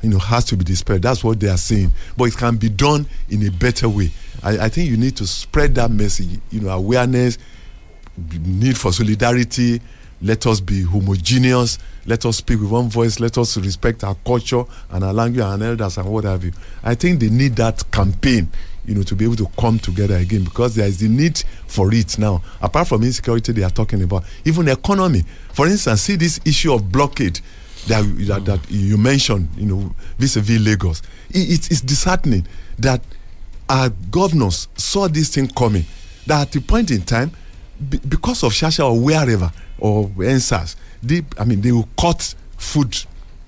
you 0.00 0.08
know, 0.08 0.18
has 0.18 0.46
to 0.46 0.56
be 0.56 0.64
dispelled. 0.64 1.02
That's 1.02 1.22
what 1.22 1.40
they 1.40 1.48
are 1.48 1.58
saying. 1.58 1.92
But 2.16 2.24
it 2.24 2.36
can 2.36 2.56
be 2.56 2.70
done 2.70 3.06
in 3.28 3.46
a 3.46 3.50
better 3.50 3.88
way. 3.88 4.10
I, 4.42 4.58
I 4.58 4.68
think 4.70 4.88
you 4.88 4.96
need 4.96 5.16
to 5.16 5.26
spread 5.26 5.74
that 5.74 5.90
message, 5.90 6.40
you 6.50 6.60
know, 6.60 6.70
awareness, 6.70 7.36
need 8.16 8.78
for 8.78 8.92
solidarity. 8.92 9.82
Let 10.22 10.46
us 10.46 10.60
be 10.60 10.82
homogeneous. 10.82 11.78
Let 12.06 12.24
us 12.24 12.38
speak 12.38 12.60
with 12.60 12.70
one 12.70 12.88
voice. 12.88 13.20
Let 13.20 13.36
us 13.36 13.56
respect 13.58 14.04
our 14.04 14.16
culture 14.24 14.64
and 14.90 15.04
our 15.04 15.12
language 15.12 15.44
and 15.44 15.62
elders 15.62 15.98
and 15.98 16.08
what 16.08 16.24
have 16.24 16.44
you. 16.44 16.52
I 16.82 16.94
think 16.94 17.20
they 17.20 17.28
need 17.28 17.56
that 17.56 17.90
campaign, 17.92 18.48
you 18.88 18.94
know, 18.94 19.02
to 19.02 19.14
be 19.14 19.26
able 19.26 19.36
to 19.36 19.46
come 19.58 19.78
together 19.78 20.16
again 20.16 20.42
because 20.44 20.74
there 20.74 20.86
is 20.88 20.98
the 20.98 21.08
need 21.08 21.38
for 21.66 21.92
it 21.92 22.18
now. 22.18 22.42
Apart 22.62 22.88
from 22.88 23.02
insecurity, 23.02 23.52
they 23.52 23.62
are 23.62 23.70
talking 23.70 24.02
about 24.02 24.24
even 24.46 24.64
the 24.64 24.72
economy. 24.72 25.22
For 25.52 25.66
instance, 25.66 26.00
see 26.00 26.16
this 26.16 26.40
issue 26.46 26.72
of 26.72 26.90
blockade 26.90 27.38
that, 27.88 28.02
that, 28.26 28.46
that 28.46 28.60
you 28.70 28.96
mentioned, 28.96 29.50
you 29.56 29.66
know, 29.66 29.94
vis-a-vis 30.18 30.58
Lagos. 30.58 31.02
It, 31.28 31.50
it's, 31.50 31.70
it's 31.70 31.80
disheartening 31.82 32.46
that 32.78 33.02
our 33.68 33.90
governors 34.10 34.68
saw 34.76 35.06
this 35.06 35.34
thing 35.34 35.48
coming. 35.48 35.84
That 36.26 36.40
at 36.42 36.52
the 36.52 36.60
point 36.60 36.90
in 36.90 37.02
time, 37.02 37.30
be, 37.90 37.98
because 37.98 38.42
of 38.42 38.52
Shasha 38.52 38.90
or 38.90 38.98
wherever 38.98 39.52
or 39.78 40.08
NSAS, 40.08 40.76
they, 41.02 41.22
I 41.38 41.44
mean, 41.44 41.60
they 41.60 41.72
will 41.72 41.88
cut 42.00 42.34
food, 42.56 42.96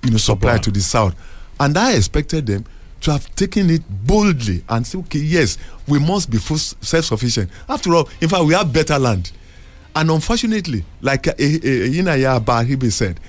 you 0.03 0.11
know, 0.11 0.17
supply 0.17 0.59
to 0.59 0.69
the 0.71 0.81
south, 0.81 1.15
and 1.59 1.75
I 1.77 1.93
expected 1.93 2.45
them 2.45 2.65
to 3.01 3.11
have 3.11 3.33
taken 3.35 3.69
it 3.69 3.81
boldly 4.05 4.63
and 4.69 4.85
say, 4.85 4.97
okay, 4.99 5.19
yes, 5.19 5.57
we 5.87 5.99
must 5.99 6.29
be 6.29 6.37
self-sufficient. 6.37 7.49
After 7.67 7.95
all, 7.95 8.09
in 8.21 8.29
fact, 8.29 8.43
we 8.45 8.53
have 8.53 8.71
better 8.71 8.97
land 8.99 9.31
And 9.95 10.09
unfortunately, 10.09 10.85
like 11.01 11.27
uh, 11.27 11.31
uh, 11.31 11.33
uh, 11.43 12.39
Abaribe 12.39 12.91
said, 12.91 13.19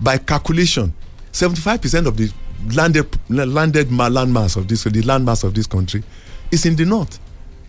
by 0.00 0.18
calculation, 0.18 0.92
75% 1.32 2.06
of 2.06 2.16
the 2.16 2.30
landed 2.74 3.06
landed 3.28 3.90
ma- 3.90 4.08
land 4.08 4.32
mass 4.32 4.56
of 4.56 4.68
this 4.68 4.84
the 4.84 5.02
land 5.02 5.24
mass 5.24 5.42
of 5.42 5.54
this 5.54 5.66
country 5.66 6.02
is 6.50 6.66
in 6.66 6.76
the 6.76 6.84
north. 6.84 7.18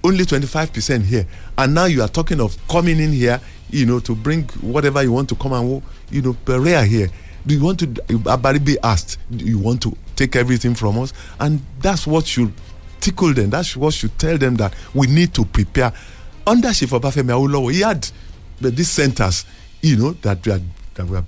Only 0.03 0.25
25% 0.25 1.03
here. 1.03 1.25
And 1.57 1.73
now 1.73 1.85
you 1.85 2.01
are 2.01 2.09
talking 2.09 2.41
of 2.41 2.57
coming 2.67 2.99
in 2.99 3.13
here, 3.13 3.39
you 3.69 3.85
know, 3.85 3.99
to 4.01 4.13
bring 4.13 4.43
whatever 4.61 5.01
you 5.01 5.13
want 5.13 5.29
to 5.29 5.35
come 5.35 5.53
and, 5.53 5.81
you 6.11 6.21
know, 6.21 6.35
rare 6.45 6.83
here. 6.85 7.07
Do 7.47 7.55
you 7.55 7.63
want 7.63 7.79
to, 7.79 7.87
Abaribe 7.87 8.75
asked, 8.83 9.17
do 9.31 9.45
you 9.45 9.59
want 9.59 9.81
to 9.83 9.95
take 10.15 10.35
everything 10.35 10.75
from 10.75 10.99
us? 10.99 11.13
And 11.39 11.61
that's 11.79 12.05
what 12.07 12.25
should 12.25 12.53
tickle 12.99 13.33
them. 13.33 13.49
That's 13.49 13.75
what 13.75 13.93
should 13.93 14.17
tell 14.17 14.37
them 14.37 14.55
that 14.55 14.73
we 14.93 15.07
need 15.07 15.33
to 15.35 15.45
prepare. 15.45 15.91
Under 16.45 16.71
Chief 16.73 16.89
Obafemi 16.89 17.31
Awolowo, 17.31 17.71
he 17.71 17.81
had 17.81 18.07
the, 18.59 18.71
these 18.71 18.89
centers, 18.89 19.45
you 19.81 19.97
know, 19.97 20.11
that 20.21 20.45
we 20.45 20.51
are, 20.51 20.61
that 20.95 21.05
we 21.05 21.17
are 21.17 21.25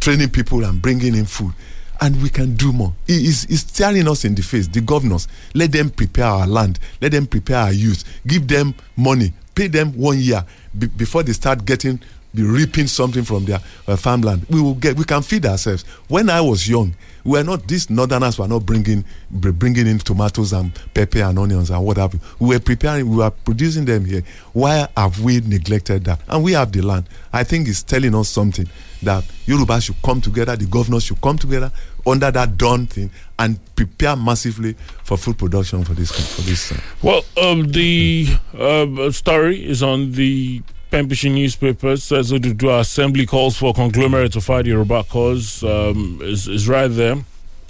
training 0.00 0.30
people 0.30 0.64
and 0.64 0.80
bringing 0.80 1.14
in 1.14 1.24
food. 1.24 1.52
And 2.00 2.22
we 2.22 2.28
can 2.28 2.54
do 2.56 2.72
more. 2.72 2.92
He 3.06 3.26
is 3.26 3.44
he's 3.44 3.60
staring 3.60 4.06
us 4.06 4.24
in 4.26 4.34
the 4.34 4.42
face, 4.42 4.68
the 4.68 4.82
governors. 4.82 5.28
Let 5.54 5.72
them 5.72 5.88
prepare 5.88 6.26
our 6.26 6.46
land. 6.46 6.78
Let 7.00 7.12
them 7.12 7.26
prepare 7.26 7.56
our 7.56 7.72
youth. 7.72 8.04
Give 8.26 8.46
them 8.46 8.74
money. 8.96 9.32
Pay 9.54 9.68
them 9.68 9.92
one 9.96 10.18
year 10.18 10.44
be- 10.78 10.88
before 10.88 11.22
they 11.22 11.32
start 11.32 11.64
getting, 11.64 11.98
be 12.34 12.42
reaping 12.42 12.86
something 12.86 13.24
from 13.24 13.46
their 13.46 13.60
uh, 13.88 13.96
farmland. 13.96 14.44
We 14.50 14.60
will 14.60 14.74
get. 14.74 14.94
We 14.98 15.04
can 15.04 15.22
feed 15.22 15.46
ourselves. 15.46 15.84
When 16.08 16.28
I 16.28 16.42
was 16.42 16.68
young, 16.68 16.94
we 17.26 17.32
were 17.38 17.44
not. 17.44 17.66
These 17.66 17.90
northerners 17.90 18.38
were 18.38 18.46
not 18.46 18.64
bringing 18.64 19.04
bringing 19.30 19.86
in 19.88 19.98
tomatoes 19.98 20.52
and 20.52 20.72
pepper 20.94 21.22
and 21.22 21.38
onions 21.38 21.70
and 21.70 21.84
what 21.84 21.96
have 21.96 22.14
you. 22.14 22.20
We 22.38 22.54
were 22.54 22.60
preparing. 22.60 23.08
We 23.10 23.16
were 23.16 23.30
producing 23.30 23.84
them 23.84 24.04
here. 24.04 24.22
Why 24.52 24.86
have 24.96 25.20
we 25.20 25.40
neglected 25.40 26.04
that? 26.04 26.20
And 26.28 26.44
we 26.44 26.52
have 26.52 26.70
the 26.70 26.82
land. 26.82 27.08
I 27.32 27.42
think 27.42 27.66
it's 27.66 27.82
telling 27.82 28.14
us 28.14 28.28
something 28.28 28.68
that 29.02 29.24
Yoruba 29.44 29.80
should 29.80 30.00
come 30.02 30.20
together, 30.20 30.56
the 30.56 30.66
governors 30.66 31.02
should 31.02 31.20
come 31.20 31.36
together 31.36 31.70
under 32.06 32.30
that 32.30 32.56
dawn 32.56 32.86
thing 32.86 33.10
and 33.38 33.58
prepare 33.74 34.16
massively 34.16 34.74
for 35.02 35.16
food 35.18 35.36
production 35.36 35.84
for 35.84 35.94
this 35.94 36.12
for 36.34 36.42
this. 36.42 36.72
Uh, 36.72 36.80
Well, 37.02 37.24
um, 37.42 37.70
the 37.72 38.28
uh, 38.56 39.10
story 39.10 39.66
is 39.68 39.82
on 39.82 40.12
the 40.12 40.62
Pen 40.90 41.08
Pushing 41.08 41.34
newspaper. 41.34 41.92
It 41.92 42.00
Says 42.00 42.32
Oduduwa 42.32 42.80
Assembly 42.80 43.26
calls 43.26 43.56
for 43.56 43.74
conglomerate 43.74 44.32
to 44.32 44.40
fight 44.40 44.66
Yoruba 44.66 45.04
cause. 45.04 45.62
Um, 45.64 46.20
is, 46.22 46.46
is 46.48 46.68
right 46.68 46.88
there. 46.88 47.16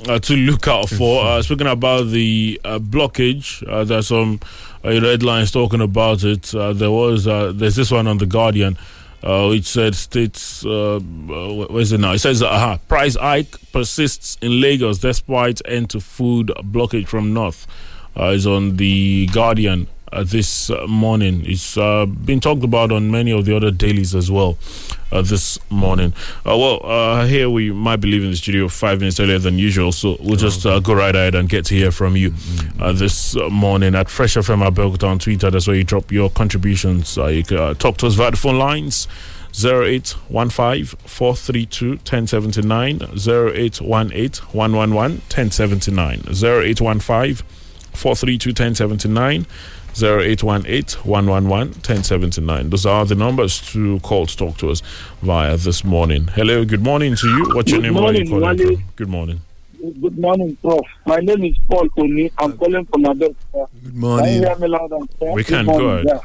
Uh, 0.06 0.18
to 0.18 0.36
look 0.36 0.68
out 0.68 0.90
for. 0.90 1.24
Uh, 1.24 1.40
speaking 1.40 1.66
about 1.66 2.08
the 2.08 2.60
uh, 2.64 2.78
blockage, 2.78 3.66
uh, 3.66 3.82
there's 3.82 4.08
some 4.08 4.38
uh, 4.84 4.90
headlines 4.90 5.50
talking 5.50 5.80
about 5.80 6.22
it. 6.22 6.54
Uh, 6.54 6.74
there 6.74 6.90
was 6.90 7.26
uh, 7.26 7.50
there's 7.54 7.76
this 7.76 7.90
one 7.90 8.06
on 8.06 8.18
the 8.18 8.26
Guardian. 8.26 8.76
Uh, 9.22 9.48
which 9.48 9.64
said 9.64 9.94
states 9.94 10.64
uh, 10.66 10.96
uh, 10.96 10.98
where 11.00 11.80
is 11.80 11.90
it 11.90 11.98
now? 11.98 12.12
It 12.12 12.18
says 12.18 12.42
uh, 12.42 12.76
price 12.86 13.16
hike 13.16 13.56
persists 13.72 14.36
in 14.42 14.60
Lagos 14.60 14.98
despite 14.98 15.60
end 15.66 15.90
to 15.90 16.00
food 16.00 16.48
blockage 16.58 17.08
from 17.08 17.32
north. 17.32 17.66
Uh, 18.16 18.26
is 18.26 18.46
on 18.46 18.76
the 18.76 19.26
Guardian 19.32 19.88
uh, 20.16 20.24
this 20.24 20.70
uh, 20.70 20.86
morning. 20.86 21.42
It's 21.44 21.76
uh, 21.76 22.06
been 22.06 22.40
talked 22.40 22.64
about 22.64 22.90
on 22.90 23.10
many 23.10 23.30
of 23.30 23.44
the 23.44 23.54
other 23.54 23.70
dailies 23.70 24.14
as 24.14 24.30
well 24.30 24.58
uh, 25.12 25.22
this 25.22 25.58
morning. 25.70 26.12
Uh, 26.38 26.56
well, 26.56 26.80
uh, 26.84 27.26
here 27.26 27.50
we 27.50 27.70
might 27.70 27.96
be 27.96 28.08
leaving 28.08 28.30
the 28.30 28.36
studio 28.36 28.68
five 28.68 29.00
minutes 29.00 29.20
earlier 29.20 29.38
than 29.38 29.58
usual, 29.58 29.92
so 29.92 30.16
we'll 30.20 30.36
just 30.36 30.64
uh, 30.64 30.80
go 30.80 30.94
right 30.94 31.14
ahead 31.14 31.34
and 31.34 31.48
get 31.48 31.66
to 31.66 31.74
hear 31.74 31.90
from 31.90 32.16
you 32.16 32.32
uh, 32.80 32.92
this 32.92 33.36
morning 33.50 33.94
at 33.94 34.08
Fresh 34.08 34.34
FM 34.34 34.66
Abeokuta 34.66 35.08
on 35.08 35.18
Twitter. 35.18 35.50
That's 35.50 35.66
where 35.66 35.76
you 35.76 35.84
drop 35.84 36.10
your 36.10 36.30
contributions. 36.30 37.18
Uh, 37.18 37.26
you 37.26 37.44
can 37.44 37.58
uh, 37.58 37.74
talk 37.74 37.98
to 37.98 38.06
us 38.06 38.14
via 38.14 38.30
the 38.30 38.36
phone 38.36 38.58
lines. 38.58 39.06
0815 39.58 40.84
432 40.84 41.88
1079 41.88 42.96
0818 43.00 44.44
111 44.52 45.16
1079 45.16 46.18
0815 46.28 47.36
432 47.96 48.50
1079 48.50 49.46
0818 50.02 51.00
111 51.04 51.68
1079. 51.68 52.70
Those 52.70 52.84
are 52.86 53.04
the 53.04 53.14
numbers 53.14 53.60
to 53.72 53.98
call 54.00 54.26
to 54.26 54.36
talk 54.36 54.56
to 54.58 54.70
us 54.70 54.82
via 55.22 55.56
this 55.56 55.84
morning. 55.84 56.26
Hello, 56.28 56.64
good 56.64 56.82
morning 56.82 57.16
to 57.16 57.26
you. 57.28 57.54
What's 57.54 57.70
your 57.70 57.80
Good 57.80 57.86
name? 57.92 57.94
Where 57.94 58.04
are 58.04 58.12
you 58.14 58.28
morning, 58.28 58.56
calling 58.58 58.76
from? 58.76 58.84
Good 58.96 59.08
morning. 59.08 59.40
Good 60.00 60.18
morning, 60.18 60.56
Prof. 60.62 60.80
My 61.06 61.16
name 61.18 61.44
is 61.44 61.56
Paul 61.70 61.88
Oni. 61.96 62.30
I'm 62.38 62.56
calling 62.58 62.84
from 62.86 63.02
Abeokuta. 63.04 63.36
good 63.52 63.68
Can 63.82 63.92
you 63.94 64.00
morning. 64.00 64.32
hear 64.34 64.56
me 64.56 64.68
loud 64.68 64.92
and 64.92 65.10
clear? 65.18 65.32
We 65.32 65.44
Good 65.44 65.48
can, 65.48 65.66
morning, 65.66 65.86
go 65.86 66.10
ahead. 66.10 66.22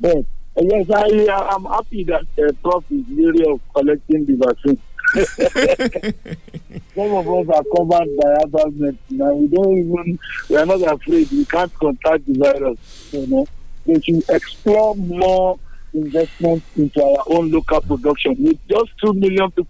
yeah. 0.00 0.12
Yes, 0.12 0.24
uh, 0.56 0.62
yes 0.62 0.90
I, 0.90 1.32
uh, 1.32 1.54
I'm 1.56 1.64
happy 1.64 2.04
that 2.04 2.26
uh, 2.38 2.52
Prof 2.62 2.84
is 2.90 3.04
leery 3.08 3.46
of 3.46 3.60
collecting 3.74 4.26
the 4.26 4.34
vaccine. 4.36 4.78
Some 6.94 7.14
of 7.14 7.28
us 7.28 7.48
are 7.48 7.64
covered 7.76 8.10
by 8.18 8.64
medicine 8.74 8.98
and 9.10 9.40
we 9.40 9.46
don't 9.48 9.78
even, 9.78 10.18
we 10.48 10.56
are 10.56 10.66
not 10.66 10.82
afraid. 10.82 11.30
We 11.30 11.44
can't 11.44 11.72
contact 11.74 12.26
the 12.26 12.34
virus. 12.34 13.12
You 13.12 13.26
know, 13.28 13.46
we 13.86 14.00
should 14.02 14.28
explore 14.28 14.96
more 14.96 15.58
investment 15.92 16.64
into 16.76 17.02
our 17.02 17.24
own 17.28 17.50
local 17.50 17.80
production. 17.80 18.34
With 18.38 18.58
just 18.68 18.90
2 19.04 19.14
million 19.14 19.50
people, 19.52 19.68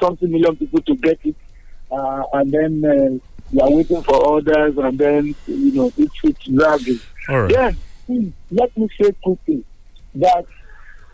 something 0.00 0.30
million 0.30 0.56
people 0.56 0.82
to 0.82 0.94
get 0.96 1.18
it, 1.24 1.34
uh, 1.90 2.22
and 2.34 2.52
then 2.52 2.84
uh, 2.84 3.18
we 3.52 3.60
are 3.60 3.70
waiting 3.70 4.02
for 4.02 4.38
others, 4.38 4.78
and 4.78 4.98
then, 4.98 5.34
you 5.46 5.72
know, 5.72 5.92
it's, 5.96 6.14
it's 6.22 6.44
dragging. 6.44 7.00
Right. 7.28 7.52
Then, 7.52 7.76
please, 8.06 8.32
let 8.50 8.76
me 8.76 8.88
say 9.00 9.12
quickly 9.22 9.64
that 10.14 10.46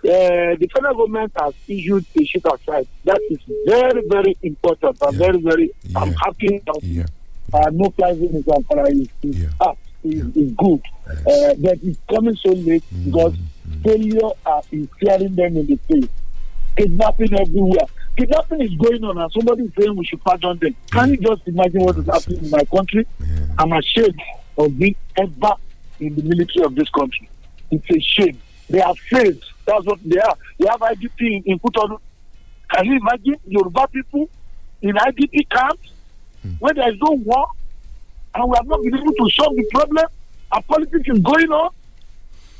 uh, 0.05 0.57
the 0.59 0.69
federal 0.75 0.95
government 0.97 1.33
has 1.41 1.55
issued 1.69 2.05
a 2.21 2.25
shoot 2.25 2.45
aside. 2.47 2.87
That 3.05 3.21
is 3.31 3.39
very, 3.67 4.03
very 4.09 4.37
important 4.43 4.99
I'm 5.03 5.15
very, 5.17 5.41
very. 5.41 5.71
I'm 5.95 6.13
happy 6.15 6.61
that 6.67 6.81
Yeah. 6.83 7.07
uh, 7.53 7.71
no 7.73 7.91
pricing 7.91 8.35
in 8.35 8.43
Zamfara 8.43 8.91
is, 8.91 9.09
is, 9.23 9.39
Yeah. 9.43 9.49
up, 9.61 9.79
is, 10.05 10.25
is 10.37 10.53
good. 10.57 10.81
Uh, 11.09 11.55
but 11.59 11.79
it's 11.83 11.99
coming 12.11 12.37
so 12.37 12.51
late 12.51 12.83
because 13.05 13.35
failure 13.85 14.31
uh, 14.47 14.63
is 14.73 14.89
staring 15.01 15.35
them 15.35 15.57
in 15.57 15.67
the 15.67 15.77
face. 15.89 16.09
Kidnapping 16.77 17.35
everywhere. 17.39 17.87
Kidnapping 18.17 18.63
is 18.63 18.75
going 18.75 19.05
on, 19.05 19.19
and 19.19 19.31
somebody 19.33 19.65
is 19.65 19.73
saying 19.79 19.95
we 19.97 20.05
should 20.07 20.23
pardon 20.25 20.59
them. 20.59 20.75
Can 20.91 21.11
you 21.11 21.17
just 21.19 21.47
imagine 21.47 21.81
what 21.83 21.97
is 21.99 22.07
happening 22.07 22.45
in 22.45 22.51
my 22.51 22.65
country? 22.65 23.07
I'm 23.59 23.73
ashamed 23.73 24.21
of 24.59 24.79
being 24.79 24.97
ever 25.19 25.53
in 26.01 26.15
the 26.17 26.23
military 26.23 26.65
of 26.65 26.75
this 26.75 26.89
country. 26.91 27.29
It's 27.71 27.85
a 27.91 28.01
shame. 28.01 28.39
They 28.73 28.81
are 28.81 28.95
failed. 29.11 29.45
That's 29.66 29.85
what 29.85 30.01
they 30.03 30.18
are. 30.18 30.35
They 30.59 30.66
have 30.66 30.81
IDP 30.81 31.20
in, 31.20 31.43
in 31.45 31.59
Cotonou. 31.59 31.99
Can 32.70 32.87
you 32.87 32.97
imagine 32.97 33.37
Yoruba 33.47 33.87
people 33.89 34.31
in 34.81 34.95
IDP 34.97 35.47
camps 35.51 35.93
where 36.59 36.73
there 36.73 36.91
is 36.91 36.99
no 36.99 37.12
war 37.12 37.47
and 38.35 38.49
we 38.51 38.57
have 38.57 38.66
not 38.66 38.83
been 38.83 38.97
able 38.97 39.12
to 39.12 39.31
solve 39.31 39.55
the 39.57 39.66
problem 39.70 40.07
and 40.53 40.66
politics 40.66 41.07
is 41.07 41.18
going 41.18 41.53
on? 41.53 41.70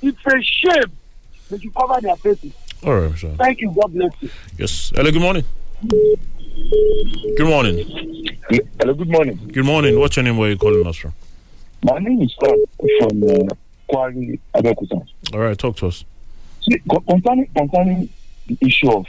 It's 0.03 0.19
a 0.27 0.43
shame. 0.43 0.93
They 1.51 1.57
you 1.57 1.71
cover 1.71 1.99
their 2.03 2.17
faces. 2.17 2.53
All 2.85 2.95
right, 2.95 3.17
sir. 3.19 3.35
Thank 3.39 3.63
you. 3.63 3.73
God 3.75 3.95
bless 3.95 4.13
you. 4.21 4.29
Yes. 4.59 4.93
Hello, 4.95 5.11
good 5.11 5.23
morning. 5.23 5.45
Good 7.39 7.47
morning. 7.47 7.87
Hello, 8.79 8.93
good 8.93 9.09
morning. 9.09 9.37
Good 9.51 9.65
morning. 9.65 9.99
What's 9.99 10.17
your 10.17 10.25
name? 10.25 10.37
Where 10.37 10.49
are 10.49 10.53
you 10.53 10.59
calling 10.59 10.87
us 10.87 10.97
from? 10.97 11.15
My 11.83 11.99
name 12.01 12.21
is 12.21 12.35
Frank 12.39 12.61
from 13.01 13.23
uh, 13.25 13.55
Abeokuta. 14.55 15.07
All 15.33 15.41
right, 15.41 15.59
talk 15.59 15.77
to 15.79 15.87
us. 15.89 16.05
See, 16.63 16.81
concerning, 17.07 17.47
concerning 17.57 18.09
the 18.47 18.59
issue 18.61 18.91
of 18.91 19.07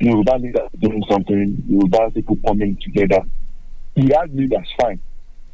Yoruba 0.00 0.36
leaders 0.36 0.68
doing 0.78 1.02
something, 1.10 1.62
Yoruba 1.68 2.10
people 2.10 2.38
coming 2.46 2.76
together, 2.76 3.20
we 3.96 4.10
have 4.14 4.32
leaders, 4.32 4.66
fine. 4.80 5.00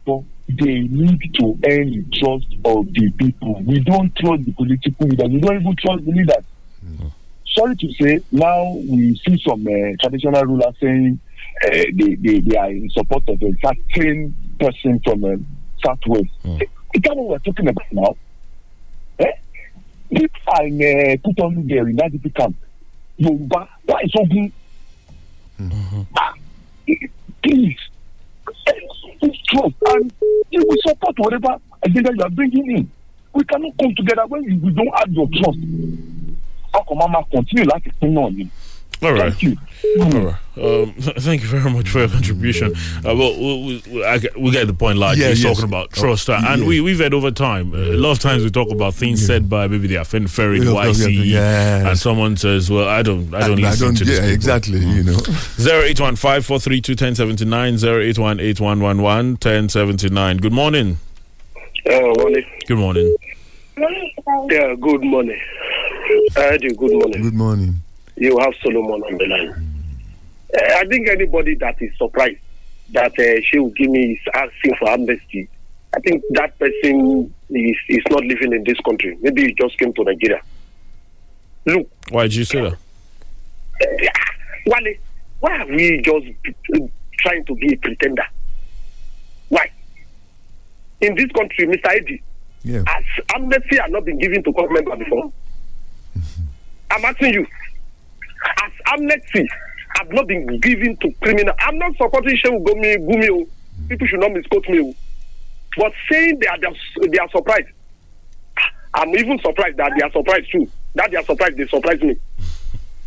But 0.05 0.23
they 0.49 0.81
need 0.81 1.35
to 1.35 1.59
earn 1.69 1.91
the 1.91 2.05
trust 2.19 2.47
of 2.65 2.93
the 2.93 3.11
people. 3.17 3.63
We 3.65 3.81
don't 3.81 4.15
trust 4.17 4.45
the 4.45 4.53
political 4.53 5.07
leaders. 5.07 5.29
We 5.29 5.41
don't 5.41 5.61
even 5.61 5.77
trust 5.77 6.05
the 6.05 6.11
leaders. 6.11 6.45
Sorry 7.55 7.77
to 7.77 7.93
say, 7.93 8.21
now 8.33 8.73
we 8.75 9.21
see 9.27 9.41
some 9.47 9.67
uh, 9.67 9.97
traditional 10.01 10.43
rulers 10.45 10.75
saying 10.81 11.21
uh, 11.65 11.69
they, 11.69 12.15
they, 12.15 12.41
they 12.41 12.57
are 12.57 12.71
in 12.71 12.89
support 12.91 13.23
of 13.29 13.43
a 13.43 13.53
certain 13.63 14.35
person 14.59 14.99
from 15.05 15.25
uh, 15.25 15.37
Southwest. 15.85 16.31
Mm. 16.45 16.63
Is 16.95 17.03
that 17.03 17.15
what 17.17 17.29
we're 17.29 17.39
talking 17.39 17.69
about 17.69 17.93
now? 17.93 18.17
If 20.15 20.31
I 20.47 20.67
uh, 20.67 21.17
put 21.25 21.41
on 21.41 21.67
there 21.67 21.89
in 21.89 21.97
that 21.97 22.13
camp, 22.35 22.55
Yoruba, 23.17 23.67
why 23.85 24.01
is 24.05 24.13
so 24.13 24.25
good? 24.27 24.53
Ah, 26.19 26.35
please, 27.43 27.79
it's 29.23 29.39
trust 29.49 29.75
and 29.89 30.13
will 30.53 30.77
support 30.87 31.15
whatever 31.19 31.57
agenda 31.83 32.13
you 32.15 32.23
are 32.23 32.31
bringing 32.31 32.71
in. 32.77 32.91
We 33.33 33.45
cannot 33.45 33.73
come 33.81 33.95
together 33.95 34.27
when 34.27 34.45
we, 34.45 34.55
we 34.59 34.71
don't 34.73 34.93
have 34.99 35.11
your 35.13 35.29
trust. 35.29 35.59
How 36.75 36.83
come 36.83 36.99
Mama 36.99 37.25
continue 37.31 37.65
like 37.65 37.87
a 37.87 37.93
thing 37.93 38.17
on 38.19 38.37
you? 38.37 38.49
All 39.03 39.13
right. 39.13 39.33
Thank 39.33 39.43
you. 39.43 39.57
All 40.01 40.11
right. 40.11 40.37
Um, 40.55 40.93
thank 40.99 41.43
you 41.43 41.49
very 41.49 41.71
much 41.71 41.89
for 41.89 42.01
your 42.01 42.09
contribution. 42.09 42.73
Uh, 42.99 43.17
well, 43.17 43.37
we, 43.39 43.83
we, 43.91 44.05
I 44.05 44.19
get, 44.19 44.39
we 44.39 44.51
get 44.51 44.67
the 44.67 44.75
point, 44.75 44.99
largely. 44.99 45.23
Yeah, 45.25 45.31
He's 45.31 45.43
yes. 45.43 45.55
talking 45.57 45.69
about 45.69 45.91
trust, 45.93 46.29
uh, 46.31 46.41
and 46.45 46.63
yeah. 46.63 46.69
we 46.69 46.81
we've 46.81 47.01
had 47.01 47.15
over 47.15 47.31
time. 47.31 47.73
Uh, 47.75 47.79
a 47.79 47.97
lot 47.97 48.13
of 48.13 48.19
times 48.21 48.45
we 48.45 48.51
talk 48.51 48.71
about 48.71 48.95
things 48.95 49.25
said 49.25 49.49
by 49.49 49.67
maybe 49.67 49.89
the 49.89 49.97
Afenifere 49.97 50.59
Yeah, 50.59 50.71
YC, 50.71 51.25
yes. 51.27 51.87
and 51.87 51.99
someone 51.99 52.37
says, 52.37 52.71
"Well, 52.71 52.87
I 52.89 53.03
don't, 53.03 53.35
I 53.35 53.49
don't 53.49 53.59
I 53.65 53.71
listen 53.71 53.89
don't 53.89 53.97
to 53.97 54.05
yeah, 54.05 54.11
this." 54.11 54.21
people." 54.21 54.35
exactly. 54.35 54.79
You 54.79 55.03
know. 55.03 55.13
Zero 55.57 55.81
eight 55.83 56.01
one 56.01 56.17
five 56.17 56.45
four 56.47 56.61
three 56.61 56.81
two 56.81 56.95
ten 56.95 57.15
seventy 57.15 57.45
nine 57.45 57.79
zero 57.79 58.01
eight 58.01 58.19
one 58.19 58.39
eight 58.39 58.61
one 58.61 58.81
one 58.81 59.01
one 59.03 59.37
ten 59.39 59.69
seventy 59.69 60.11
nine. 60.11 60.37
Good 60.37 60.53
morning. 60.53 60.99
Uh, 61.91 61.99
morning. 62.19 62.45
Good 62.69 62.79
morning. 62.79 63.17
Yeah, 63.77 64.75
good 64.79 65.03
morning. 65.03 65.41
I 66.37 66.57
do 66.59 66.71
good 66.75 66.93
morning. 66.93 67.23
Good 67.23 67.35
morning. 67.35 67.81
You 68.23 68.39
have 68.39 68.55
Solomon 68.63 69.03
on 69.03 69.19
the 69.19 69.27
line. 69.27 69.51
Uh, 70.57 70.75
I 70.77 70.85
think 70.87 71.09
anybody 71.09 71.57
that 71.57 71.75
is 71.83 71.91
surprised 71.99 72.39
that 72.93 73.19
uh, 73.19 73.41
she 73.45 73.59
will 73.59 73.71
give 73.71 73.91
me 73.91 74.13
is 74.13 74.21
asking 74.33 74.77
for 74.79 74.91
amnesty. 74.91 75.49
I 75.93 75.99
think 75.99 76.23
that 76.35 76.57
person 76.57 77.35
is, 77.51 77.77
is 77.89 78.03
not 78.11 78.23
living 78.25 78.53
in 78.53 78.63
this 78.63 78.79
country. 78.85 79.19
Maybe 79.21 79.47
he 79.47 79.55
just 79.55 79.77
came 79.77 79.93
to 79.95 80.05
Nigeria. 80.05 80.41
Look, 81.67 81.89
Why 82.11 82.23
did 82.25 82.37
you 82.37 82.45
say 82.45 82.61
that? 82.61 82.79
Wale, 84.67 84.95
why 85.41 85.57
are 85.59 85.67
we 85.67 86.01
just 86.03 86.27
uh, 86.77 86.87
trying 87.19 87.45
to 87.47 87.57
be 87.57 87.75
a 87.75 87.77
pretender? 87.79 88.23
Why? 89.49 89.69
In 91.01 91.17
this 91.17 91.27
country, 91.33 91.67
Mr. 91.67 91.89
Eddie, 91.89 92.23
Yeah. 92.63 92.85
has 92.87 93.03
amnesty 93.35 93.79
have 93.79 93.91
not 93.91 94.05
been 94.05 94.19
given 94.21 94.45
to 94.45 94.53
court 94.53 94.71
members 94.71 94.97
before? 95.01 95.33
I'm 96.93 97.05
asking 97.05 97.35
you, 97.35 97.47
has 98.43 98.73
amnesty 98.87 99.49
have 99.97 100.11
not 100.13 100.27
been 100.27 100.59
given 100.61 100.97
to 100.99 101.13
criminal? 101.23 101.55
I'm 101.61 101.79
not 101.79 101.97
supporting 101.97 102.37
Shehu 102.37 102.63
Gumi, 102.65 102.97
Gumi. 102.99 103.49
People 103.89 104.07
should 104.07 104.21
not 104.21 104.33
misquote 104.33 104.69
me. 104.69 104.95
But 105.77 105.93
saying 106.11 106.39
they 106.39 106.47
are, 106.47 106.59
they 106.59 107.19
are 107.19 107.31
surprised, 107.31 107.69
ah, 108.59 108.71
I'm 108.95 109.09
even 109.17 109.39
surprised 109.39 109.77
that 109.79 109.93
they 109.97 110.03
are 110.03 110.13
surprised 110.13 110.51
too. 110.53 110.69
That 110.95 111.11
they 111.11 111.17
are 111.17 111.25
surprised, 111.25 111.57
they 111.57 111.67
surprise 111.67 112.01
me. 112.03 112.17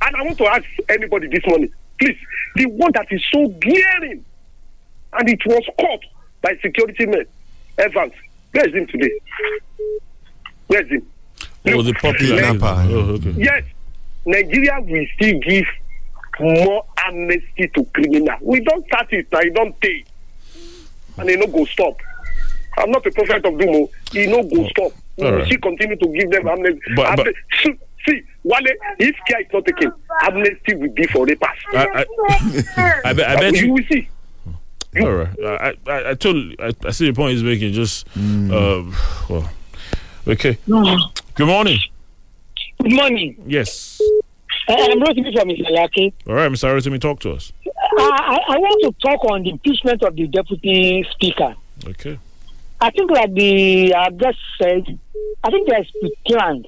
And 0.02 0.16
I 0.16 0.24
want 0.24 0.38
to 0.40 0.48
ask 0.48 0.66
anybody 0.90 1.28
this 1.28 1.46
morning, 1.48 1.72
please, 2.00 2.18
the 2.56 2.66
one 2.66 2.92
that 2.94 3.08
is 3.12 3.24
so 3.32 3.48
glaring, 3.48 4.26
and 5.14 5.30
it 5.30 5.40
was 5.46 5.64
caught 5.80 6.04
by 6.42 6.58
security 6.62 7.06
men, 7.06 7.26
Evans, 7.78 8.14
where 8.52 8.68
is 8.68 8.74
him 8.74 8.88
today? 8.88 9.12
Where 10.68 10.82
is 10.82 10.90
him? 10.90 11.08
Oh, 11.68 11.82
the 11.82 11.94
popular. 11.94 12.42
Kidnapper. 12.42 12.88
Oh, 12.90 13.16
okay. 13.16 13.34
Yes, 13.38 13.64
Nigeria 14.26 14.80
will 14.82 15.06
still 15.16 15.40
give 15.40 15.66
more 16.40 16.86
amnesty 17.08 17.68
to 17.76 17.86
criminals. 17.94 18.40
We 18.42 18.60
don't 18.62 18.86
start 18.88 19.08
it 19.14 19.32
now, 19.32 19.42
you 19.42 19.52
don't 19.52 19.80
pay. 19.80 20.04
And 21.18 21.30
they 21.30 21.36
no 21.38 21.48
go 21.48 21.64
stop. 21.66 21.96
I'm 22.78 22.92
not 22.92 23.06
a 23.06 23.12
prophet 23.12 23.46
of 23.46 23.58
doom. 23.58 23.70
oh. 23.70 23.90
He 24.12 24.28
no 24.28 24.44
go 24.44 24.68
stop. 24.70 24.92
We 25.18 25.30
right. 25.30 25.46
still 25.46 25.60
continue 25.62 25.96
to 25.96 26.08
give 26.08 26.30
them 26.32 26.48
amnesty. 26.48 26.80
But- 26.96 27.16
but- 27.16 27.28
Amne- 27.28 27.34
see, 27.64 27.74
see, 28.08 28.22
Wale, 28.44 28.66
if 29.00 29.16
care 29.28 29.40
is 29.42 29.48
not 29.54 29.66
taken, 29.66 29.92
amnesty 30.24 30.76
will 30.76 30.90
be 30.94 31.08
for 31.08 31.26
rapers. 31.26 31.50
I, 31.74 31.86
I, 31.88 33.02
I, 33.06 33.14
bet, 33.14 33.30
I 33.30 33.36
bet 33.40 33.54
you 33.54 33.68
you. 33.68 33.74
will 33.74 33.84
see. 33.90 34.10
All 35.00 35.12
right. 35.14 35.40
I, 35.44 35.74
I, 35.88 36.10
I 36.12 36.14
totally. 36.16 36.56
I, 36.60 36.74
I 36.86 36.92
see 36.92 37.08
the 37.10 37.14
point 37.14 37.34
he's 37.34 37.44
making. 37.44 37.74
Just, 37.74 38.08
um, 38.18 38.94
well, 39.30 39.50
okay. 40.28 40.58
Good 40.66 41.48
morning. 41.48 41.80
Good 42.82 42.92
morning. 42.94 43.36
Yes. 43.46 44.00
Uh, 44.68 44.74
I'm 44.74 45.00
Rotimi 45.02 45.34
from 45.34 45.50
Isalaki. 45.50 46.14
All 46.28 46.34
right, 46.36 46.52
Mr. 46.52 46.74
Rotimi, 46.76 47.00
talk 47.00 47.20
to 47.22 47.32
us. 47.32 47.52
I, 47.98 48.40
I, 48.50 48.54
I 48.56 48.58
want 48.58 48.82
to 48.96 49.08
talk 49.08 49.24
on 49.26 49.44
the 49.44 49.52
impeachment 49.52 50.04
of 50.04 50.16
the 50.16 50.28
deputy 50.28 51.06
speaker. 51.12 51.56
Okay. 51.88 52.20
I 52.82 52.90
think 52.92 53.10
like 53.12 53.34
the 53.34 53.94
uh, 53.94 54.10
guest 54.12 54.38
said, 54.60 55.00
I 55.44 55.50
think 55.50 55.70
there's 55.70 55.92
planned. 56.28 56.68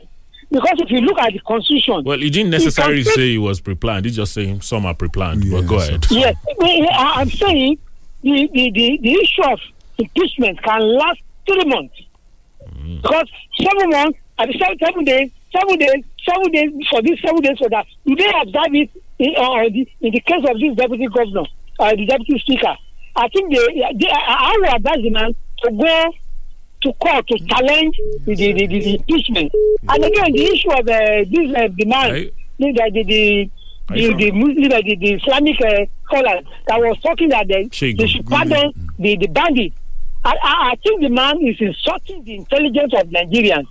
Because 0.50 0.76
if 0.80 0.90
you 0.90 1.02
look 1.02 1.20
at 1.20 1.34
the 1.34 1.40
constitution, 1.40 2.04
Well, 2.06 2.20
he 2.20 2.30
didn't 2.30 2.52
necessarily 2.52 3.04
say 3.04 3.32
he 3.32 3.38
was 3.38 3.60
pre-planned. 3.60 4.06
He 4.06 4.12
just 4.12 4.34
saying 4.34 4.62
some 4.62 4.86
are 4.86 4.94
pre-planned. 4.94 5.44
but 5.52 5.62
go 5.68 5.78
ahead. 5.80 6.06
yes, 6.10 6.36
I- 6.62 7.14
I'm 7.18 7.30
saying 7.30 7.78
the, 8.22 8.50
the, 8.54 8.72
the, 8.72 9.00
the 9.02 9.14
issue 9.22 9.44
of 9.44 9.60
impeachment 9.98 10.64
can 10.64 10.82
last 10.98 11.20
three 11.46 11.66
months. 11.66 11.96
Because 13.02 13.30
seven 13.62 13.90
months, 13.90 14.20
at 14.40 14.48
the 14.48 14.58
seven, 14.58 14.78
seven 14.80 15.04
days, 15.04 15.32
seven 15.52 15.78
days, 15.78 16.04
seven 16.28 16.52
days 16.52 16.70
for 16.90 17.02
this, 17.02 17.20
seven 17.22 17.42
days 17.42 17.58
for 17.58 17.70
that. 17.70 17.86
You 18.06 18.16
they 18.16 18.30
observe 18.42 18.74
it 18.74 18.90
in, 19.20 19.36
uh, 19.38 19.64
the, 19.70 19.88
in 20.02 20.12
the 20.14 20.20
case 20.22 20.44
of 20.50 20.60
this 20.60 20.76
deputy 20.76 21.08
governor, 21.08 21.44
uh, 21.80 21.96
the 21.96 22.06
deputy 22.06 22.40
speaker. 22.40 22.76
I 23.16 23.28
think 23.30 23.52
they, 23.52 23.94
they 23.96 24.10
I 24.12 24.56
will 24.60 24.76
advise 24.76 25.02
the 25.02 25.10
man 25.10 25.36
to 25.64 25.72
go 25.72 26.14
to 26.84 26.94
court 26.94 27.28
to 27.28 27.40
challenge 27.48 27.98
the, 28.26 28.36
the, 28.36 28.54
the, 28.54 28.68
the 28.68 28.96
impeachment. 28.96 29.52
And 29.90 30.04
again, 30.04 30.32
the 30.34 30.44
issue 30.46 30.72
of 30.72 30.80
uh, 30.88 31.26
this 31.30 31.56
uh, 31.56 31.68
demand, 31.76 32.32
the, 32.60 32.72
the, 32.72 32.92
the, 32.94 33.04
the 33.04 33.50
the, 33.90 34.14
the 34.16 34.32
Muslim, 34.32 34.70
the, 34.70 34.96
the 35.00 35.14
Islamic 35.14 35.56
uh, 35.62 35.86
scholars 36.06 36.44
that 36.68 36.78
was 36.78 37.00
talking 37.00 37.30
that 37.30 37.48
they, 37.48 37.70
they 37.94 38.06
should 38.08 38.28
pardon 38.28 38.74
the, 39.00 39.16
the 39.16 39.28
bandit. 39.28 39.72
I, 40.26 40.32
I, 40.44 40.72
I 40.72 40.76
think 40.84 41.02
the 41.02 41.10
man 41.10 41.40
is 41.42 41.56
insulting 41.62 42.22
the 42.26 42.36
intelligence 42.36 42.94
of 42.94 43.08
Nigerians. 43.08 43.66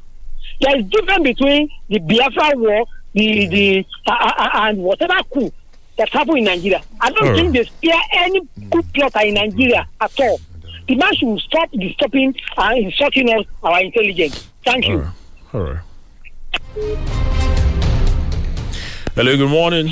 There 0.60 0.78
is 0.78 0.84
difference 0.86 1.22
between 1.22 1.68
the 1.88 1.98
Biafra 2.00 2.56
war, 2.58 2.84
the 3.14 3.46
the 3.46 3.86
uh, 4.06 4.12
uh, 4.12 4.32
uh, 4.38 4.50
and 4.68 4.78
whatever 4.78 5.14
coup 5.32 5.52
that 5.98 6.08
happened 6.10 6.38
in 6.38 6.44
Nigeria. 6.44 6.82
I 7.00 7.10
don't 7.10 7.22
Alright. 7.28 7.36
think 7.40 7.52
they 7.54 7.64
spare 7.64 8.00
any 8.18 8.40
coup 8.70 8.82
plotter 8.94 9.20
in 9.26 9.34
Nigeria 9.34 9.86
at 10.00 10.20
all. 10.20 10.40
The 10.88 10.94
man 10.94 11.14
should 11.14 11.38
stop 11.40 11.70
disturbing 11.72 12.34
and 12.56 12.78
insulting 12.78 13.28
us, 13.30 13.44
our 13.62 13.80
intelligence. 13.82 14.48
Thank 14.64 14.86
you. 14.88 15.06
All 15.52 15.60
right. 15.62 15.80
Hello, 19.14 19.36
good 19.36 19.48
morning. 19.50 19.88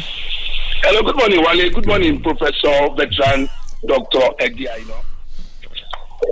Hello, 0.82 1.02
good 1.02 1.16
morning, 1.16 1.42
Wale. 1.42 1.70
Good 1.70 1.86
morning, 1.86 2.22
Professor, 2.22 2.90
veteran, 2.94 3.48
Dr. 3.86 4.20
Eddie 4.38 4.68
Aino. 4.68 5.00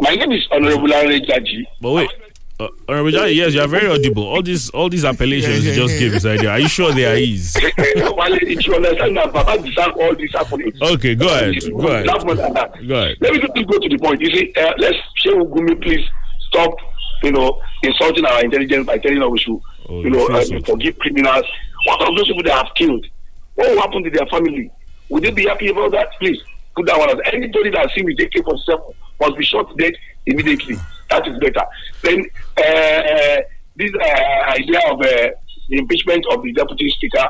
My 0.00 0.14
name 0.14 0.32
is 0.32 0.46
Honorable 0.52 0.88
Larry 0.88 1.20
Jaji. 1.22 1.64
But 1.80 1.92
wait. 1.92 2.10
Uh, 2.88 3.24
yes, 3.26 3.54
you 3.54 3.60
are 3.60 3.68
very 3.68 3.86
audible. 3.88 4.24
All 4.26 4.42
these 4.42 4.70
all 4.70 4.88
these 4.88 5.04
appellations 5.04 5.64
you 5.64 5.74
just 5.74 5.98
gave 5.98 6.14
us 6.14 6.24
idea. 6.24 6.50
Are 6.50 6.58
you 6.58 6.68
sure 6.68 6.92
they 6.92 7.04
are 7.06 7.16
his? 7.16 7.56
Wale, 7.78 8.38
if 8.42 8.66
you 8.66 8.74
understand 8.74 9.16
that 9.16 9.32
Baba 9.32 9.62
deserve 9.62 9.92
all 9.96 10.14
this 10.14 10.32
happening. 10.32 10.72
Okay, 10.80 11.14
go 11.14 11.26
ahead. 11.26 11.54
Go 11.70 11.86
ahead. 11.88 12.04
Deserve 12.06 12.24
more 12.26 12.34
than 12.34 12.52
that. 12.54 12.72
Go 12.86 12.94
ahead. 12.94 13.16
Let 13.20 13.32
me 13.32 13.38
just 13.40 13.54
go 13.54 13.78
to 13.78 13.88
the 13.88 13.98
point. 13.98 14.20
You 14.20 14.30
see, 14.36 14.52
uh, 14.56 14.72
let's, 14.78 14.96
Shehu 15.24 15.48
Gumi, 15.50 15.80
please 15.82 16.04
stop, 16.48 16.74
you 17.22 17.32
know, 17.32 17.60
insulting 17.82 18.24
our 18.26 18.42
intelligence 18.44 18.86
by 18.86 18.98
telling 18.98 19.22
us 19.22 19.30
we 19.30 19.38
should, 19.38 19.60
Oh, 19.88 20.02
you 20.02 20.10
know, 20.10 20.26
uh, 20.28 20.44
forgive 20.64 20.98
criminals. 20.98 21.44
What 21.86 22.08
of 22.08 22.16
those 22.16 22.28
people 22.28 22.42
they 22.44 22.50
have 22.50 22.68
killed? 22.76 23.04
What 23.54 23.70
will 23.70 23.80
happen 23.80 24.04
to 24.04 24.10
their 24.10 24.26
family? 24.26 24.70
Would 25.08 25.24
they 25.24 25.30
be 25.30 25.44
happy 25.46 25.68
about 25.68 25.90
that? 25.92 26.08
Please 26.20 26.38
put 26.76 26.86
that 26.86 26.98
one 26.98 27.10
out. 27.10 27.20
Anybody 27.32 27.70
that 27.70 27.90
seen 27.94 28.04
with 28.06 28.18
AK 28.20 28.44
47 28.44 28.80
must 29.20 29.36
be 29.36 29.44
shot 29.44 29.76
dead 29.76 29.94
immediately. 30.26 30.76
That 31.10 31.26
is 31.26 31.38
better. 31.38 31.64
Then 32.02 32.24
uh, 32.56 33.42
this 33.76 33.90
uh, 33.94 34.50
idea 34.50 34.80
of 34.90 35.00
uh, 35.00 35.30
the 35.68 35.78
impeachment 35.78 36.24
of 36.30 36.42
the 36.42 36.52
deputy 36.52 36.90
speaker, 36.90 37.28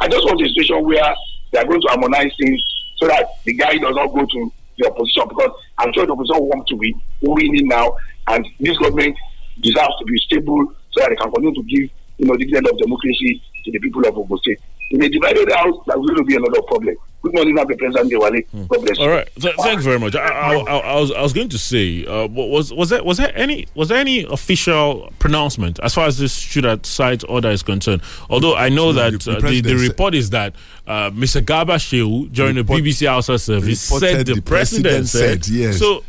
I 0.00 0.08
just 0.08 0.24
want 0.24 0.40
a 0.40 0.48
situation 0.48 0.84
where 0.84 1.14
they 1.52 1.58
are 1.58 1.64
going 1.64 1.80
to 1.80 1.88
harmonize 1.88 2.32
things 2.40 2.62
so 2.96 3.06
that 3.08 3.26
the 3.44 3.54
guy 3.54 3.76
does 3.78 3.94
not 3.94 4.08
go 4.08 4.24
to 4.24 4.52
the 4.78 4.86
opposition 4.86 5.24
because 5.28 5.50
I'm 5.78 5.92
sure 5.92 6.06
the 6.06 6.12
opposition 6.12 6.42
wants 6.42 6.70
to 6.70 6.76
be 6.76 6.94
winning 7.22 7.68
now, 7.68 7.96
and 8.28 8.46
this 8.60 8.76
government 8.78 9.16
deserves 9.60 9.98
to 9.98 10.04
be 10.04 10.18
stable 10.18 10.72
so 10.92 11.00
that 11.00 11.10
they 11.10 11.16
can 11.16 11.30
continue 11.30 11.54
to 11.54 11.62
give 11.64 11.90
you 12.18 12.26
know 12.26 12.34
the 12.36 12.44
dividend 12.44 12.68
of 12.68 12.78
democracy 12.78 13.42
to 13.64 13.70
the 13.72 13.78
people 13.78 14.06
of 14.06 14.16
Ogun 14.18 14.38
State. 14.38 14.60
In 14.90 15.02
a 15.02 15.08
divided 15.08 15.52
house, 15.52 15.76
that's 15.86 15.98
going 15.98 16.16
to 16.16 16.24
be 16.24 16.34
another 16.34 16.62
problem. 16.62 16.96
Good 17.20 17.34
morning, 17.34 17.56
Mr. 17.56 17.76
President 17.76 18.10
Dewale. 18.10 18.40
God 18.68 18.80
bless 18.86 18.96
you. 18.96 19.04
All 19.04 19.10
right. 19.10 19.28
Th- 19.34 19.54
thank 19.56 19.78
you 19.78 19.82
very 19.84 19.98
much. 19.98 20.14
I, 20.14 20.20
I, 20.20 20.54
I, 20.54 20.76
I 20.78 21.00
was 21.00 21.12
I 21.12 21.20
was 21.20 21.32
going 21.34 21.48
to 21.50 21.58
say, 21.58 22.06
uh, 22.06 22.26
was 22.28 22.72
was 22.72 22.88
there 22.90 23.02
was 23.04 23.18
there 23.18 23.30
any 23.36 23.66
was 23.74 23.88
there 23.90 23.98
any 23.98 24.24
official 24.24 25.12
pronouncement 25.18 25.78
as 25.82 25.94
far 25.94 26.06
as 26.06 26.16
this 26.18 26.34
shooter 26.34 26.78
site 26.84 27.22
order 27.28 27.50
is 27.50 27.62
concerned? 27.62 28.02
Although 28.30 28.54
I 28.54 28.68
know 28.70 28.92
that 28.94 29.20
the 29.20 29.32
uh, 29.36 29.40
the, 29.40 29.60
the 29.60 29.74
report 29.76 30.14
is 30.14 30.30
that 30.30 30.54
uh, 30.86 31.10
Mr. 31.10 31.42
Garba 31.42 31.74
Shehu 31.76 32.32
during 32.32 32.56
Report- 32.56 32.82
the 32.82 32.88
BBC 32.90 33.06
Hausa 33.08 33.38
service 33.38 33.80
said 33.82 34.24
the, 34.26 34.34
the 34.36 34.40
president, 34.42 34.84
president 34.84 35.08
said, 35.08 35.44
said, 35.44 35.54
yes. 35.54 35.78
So. 35.78 36.04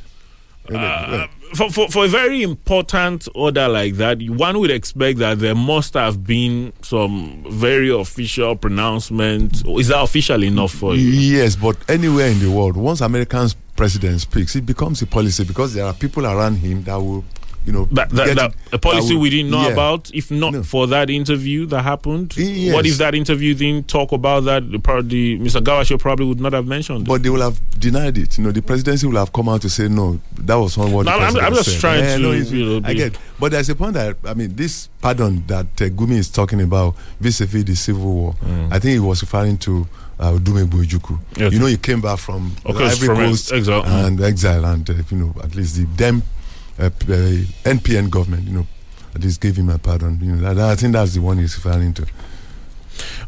Uh, 0.72 1.26
for, 1.54 1.70
for, 1.72 1.90
for 1.90 2.06
a 2.06 2.08
very 2.08 2.44
important 2.44 3.28
order 3.36 3.68
like 3.68 3.96
that, 3.96 4.22
one 4.30 4.60
would 4.60 4.72
expect 4.72 5.20
that 5.20 5.40
there 5.40 5.56
must 5.56 5.94
have 5.94 6.26
been 6.26 6.74
some 6.82 7.44
very 7.50 7.90
official 7.90 8.56
pronouncement. 8.56 9.66
Is 9.68 9.88
that 9.90 10.02
official 10.02 10.44
enough 10.44 10.72
for 10.72 10.96
you? 10.96 11.10
Yes, 11.10 11.56
but 11.56 11.78
anywhere 11.90 12.28
in 12.28 12.40
the 12.40 12.52
world, 12.52 12.78
once 12.78 13.02
American 13.02 13.50
president 13.76 14.22
speaks, 14.22 14.56
it 14.56 14.66
becomes 14.66 15.02
a 15.02 15.08
policy 15.08 15.44
because 15.44 15.74
there 15.74 15.86
are 15.86 15.94
people 15.94 16.26
around 16.26 16.56
him 16.56 16.84
that 16.84 16.96
will 16.96 17.24
you 17.70 17.74
know, 17.74 17.86
That, 17.92 18.10
that, 18.10 18.26
get- 18.26 18.36
that 18.38 18.54
a 18.74 18.80
policy 18.80 19.14
that 19.14 19.20
we 19.20 19.30
didn't 19.30 19.52
know 19.52 19.62
yeah. 19.68 19.74
about. 19.74 20.10
If 20.12 20.32
not 20.32 20.66
for 20.66 20.88
that 20.88 21.10
interview 21.12 21.68
that 21.68 21.84
happened, 21.84 22.36
yes. 22.36 22.74
what 22.74 22.86
if 22.88 22.98
that 22.98 23.14
interview 23.14 23.54
didn't 23.54 23.88
talk 23.88 24.12
about 24.12 24.46
that? 24.46 24.72
The 24.72 24.80
Probably 24.80 25.38
Mr. 25.38 25.62
Garba 25.62 25.82
Shehu 25.86 26.00
probably 26.00 26.26
would 26.26 26.40
not 26.40 26.54
have 26.54 26.66
mentioned. 26.66 27.02
it. 27.04 27.08
But 27.08 27.22
they 27.22 27.30
will 27.30 27.42
have 27.42 27.60
denied 27.80 28.18
it. 28.18 28.38
You 28.40 28.46
know, 28.46 28.52
the 28.52 28.64
presidency 28.64 29.06
will 29.06 29.18
have 29.18 29.32
come 29.32 29.50
out 29.50 29.62
to 29.62 29.70
say 29.70 29.88
no. 29.88 30.20
That 30.40 30.56
was 30.56 30.78
not 30.80 30.90
what. 30.90 31.06
No, 31.06 31.18
the 31.20 31.26
I'm- 31.26 31.38
I'm 31.38 31.54
just 31.54 31.72
said. 31.74 31.80
trying 31.80 32.04
Eh, 32.04 32.16
to, 32.18 32.22
no, 32.24 32.32
you 32.32 32.66
know, 32.80 32.88
I 32.88 32.94
get, 32.96 33.16
but 33.40 33.52
there's 33.52 33.70
a 33.70 33.76
point 33.76 33.94
that 33.94 34.18
I 34.26 34.34
mean, 34.34 34.56
this 34.56 34.90
pardon 35.00 35.44
that 35.46 35.68
uh, 35.80 35.90
Gumi 35.90 36.18
is 36.18 36.30
talking 36.30 36.62
about 36.62 36.96
vis-a-vis 37.20 37.64
the 37.66 37.76
civil 37.76 38.12
war. 38.14 38.36
I 38.72 38.80
think 38.80 38.94
he 38.94 39.00
was 39.00 39.22
referring 39.22 39.58
to 39.60 39.88
uh, 40.20 40.32
Odumegwu 40.32 40.84
Ojukwu. 40.86 41.20
Mm. 41.20 41.40
Yeah. 41.40 41.50
You 41.50 41.60
know, 41.60 41.68
he 41.68 41.78
came 41.78 42.02
back 42.02 42.18
from 42.20 42.56
Of 42.66 42.76
Ivory 42.82 43.16
Coast 43.16 43.54
exile. 43.54 43.84
and 43.86 44.20
exile, 44.22 44.66
and 44.66 44.90
uh, 44.90 44.94
you 45.12 45.18
know, 45.18 45.36
at 45.44 45.56
least 45.56 45.76
the 45.78 45.86
them 45.96 46.24
uh, 46.80 46.86
uh, 46.86 46.90
NPN 47.66 48.10
government, 48.10 48.44
you 48.48 48.54
know, 48.54 48.68
at 49.14 49.22
least 49.22 49.42
gave 49.42 49.58
him 49.58 49.70
a 49.70 49.78
pardon. 49.78 50.20
You 50.22 50.36
know, 50.36 50.54
that, 50.54 50.72
I 50.72 50.76
think 50.76 50.94
that's 50.94 51.14
the 51.14 51.22
one 51.22 51.38
he's 51.38 51.56
referring 51.56 51.94
to. 51.96 52.06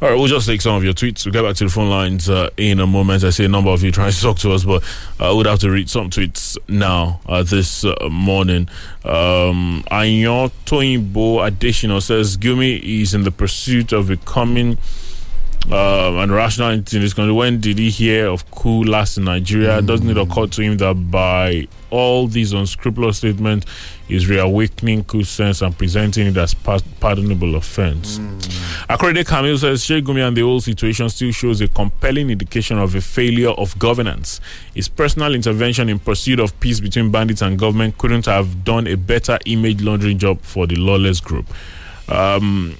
All 0.01 0.09
right, 0.09 0.17
we'll 0.17 0.27
just 0.27 0.47
take 0.47 0.61
some 0.61 0.75
of 0.75 0.83
your 0.83 0.93
tweets. 0.93 1.25
We'll 1.25 1.33
get 1.33 1.43
back 1.43 1.55
to 1.57 1.65
the 1.65 1.69
phone 1.69 1.89
lines 1.89 2.29
uh, 2.29 2.49
in 2.57 2.79
a 2.79 2.87
moment. 2.87 3.23
I 3.23 3.29
see 3.29 3.45
a 3.45 3.49
number 3.49 3.69
of 3.69 3.83
you 3.83 3.91
trying 3.91 4.11
to 4.11 4.21
talk 4.21 4.37
to 4.39 4.51
us, 4.51 4.63
but 4.63 4.83
I 5.19 5.31
would 5.31 5.45
have 5.45 5.59
to 5.59 5.69
read 5.69 5.89
some 5.89 6.09
tweets 6.09 6.57
now 6.67 7.21
uh, 7.25 7.43
this 7.43 7.85
uh, 7.85 7.95
morning. 8.11 8.67
Um, 9.05 9.83
Ayon 9.91 10.51
Toyinbo 10.65 11.49
Adeshino 11.49 12.01
says 12.01 12.37
Gumi 12.37 12.81
is 12.81 13.13
in 13.13 13.23
the 13.23 13.31
pursuit 13.31 13.93
of 13.93 14.07
becoming 14.07 14.77
um, 15.67 16.17
and 16.17 16.31
rationality 16.31 16.97
in 16.97 17.03
this 17.03 17.13
country. 17.13 17.33
When 17.33 17.59
did 17.59 17.77
he 17.77 17.89
hear 17.89 18.27
of 18.27 18.49
coup 18.51 18.83
last 18.83 19.17
in 19.17 19.25
Nigeria? 19.25 19.81
Doesn't 19.81 20.09
it 20.09 20.17
occur 20.17 20.47
to 20.47 20.61
him 20.61 20.77
that 20.77 21.11
by 21.11 21.67
all 21.89 22.27
these 22.27 22.51
unscrupulous 22.53 23.17
statements, 23.17 23.67
he's 24.07 24.27
reawakening 24.27 25.03
coup 25.03 25.23
sense 25.23 25.61
and 25.61 25.77
presenting 25.77 26.27
it 26.27 26.37
as 26.37 26.53
pa- 26.53 26.79
pardonable 26.99 27.55
offense? 27.55 28.19
Akrede 28.89 29.25
Camille 29.25 29.57
says 29.57 29.83
Sheikh 29.83 30.03
Gumi 30.03 30.27
and 30.27 30.35
the 30.35 30.41
whole 30.41 30.59
situation 30.59 31.07
still 31.09 31.31
shows 31.31 31.61
a 31.61 31.67
compelling 31.67 32.29
indication 32.29 32.77
of 32.77 32.95
a 32.95 33.01
failure 33.01 33.51
of 33.51 33.77
governance. 33.77 34.41
His 34.73 34.87
personal 34.89 35.35
intervention 35.35 35.89
in 35.89 35.99
pursuit 35.99 36.39
of 36.39 36.59
peace 36.59 36.79
between 36.79 37.11
bandits 37.11 37.41
and 37.41 37.57
government 37.57 37.97
couldn't 37.97 38.25
have 38.25 38.63
done 38.65 38.87
a 38.87 38.95
better 38.97 39.37
image 39.45 39.81
laundering 39.81 40.17
job 40.17 40.41
for 40.41 40.65
the 40.67 40.75
lawless 40.75 41.19
group. 41.19 41.45
Um, 42.09 42.75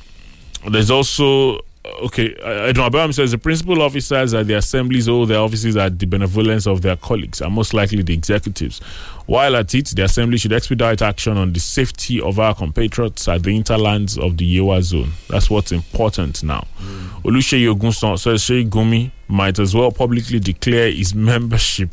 there's 0.69 0.91
also 0.91 1.61
Uh, 1.83 2.05
okay. 2.05 2.35
Uh, 2.35 2.67
Edwin 2.69 2.85
Abraham 2.85 3.13
says 3.13 3.31
the 3.31 3.37
principal 3.37 3.81
officers 3.81 4.33
at 4.33 4.47
the 4.47 4.55
assemblies 4.55 5.07
hold 5.07 5.29
their 5.29 5.39
offices 5.39 5.75
at 5.77 5.97
the 5.97 6.05
benevolence 6.05 6.67
of 6.67 6.81
their 6.81 6.95
colleagues, 6.95 7.41
and 7.41 7.53
most 7.53 7.73
likely 7.73 8.03
the 8.03 8.13
executives. 8.13 8.79
While 9.25 9.55
at 9.55 9.73
it, 9.73 9.87
the 9.87 10.03
assembly 10.03 10.37
should 10.37 10.53
expedite 10.53 11.01
action 11.01 11.37
on 11.37 11.53
the 11.53 11.59
safety 11.59 12.19
of 12.21 12.39
our 12.39 12.53
compatriots 12.53 13.27
at 13.27 13.43
the 13.43 13.55
interlands 13.55 14.17
of 14.17 14.37
the 14.37 14.57
Yewa 14.57 14.81
zone. 14.81 15.11
That's 15.29 15.49
what's 15.49 15.71
important 15.71 16.43
now. 16.43 16.67
Mm. 16.79 17.23
Oluseyi 17.23 17.73
Ogunson 17.73 18.19
says 18.19 18.43
Sheikh 18.43 18.67
Gumi 18.67 19.11
might 19.31 19.59
as 19.59 19.73
well 19.73 19.91
publicly 19.91 20.39
declare 20.39 20.91
his 20.91 21.15
membership 21.31 21.89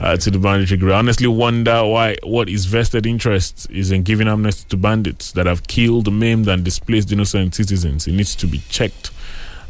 uh, 0.00 0.16
to 0.16 0.30
the 0.30 0.38
banditry 0.38 0.76
group. 0.76 0.92
I 0.92 0.98
honestly 0.98 1.26
wonder 1.26 1.84
why 1.84 2.16
what 2.22 2.48
his 2.48 2.66
vested 2.66 3.06
interest 3.06 3.68
is 3.70 3.90
in 3.90 4.02
giving 4.02 4.28
amnesty 4.28 4.68
to 4.70 4.76
bandits 4.76 5.32
that 5.32 5.46
have 5.46 5.66
killed, 5.66 6.12
maimed, 6.12 6.48
and 6.48 6.64
displaced 6.64 7.10
innocent 7.12 7.54
citizens. 7.54 8.06
It 8.06 8.12
needs 8.12 8.34
to 8.36 8.46
be 8.46 8.58
checked 8.68 9.10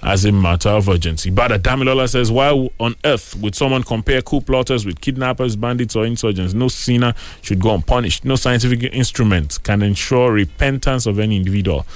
as 0.05 0.25
a 0.27 0.33
matter 0.33 0.69
of 0.69 0.89
urgency. 0.89 1.31
But 1.31 1.51
Damilola 1.63 2.09
says, 2.09 2.31
why 2.31 2.51
on 2.79 2.95
earth 3.05 3.35
would 3.37 3.55
someone 3.55 3.83
compare 3.83 4.21
coup 4.21 4.43
plotters 4.43 4.85
with 4.85 5.01
kidnappers, 5.01 5.57
bandits, 5.57 5.97
or 5.97 6.05
insurgents? 6.05 6.53
No 6.53 6.69
sinner 6.69 7.15
should 7.41 7.59
go 7.61 7.75
unpunished. 7.75 8.25
No 8.25 8.37
scientific 8.37 8.83
instrument 8.93 9.59
can 9.63 9.83
ensure 9.83 10.31
repentance 10.31 11.07
of 11.07 11.19
any 11.19 11.37
individual. 11.37 11.87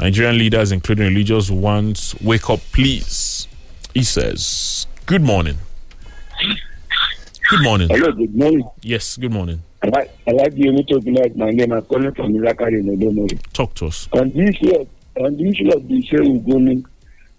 Nigerian 0.00 0.38
leaders, 0.38 0.72
including 0.72 1.06
religious 1.06 1.50
ones, 1.50 2.16
wake 2.20 2.50
up, 2.50 2.58
please. 2.72 3.46
He 3.94 4.02
says, 4.04 4.86
Good 5.06 5.22
morning. 5.22 5.58
Good 7.50 7.62
morning. 7.62 7.88
Hello, 7.90 8.10
good 8.12 8.34
morning. 8.34 8.64
Yes, 8.80 9.16
good 9.18 9.32
morning. 9.32 9.62
I 9.82 9.88
like, 9.88 10.10
I 10.26 10.30
like 10.30 10.54
the 10.54 10.60
unit 10.62 10.90
of 10.92 11.04
tonight. 11.04 11.36
My 11.36 11.50
name 11.50 11.72
is 11.72 11.84
calling 11.86 12.14
from 12.14 12.32
Irakari 12.32 12.80
in 12.80 12.86
Odomori. 12.98 13.38
Talk 13.52 13.74
to 13.74 13.86
us. 13.86 14.08
On 14.12 14.30
the 14.30 14.40
issue 14.44 14.74
of, 14.80 14.88
on 15.16 15.36
the 15.36 15.48
issue 15.48 15.68
of 15.76 15.86
the 15.86 16.02
Shehu 16.04 16.42
Gumi, 16.46 16.84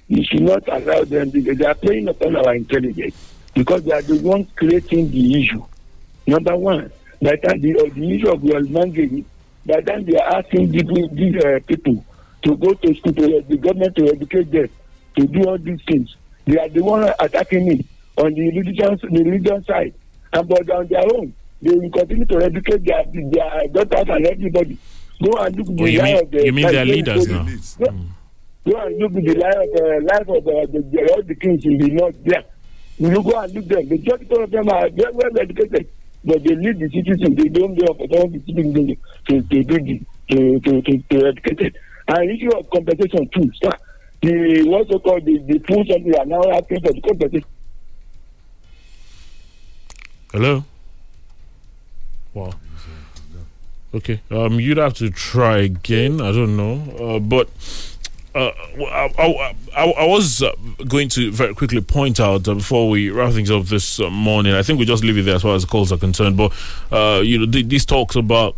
you 0.09 0.23
should 0.25 0.41
not 0.41 0.67
allow 0.67 1.03
them 1.03 1.31
because 1.31 1.57
they 1.57 1.65
are 1.65 1.73
playing 1.73 2.07
upon 2.09 2.35
our 2.35 2.53
intelligence 2.53 3.15
because 3.55 3.83
they 3.83 3.91
are 3.93 4.01
the 4.01 4.19
ones 4.21 4.47
creating 4.55 5.09
the 5.11 5.41
issue. 5.41 5.63
Number 6.27 6.55
one, 6.55 6.91
by 7.21 7.31
the 7.31 7.37
time 7.37 7.61
the, 7.61 7.79
uh, 7.79 7.93
the 7.93 8.15
issue 8.15 8.29
of 8.29 8.41
the 8.41 8.49
Almajiri, 8.53 9.23
by 9.65 9.79
the 9.81 9.91
time 9.91 10.05
they 10.05 10.17
are 10.17 10.37
asking 10.37 10.71
people, 10.71 11.07
these 11.09 11.43
uh, 11.43 11.59
people 11.65 12.03
to 12.43 12.55
go 12.57 12.73
to 12.73 12.93
school, 12.95 13.13
to 13.13 13.41
the 13.47 13.57
government 13.57 13.95
to 13.95 14.07
educate 14.09 14.51
them, 14.51 14.69
to 15.17 15.27
do 15.27 15.43
all 15.47 15.57
these 15.57 15.81
things, 15.87 16.15
they 16.45 16.57
are 16.59 16.69
the 16.69 16.81
one 16.83 17.03
attacking 17.19 17.67
me 17.67 17.85
on 18.17 18.33
the 18.33 18.49
religion, 18.51 18.99
the 19.01 19.23
religion 19.23 19.63
side. 19.65 19.93
And 20.33 20.47
but 20.47 20.69
on 20.69 20.87
their 20.87 21.03
own, 21.15 21.33
they 21.61 21.75
will 21.75 21.89
continue 21.89 22.25
to 22.25 22.37
educate 22.43 22.83
their, 22.85 23.03
their 23.13 23.67
daughters 23.85 24.15
and 24.15 24.25
everybody. 24.25 24.77
Go 25.23 25.31
and 25.37 25.55
look 25.55 25.67
Oh, 25.69 25.85
the 25.85 26.01
mean, 26.01 26.23
of 26.23 26.31
the 26.31 26.45
you 26.45 26.51
mean 26.53 26.67
their 26.67 26.85
leaders 26.85 27.27
now? 27.27 27.45
Go, 27.77 27.85
go 28.71 28.79
and 28.81 28.97
look 28.99 29.13
the 29.13 29.35
life 29.35 29.55
of 29.55 29.81
uh, 29.81 30.05
life 30.11 30.27
of 30.27 30.47
uh, 30.47 30.65
the, 30.71 30.81
the, 30.91 31.13
all 31.13 31.23
the 31.23 31.35
kings 31.35 31.63
in 31.65 31.77
the 31.77 31.89
north 31.89 32.15
there. 32.23 32.43
You 32.97 33.23
go 33.23 33.39
and 33.39 33.53
look 33.53 33.65
them. 33.67 33.87
The 33.87 33.97
majority 33.97 34.27
of 34.43 34.51
them 34.51 34.69
are 34.69 34.89
very 34.89 35.13
well 35.13 35.39
educated, 35.39 35.87
but 36.23 36.43
they 36.43 36.55
lead 36.55 36.79
the 36.79 36.89
citizens. 36.89 37.35
They 37.37 37.49
don't 37.49 37.75
for 37.77 38.07
all 38.19 38.27
the 38.27 38.39
citizens 38.45 38.97
to 39.27 39.41
to 39.41 39.63
to 39.63 39.63
the 39.63 40.01
to 40.29 40.59
to 40.59 40.81
to, 40.81 40.97
to 41.09 41.27
educate 41.27 41.61
it. 41.61 41.75
And 42.07 42.29
issue 42.29 42.49
of 42.57 42.69
compensation 42.69 43.29
too. 43.29 43.51
Sir, 43.63 43.71
the 44.23 44.63
what's 44.65 44.89
so 44.89 44.99
called 44.99 45.25
the 45.25 45.37
the 45.39 45.59
food 45.59 45.87
something 45.87 46.15
are 46.17 46.25
now 46.25 46.41
asking 46.51 46.81
for 46.81 46.93
the 46.93 47.01
compensation. 47.01 47.47
Hello? 50.31 50.63
Wow. 52.33 52.53
Okay. 53.93 54.21
Um, 54.31 54.59
you'd 54.59 54.77
have 54.77 54.95
to 54.95 55.11
try 55.11 55.59
again. 55.59 56.19
I 56.19 56.31
don't 56.31 56.57
know. 56.57 56.81
Uh, 56.99 57.19
but 57.19 57.47
uh, 58.33 58.51
I, 58.79 59.13
I, 59.19 59.55
I, 59.77 59.91
I 59.91 60.05
was 60.07 60.41
uh, 60.41 60.51
going 60.87 61.09
to 61.09 61.31
very 61.31 61.53
quickly 61.53 61.81
point 61.81 62.19
out 62.19 62.47
uh, 62.47 62.55
before 62.55 62.89
we 62.89 63.11
wrap 63.11 63.33
things 63.33 63.51
up 63.51 63.65
this 63.65 63.99
uh, 63.99 64.09
morning. 64.09 64.55
I 64.55 64.63
think 64.63 64.79
we 64.79 64.85
just 64.85 65.03
leave 65.03 65.19
it 65.19 65.23
there 65.23 65.35
as 65.35 65.43
far 65.43 65.53
as 65.53 65.65
calls 65.65 65.91
are 65.91 65.99
concerned. 65.99 66.35
But 66.35 66.51
uh, 66.91 67.21
you 67.21 67.37
know, 67.39 67.51
th- 67.51 67.67
these 67.67 67.85
talks 67.85 68.15
about. 68.15 68.55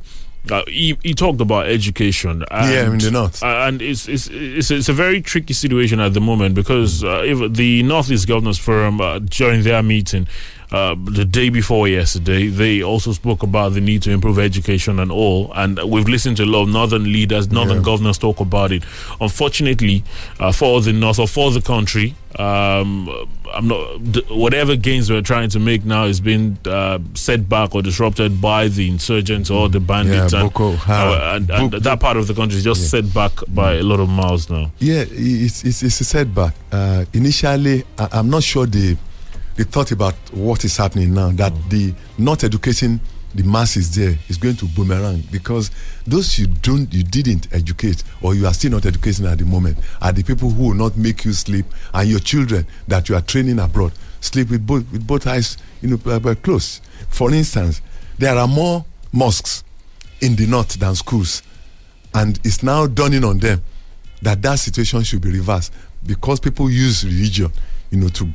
Uh, 0.51 0.63
he, 0.67 0.97
he 1.03 1.13
talked 1.13 1.41
about 1.41 1.67
education. 1.67 2.43
And, 2.51 2.71
Yeah, 2.71 2.91
in 2.91 2.97
the 2.99 3.11
north. 3.11 3.41
uh, 3.43 3.65
and 3.67 3.81
it's, 3.81 4.07
it's 4.07 4.27
it's 4.31 4.71
it's 4.71 4.89
a 4.89 4.93
very 4.93 5.21
tricky 5.21 5.53
situation 5.53 5.99
at 5.99 6.13
the 6.13 6.21
moment 6.21 6.55
because 6.55 7.03
uh, 7.03 7.23
if 7.25 7.53
the 7.53 7.83
Northeast 7.83 8.27
Governors 8.27 8.57
Forum 8.59 9.01
uh, 9.01 9.19
during 9.19 9.63
their 9.63 9.81
meeting 9.83 10.27
uh, 10.75 10.93
the 11.05 11.23
day 11.23 11.47
before 11.49 11.87
yesterday, 11.87 12.47
they 12.47 12.83
also 12.83 13.13
spoke 13.13 13.43
about 13.43 13.69
the 13.73 13.79
need 13.79 14.01
to 14.01 14.11
improve 14.11 14.37
education 14.37 14.99
and 14.99 15.09
all. 15.09 15.49
And 15.55 15.79
we've 15.89 16.09
listened 16.09 16.35
to 16.37 16.43
a 16.43 16.45
lot 16.45 16.63
of 16.63 16.69
northern 16.69 17.05
leaders, 17.05 17.49
northern 17.49 17.81
governors 17.81 18.17
talk 18.17 18.41
about 18.41 18.73
it. 18.73 18.83
Unfortunately, 19.21 20.03
uh, 20.37 20.51
for 20.51 20.81
the 20.81 20.91
north 20.91 21.17
or 21.17 21.29
for 21.29 21.51
the 21.51 21.61
country, 21.61 22.13
um, 22.37 23.09
I'm 23.53 23.69
not 23.69 24.01
whatever 24.29 24.75
gains 24.75 25.09
we're 25.09 25.21
trying 25.21 25.49
to 25.51 25.59
make 25.59 25.85
now 25.85 26.03
is 26.03 26.19
being 26.19 26.57
uh, 26.65 26.99
set 27.13 27.47
back 27.47 27.73
or 27.73 27.81
disrupted 27.81 28.41
by 28.41 28.67
the 28.67 28.89
insurgents 28.89 29.49
or 29.49 29.69
the 29.69 29.79
bandits, 29.79 30.33
Yeah, 30.33 30.41
and, 30.41 30.51
Boko 30.53 30.73
uh, 30.73 31.35
and, 31.35 31.49
and 31.49 31.71
that 31.71 31.99
part 32.01 32.17
of 32.17 32.27
the 32.27 32.33
country 32.33 32.57
is 32.57 32.65
just 32.65 32.89
set 32.89 33.13
back 33.13 33.31
by 33.47 33.75
a 33.75 33.83
lot 33.83 34.01
of 34.01 34.09
miles 34.09 34.49
now. 34.49 34.71
Yeah, 34.79 35.05
it's, 35.07 35.63
it's, 35.63 35.83
it's 35.83 36.01
a 36.01 36.03
setback. 36.03 36.53
Uh, 36.69 37.05
initially, 37.13 37.85
I, 37.97 38.09
I'm 38.11 38.29
not 38.29 38.43
sure 38.43 38.65
they 38.65 38.97
they 39.55 39.63
thought 39.63 39.91
about 39.91 40.15
what 40.31 40.65
is 40.65 40.77
happening 40.77 41.13
now. 41.13 41.29
That 41.31 41.53
the 41.69 41.93
not 42.17 42.43
educating 42.43 42.99
the 43.33 43.43
masses 43.43 43.93
there 43.93 44.17
is 44.29 44.37
going 44.37 44.55
to 44.55 44.65
boomerang 44.65 45.21
because 45.31 45.69
those 46.07 46.39
you 46.39 46.47
don't 46.47 46.91
you 46.93 47.03
didn't 47.03 47.53
educate 47.53 48.01
or 48.21 48.33
you 48.33 48.47
are 48.47 48.53
still 48.53 48.71
not 48.71 48.85
educating 48.85 49.25
at 49.25 49.37
the 49.37 49.43
moment 49.45 49.77
are 50.01 50.13
the 50.13 50.23
people 50.23 50.49
who 50.49 50.69
will 50.69 50.73
not 50.73 50.95
make 50.95 51.25
you 51.25 51.33
sleep 51.33 51.65
and 51.93 52.07
your 52.09 52.19
children 52.19 52.65
that 52.87 53.09
you 53.09 53.15
are 53.15 53.21
training 53.21 53.59
abroad 53.59 53.91
sleep 54.21 54.49
with 54.49 54.65
both 54.65 54.89
with 54.91 55.05
both 55.05 55.27
eyes 55.27 55.57
you 55.81 55.89
know 55.89 55.99
uh, 56.05 56.29
uh, 56.29 56.35
closed. 56.35 56.81
For 57.09 57.31
instance, 57.33 57.81
there 58.17 58.35
are 58.37 58.47
more 58.47 58.85
mosques 59.11 59.63
in 60.21 60.35
the 60.35 60.47
north 60.47 60.79
than 60.79 60.95
schools 60.95 61.43
and 62.13 62.39
it's 62.45 62.63
now 62.63 62.87
dawning 62.87 63.25
on 63.25 63.39
them 63.39 63.61
that 64.21 64.41
that 64.41 64.59
situation 64.59 65.03
should 65.03 65.21
be 65.21 65.31
reversed 65.31 65.73
because 66.05 66.39
people 66.39 66.69
use 66.69 67.03
religion, 67.03 67.51
you 67.91 67.99
know, 67.99 68.07
to 68.09 68.27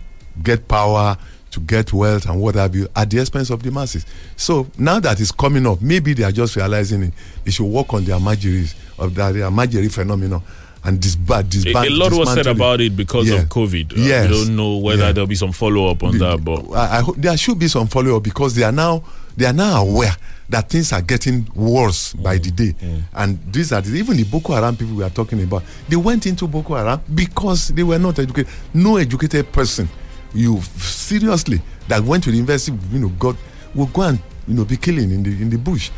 get 0.43 0.67
power, 0.69 1.17
to 1.51 1.61
get 1.61 1.93
wealth, 1.93 2.27
and 2.29 2.41
what 2.41 2.55
have 2.55 2.75
you, 2.77 2.87
at 2.95 3.11
the 3.11 3.19
expense 3.21 3.51
of 3.51 3.63
the 3.63 3.71
masses. 3.71 4.07
So 4.37 4.67
now 4.79 5.01
that 5.01 5.21
it's 5.21 5.33
coming 5.33 5.67
up, 5.67 5.81
maybe 5.83 6.13
they 6.15 6.23
are 6.25 6.33
just 6.33 6.57
realizing 6.57 7.03
it. 7.03 7.13
They 7.45 7.51
should 7.51 7.67
work 7.67 7.93
on 7.95 8.05
their 8.05 8.21
margeries 8.21 8.75
of 8.99 9.15
their 9.15 9.51
margery 9.51 9.89
phenomenon 9.89 10.43
and 10.85 11.01
disband. 11.01 11.47
A, 11.49 11.51
disband 11.51 11.87
a 11.89 11.91
lot 11.91 12.13
was 12.13 12.33
said 12.33 12.47
about 12.47 12.81
it 12.81 12.97
because 12.97 13.29
Yeah. 13.29 13.41
of 13.43 13.49
COVID. 13.49 13.93
Uh, 13.93 13.97
Yes. 14.01 14.31
We 14.31 14.37
don't 14.45 14.57
know 14.57 14.77
whether 14.79 15.03
Yeah. 15.07 15.13
there'll 15.13 15.27
be 15.27 15.35
some 15.35 15.53
follow 15.53 15.91
up 15.91 16.03
on 16.03 16.17
that, 16.19 16.43
but 16.45 16.73
I, 16.73 16.99
I 16.99 17.01
hope 17.03 17.17
there 17.17 17.37
should 17.37 17.59
be 17.59 17.69
some 17.69 17.87
follow 17.89 18.17
up 18.17 18.23
because 18.23 18.55
they 18.55 18.63
are 18.63 18.73
now 18.73 19.03
they 19.37 19.47
are 19.47 19.53
now 19.53 19.83
aware 19.83 20.15
that 20.49 20.69
things 20.69 20.93
are 20.93 21.01
getting 21.03 21.47
worse 21.55 22.13
by 22.15 22.37
the 22.39 22.51
day. 22.51 22.75
And 23.15 23.39
these 23.53 23.73
are 23.73 23.81
the, 23.81 23.91
even 23.97 24.17
the 24.17 24.25
Boko 24.25 24.53
Haram 24.55 24.77
people 24.77 24.97
we 24.97 25.05
are 25.05 25.11
talking 25.11 25.41
about. 25.43 25.63
They 25.89 25.97
went 25.97 26.27
into 26.27 26.47
Boko 26.49 26.75
Haram 26.77 27.01
because 27.15 27.69
they 27.69 27.83
were 27.85 27.99
not 27.99 28.19
educated. 28.19 28.51
No 28.75 28.97
educated 28.97 29.51
person, 29.53 29.89
you 30.35 30.61
seriously 30.61 31.61
that 31.89 32.03
went 32.03 32.25
to 32.25 32.31
the 32.31 32.37
university, 32.37 32.77
you 32.93 32.99
know, 33.01 33.09
got 33.11 33.37
will 33.75 33.87
go 33.87 34.03
and 34.03 34.19
you 34.49 34.55
know 34.55 34.65
be 34.65 34.77
killing 34.77 35.11
in 35.11 35.23
the 35.23 35.31
in 35.31 35.51
the 35.51 35.59
bush. 35.59 35.91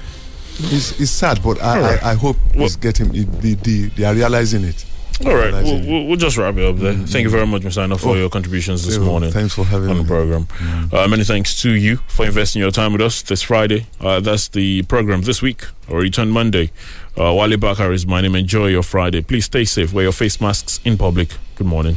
It's, 0.59 1.01
it's 1.01 1.11
sad, 1.11 1.43
but 1.43 1.61
I, 1.62 1.80
right. 1.80 2.03
I, 2.05 2.11
I 2.11 2.14
hope 2.14 2.37
it's 2.55 2.76
getting 2.76 3.09
the, 3.11 3.55
the, 3.55 3.89
they 3.97 4.05
are 4.05 4.14
realizing 4.14 4.64
it. 4.64 4.85
All 5.24 5.35
right, 5.35 5.53
we'll, 5.53 5.80
we'll, 5.87 6.07
we'll 6.09 6.16
just 6.16 6.37
wrap 6.37 6.57
it 6.57 6.64
up 6.64 6.76
there. 6.76 6.93
Thank 6.95 7.24
you 7.24 7.30
very 7.30 7.47
much, 7.47 7.62
Mr. 7.62 7.83
Anna, 7.83 7.97
for 7.97 8.11
Oh, 8.11 8.14
your 8.14 8.28
contributions 8.28 8.85
this 8.87 8.99
morning. 8.99 9.30
thanks 9.30 9.55
for 9.55 9.64
having 9.64 9.89
on 9.89 9.97
the 9.97 10.03
me. 10.03 10.09
program. 10.09 10.49
Uh, 10.93 11.07
many 11.09 11.24
thanks 11.24 11.61
to 11.62 11.70
you 11.70 11.97
for 12.09 12.26
investing 12.26 12.61
your 12.61 12.70
time 12.70 12.93
with 12.93 13.01
us 13.01 13.22
this 13.22 13.41
Friday. 13.41 13.87
Uh, 14.01 14.20
that's 14.20 14.49
the 14.49 14.83
program 14.83 15.22
this 15.22 15.41
week, 15.41 15.64
or 15.89 16.01
return 16.01 16.28
Monday. 16.28 16.70
Uh, 17.18 17.33
Wale 17.35 17.57
Bakar 17.57 17.93
is 17.93 18.07
my 18.07 18.20
name. 18.20 18.35
Enjoy 18.35 18.66
your 18.66 18.83
Friday. 18.83 19.22
Please 19.22 19.47
stay 19.47 19.64
safe. 19.64 19.93
Wear 19.95 20.05
your 20.05 20.12
face 20.12 20.39
masks 20.41 20.80
in 20.85 20.99
public. 20.99 21.30
Good 21.55 21.66
morning. 21.66 21.97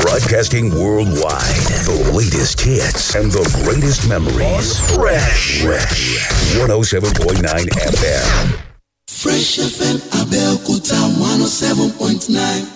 Broadcasting 0.00 0.70
worldwide. 0.70 1.64
The 1.86 2.10
latest 2.14 2.60
hits 2.60 3.14
and 3.14 3.30
the 3.30 3.44
greatest 3.64 4.08
memories. 4.08 4.78
Fresh. 4.94 5.62
Fresh. 5.62 6.28
107.9 6.58 7.68
FM. 7.94 8.58
Fresh 9.08 9.58
FM 9.58 9.96
Abẹ́òkúta 10.20 10.98
one 11.18 11.40
oh 11.42 11.46
seven 11.46 11.90
point 11.92 12.28
nine 12.28 12.66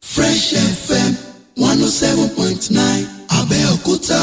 Fresh 0.00 0.54
FM 0.54 1.10
one 1.56 1.82
oh 1.82 1.86
seven 2.02 2.28
point 2.30 2.70
nine 2.70 3.04
Abẹ́òkúta. 3.28 4.22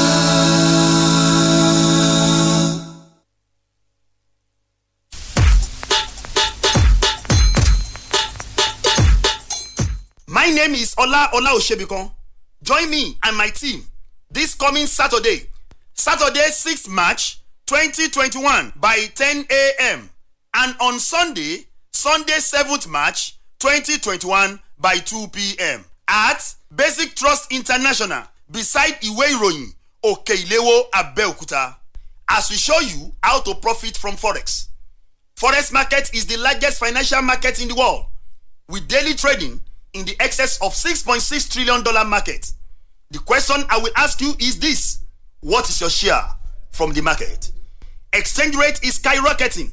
My 10.27 10.49
name 10.49 10.75
is 10.75 10.93
Ola 10.97 11.29
Ola 11.33 11.49
Oshebikon. 11.57 12.11
Join 12.63 12.89
me 12.89 13.17
and 13.23 13.37
my 13.37 13.49
team 13.49 13.83
this 14.31 14.53
coming 14.53 14.85
Saturday, 14.85 15.47
Saturday 15.93 16.47
6th 16.49 16.89
March 16.89 17.39
2021 17.67 18.73
by 18.75 19.05
10 19.15 19.45
a.m. 19.49 20.09
and 20.55 20.75
on 20.81 20.99
Sunday, 20.99 21.65
Sunday 21.93 22.33
7th 22.33 22.87
March 22.87 23.37
2021 23.59 24.59
by 24.77 24.97
2 24.97 25.27
p.m. 25.31 25.85
at 26.07 26.53
Basic 26.75 27.15
Trust 27.15 27.51
International 27.51 28.23
beside 28.51 28.99
Iwe 29.01 29.25
Iroyin, 29.25 29.73
Okeilewo, 30.03 30.89
Abeokuta 30.91 31.75
as 32.29 32.49
we 32.49 32.55
show 32.57 32.79
you 32.79 33.11
how 33.23 33.39
to 33.41 33.55
profit 33.55 33.97
from 33.97 34.15
Forex. 34.15 34.67
Forex 35.35 35.71
market 35.73 36.13
is 36.13 36.25
the 36.25 36.37
largest 36.37 36.79
financial 36.79 37.21
market 37.21 37.61
in 37.61 37.67
the 37.69 37.75
world 37.75 38.05
with 38.67 38.87
daily 38.87 39.13
trading 39.13 39.61
in 39.93 40.05
the 40.05 40.15
excess 40.19 40.61
of 40.61 40.73
6.6 40.73 41.51
trillion 41.51 41.83
dollar 41.83 42.05
market. 42.05 42.51
The 43.11 43.19
question 43.19 43.63
I 43.69 43.79
will 43.79 43.91
ask 43.95 44.21
you 44.21 44.33
is 44.39 44.59
this: 44.59 45.03
What 45.41 45.69
is 45.69 45.81
your 45.81 45.89
share 45.89 46.23
from 46.71 46.93
the 46.93 47.01
market? 47.01 47.51
Exchange 48.13 48.55
rate 48.55 48.79
is 48.83 48.99
skyrocketing. 48.99 49.71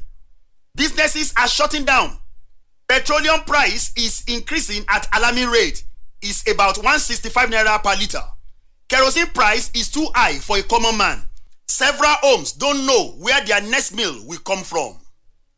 Businesses 0.75 1.33
are 1.37 1.47
shutting 1.47 1.85
down. 1.85 2.17
Petroleum 2.87 3.41
price 3.41 3.91
is 3.97 4.23
increasing 4.27 4.85
at 4.87 5.07
alarming 5.15 5.49
rate. 5.49 5.83
Is 6.21 6.43
about 6.51 6.77
165 6.77 7.49
naira 7.49 7.81
per 7.83 7.95
liter. 7.95 8.23
Kerosene 8.89 9.27
price 9.27 9.69
is 9.75 9.89
too 9.89 10.07
high 10.15 10.33
for 10.39 10.57
a 10.57 10.63
common 10.63 10.97
man. 10.97 11.21
Several 11.67 12.13
homes 12.21 12.53
don't 12.53 12.85
know 12.85 13.15
where 13.19 13.43
their 13.45 13.61
next 13.61 13.93
meal 13.93 14.23
will 14.25 14.39
come 14.39 14.63
from. 14.63 14.97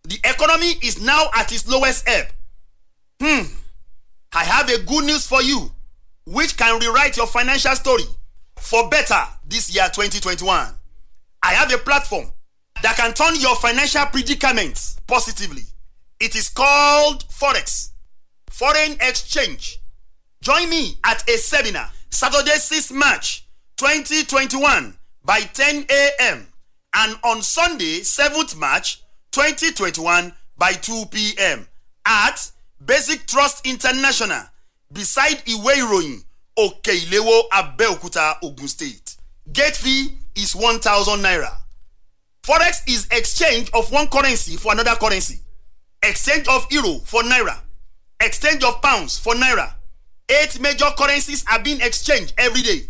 The 0.04 0.18
economy 0.24 0.74
is 0.82 1.02
now 1.02 1.30
at 1.36 1.52
its 1.52 1.68
lowest 1.68 2.08
ebb. 2.08 2.28
Hmm. 3.22 3.46
I 4.34 4.44
have 4.44 4.70
a 4.70 4.80
good 4.84 5.06
news 5.06 5.26
for 5.26 5.42
you, 5.42 5.72
which 6.26 6.56
can 6.58 6.80
rewrite 6.80 7.18
your 7.18 7.28
financial 7.28 7.76
story 7.76 8.04
for 8.58 8.90
better 8.90 9.22
this 9.48 9.74
year 9.74 9.90
2021. 9.92 10.68
I 11.42 11.54
have 11.54 11.74
a 11.74 11.78
platform 11.78 12.32
that 12.84 12.96
can 12.96 13.14
turn 13.14 13.36
your 13.40 13.56
financial 13.56 14.06
predicaments 14.06 15.00
positively. 15.08 15.64
It 16.20 16.36
is 16.36 16.50
called 16.50 17.28
Forex, 17.30 17.90
Foreign 18.50 18.94
Exchange. 19.02 19.80
Join 20.42 20.70
me 20.70 20.98
at 21.04 21.28
a 21.30 21.38
seminar 21.38 21.90
Saturday 22.10 22.52
6 22.52 22.92
March 22.92 23.46
2021 23.78 24.98
by 25.26 25.40
10 25.42 25.86
a.m. 25.90 26.48
and 26.96 27.18
on 27.24 27.42
Sunday 27.42 28.02
7th 28.02 28.58
March 28.58 29.02
2021 29.32 30.34
by 30.58 30.74
2 30.74 31.06
p.m. 31.12 31.68
at 32.06 32.52
Basic 32.86 33.26
Trust 33.28 33.66
International 33.68 34.44
beside 34.92 35.44
Iwe 35.46 35.74
Iroyin, 35.76 36.24
Okeilewo, 36.58 37.50
Abeokuta, 37.52 38.38
Ogun 38.42 38.68
State. 38.68 39.18
Gate 39.52 39.76
fee 39.76 40.18
is 40.36 40.56
1000 40.56 41.20
naira. 41.22 41.58
Forex 42.44 42.82
is 42.88 43.08
exchange 43.12 43.70
of 43.74 43.92
one 43.92 44.08
currency 44.08 44.56
for 44.56 44.72
another 44.72 44.96
currency. 44.96 45.40
Exchange 46.02 46.48
of 46.48 46.66
euro 46.72 47.00
for 47.06 47.22
naira. 47.24 47.58
Exchange 48.22 48.64
of 48.64 48.82
pounds 48.82 49.18
for 49.18 49.34
naira. 49.34 49.74
Eight 50.30 50.60
major 50.62 50.90
currencies 50.98 51.44
are 51.52 51.60
being 51.62 51.82
exchanged 51.82 52.34
every 52.38 52.62
day. 52.62 52.82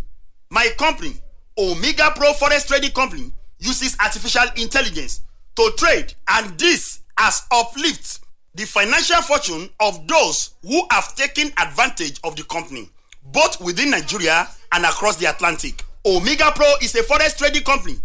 My 0.49 0.69
company, 0.77 1.13
Omega 1.57 2.11
Pro 2.15 2.33
Forex 2.33 2.67
Trading 2.67 2.91
Company, 2.91 3.31
uses 3.57 3.95
artificial 3.99 4.45
intelligence 4.57 5.21
to 5.55 5.71
trade, 5.77 6.13
and 6.27 6.57
this 6.59 7.01
has 7.17 7.43
uplifted 7.51 8.18
the 8.55 8.65
financial 8.65 9.21
fortune 9.21 9.69
of 9.79 10.07
those 10.07 10.55
who 10.63 10.81
have 10.91 11.15
taken 11.15 11.51
advantage 11.57 12.19
of 12.23 12.35
the 12.35 12.43
company, 12.43 12.89
both 13.31 13.61
within 13.61 13.91
Nigeria 13.91 14.47
and 14.71 14.85
across 14.85 15.17
the 15.17 15.29
Atlantic. 15.29 15.83
Omega 16.05 16.51
Pro 16.55 16.65
is 16.81 16.95
a 16.95 17.03
forex 17.03 17.37
trading 17.37 17.63
company 17.63 17.97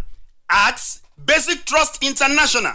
at 0.49 0.79
Basic 1.25 1.65
Trust 1.65 2.03
International 2.03 2.73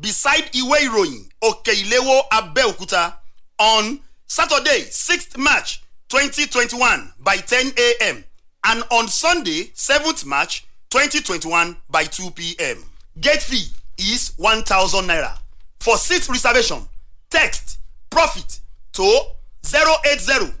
beside 0.00 0.50
Iwe 0.52 0.78
Iroyin, 0.88 1.28
Okeilewo, 1.42 2.22
Abeokuta 2.32 3.14
on 3.58 4.00
Saturday, 4.26 4.86
6th 4.88 5.36
March 5.38 5.82
2021 6.08 7.12
by 7.20 7.36
10 7.36 7.72
a.m. 7.78 8.24
and 8.64 8.84
on 8.90 9.08
Sunday, 9.08 9.70
7th 9.74 10.24
March 10.24 10.66
2021 10.90 11.76
by 11.90 12.04
2 12.04 12.30
p.m. 12.30 12.84
Gate 13.20 13.42
fee 13.42 13.66
is 13.98 14.32
1000 14.36 15.04
naira. 15.08 15.38
For 15.80 15.96
seat 15.96 16.28
reservation, 16.28 16.82
text 17.30 17.78
profit 18.10 18.60
to 18.92 19.20
080 19.64 20.52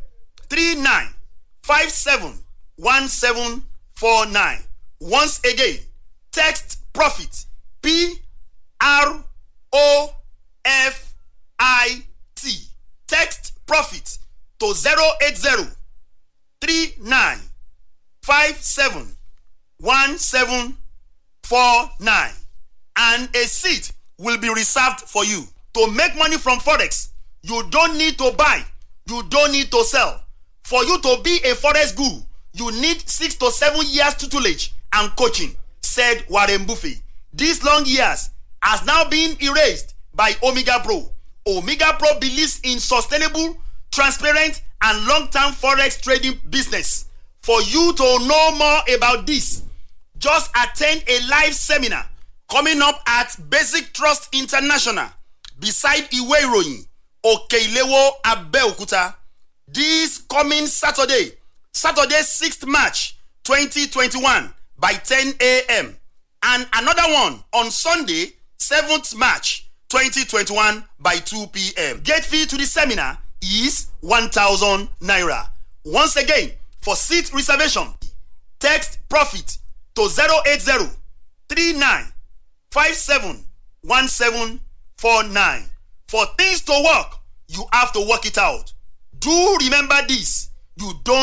39 0.48 1.08
57 1.62 2.38
1749. 2.76 4.58
Once 5.00 5.38
again, 5.40 5.78
text 6.32 6.82
profit 6.92 7.46
P 7.82 8.16
R 8.80 9.24
O 9.72 10.14
F 10.64 11.14
I 11.58 12.02
T. 12.34 12.50
Text 13.06 13.54
profit 13.66 14.18
to 14.58 14.74
080 15.20 15.70
39 16.60 17.38
57 18.22 19.16
1749 19.78 22.30
and 22.96 23.28
a 23.34 23.44
seat 23.46 23.92
will 24.18 24.38
be 24.38 24.48
reserved 24.48 25.00
for 25.00 25.24
you. 25.24 25.42
To 25.74 25.90
make 25.90 26.16
money 26.16 26.36
from 26.36 26.58
Forex, 26.58 27.08
you 27.42 27.62
don't 27.70 27.96
need 27.96 28.18
to 28.18 28.30
buy, 28.36 28.62
you 29.08 29.22
don't 29.28 29.52
need 29.52 29.70
to 29.72 29.82
sell. 29.84 30.22
For 30.62 30.84
you 30.84 31.00
to 31.00 31.16
be 31.24 31.38
a 31.44 31.54
Forex 31.54 31.96
guru, 31.96 32.20
you 32.52 32.70
need 32.80 33.08
six 33.08 33.34
to 33.36 33.50
seven 33.50 33.80
years 33.88 34.14
tutelage 34.14 34.74
and 34.92 35.10
coaching, 35.16 35.56
said 35.80 36.24
Warren 36.28 36.66
Buffett. 36.66 37.00
These 37.32 37.64
long 37.64 37.84
years 37.86 38.28
has 38.62 38.84
now 38.84 39.08
been 39.08 39.36
erased 39.40 39.94
by 40.14 40.34
Omega 40.42 40.80
Pro. 40.84 41.10
Omega 41.46 41.96
Pro 41.98 42.18
believes 42.20 42.60
in 42.62 42.78
sustainable 42.78 43.56
transparent 43.90 44.62
and 44.82 45.06
long-term 45.06 45.52
forex 45.52 46.00
trading 46.00 46.38
business. 46.50 47.06
For 47.42 47.60
you 47.62 47.92
to 47.92 48.18
know 48.26 48.52
more 48.56 48.96
about 48.96 49.26
this, 49.26 49.62
just 50.16 50.48
attend 50.56 51.02
a 51.08 51.26
live 51.28 51.54
seminar 51.54 52.08
coming 52.48 52.80
up 52.80 53.02
at 53.06 53.36
Basic 53.50 53.92
Trust 53.92 54.28
International 54.32 55.08
beside 55.58 56.08
Iwe 56.12 56.36
Iroyin, 56.36 56.86
Okeilewo, 57.24 58.10
Abeokuta. 58.24 59.14
This 59.66 60.18
coming 60.30 60.66
Saturday, 60.68 61.32
Saturday 61.72 62.20
6th 62.20 62.64
March 62.68 63.16
2021 63.42 64.54
by 64.78 64.92
10 64.92 65.34
a.m. 65.40 65.96
And 66.44 66.68
another 66.74 67.12
one 67.12 67.42
on 67.54 67.70
Sunday 67.72 68.34
7th 68.60 69.16
March 69.16 69.68
2021 69.88 70.84
by 71.00 71.16
2 71.16 71.46
p.m. 71.48 72.00
Gate 72.04 72.24
fee 72.24 72.46
to 72.46 72.56
the 72.56 72.66
seminar 72.66 73.18
is 73.40 73.88
1000 74.00 74.88
naira. 75.00 75.48
Once 75.84 76.14
again, 76.16 76.52
for 76.82 76.96
seat 76.96 77.32
reservation, 77.32 77.86
text 78.58 78.98
profit 79.08 79.58
to 79.94 80.02
080 80.02 80.90
39 81.48 82.12
57 82.70 83.44
1749. 83.82 85.62
For 86.08 86.26
things 86.36 86.60
to 86.62 86.72
work, 86.84 87.14
you 87.48 87.64
have 87.72 87.92
to 87.92 88.06
work 88.08 88.26
it 88.26 88.36
out. 88.38 88.72
Do 89.18 89.56
remember 89.60 89.96
this. 90.08 90.50
You 90.76 90.92
don't 91.04 91.20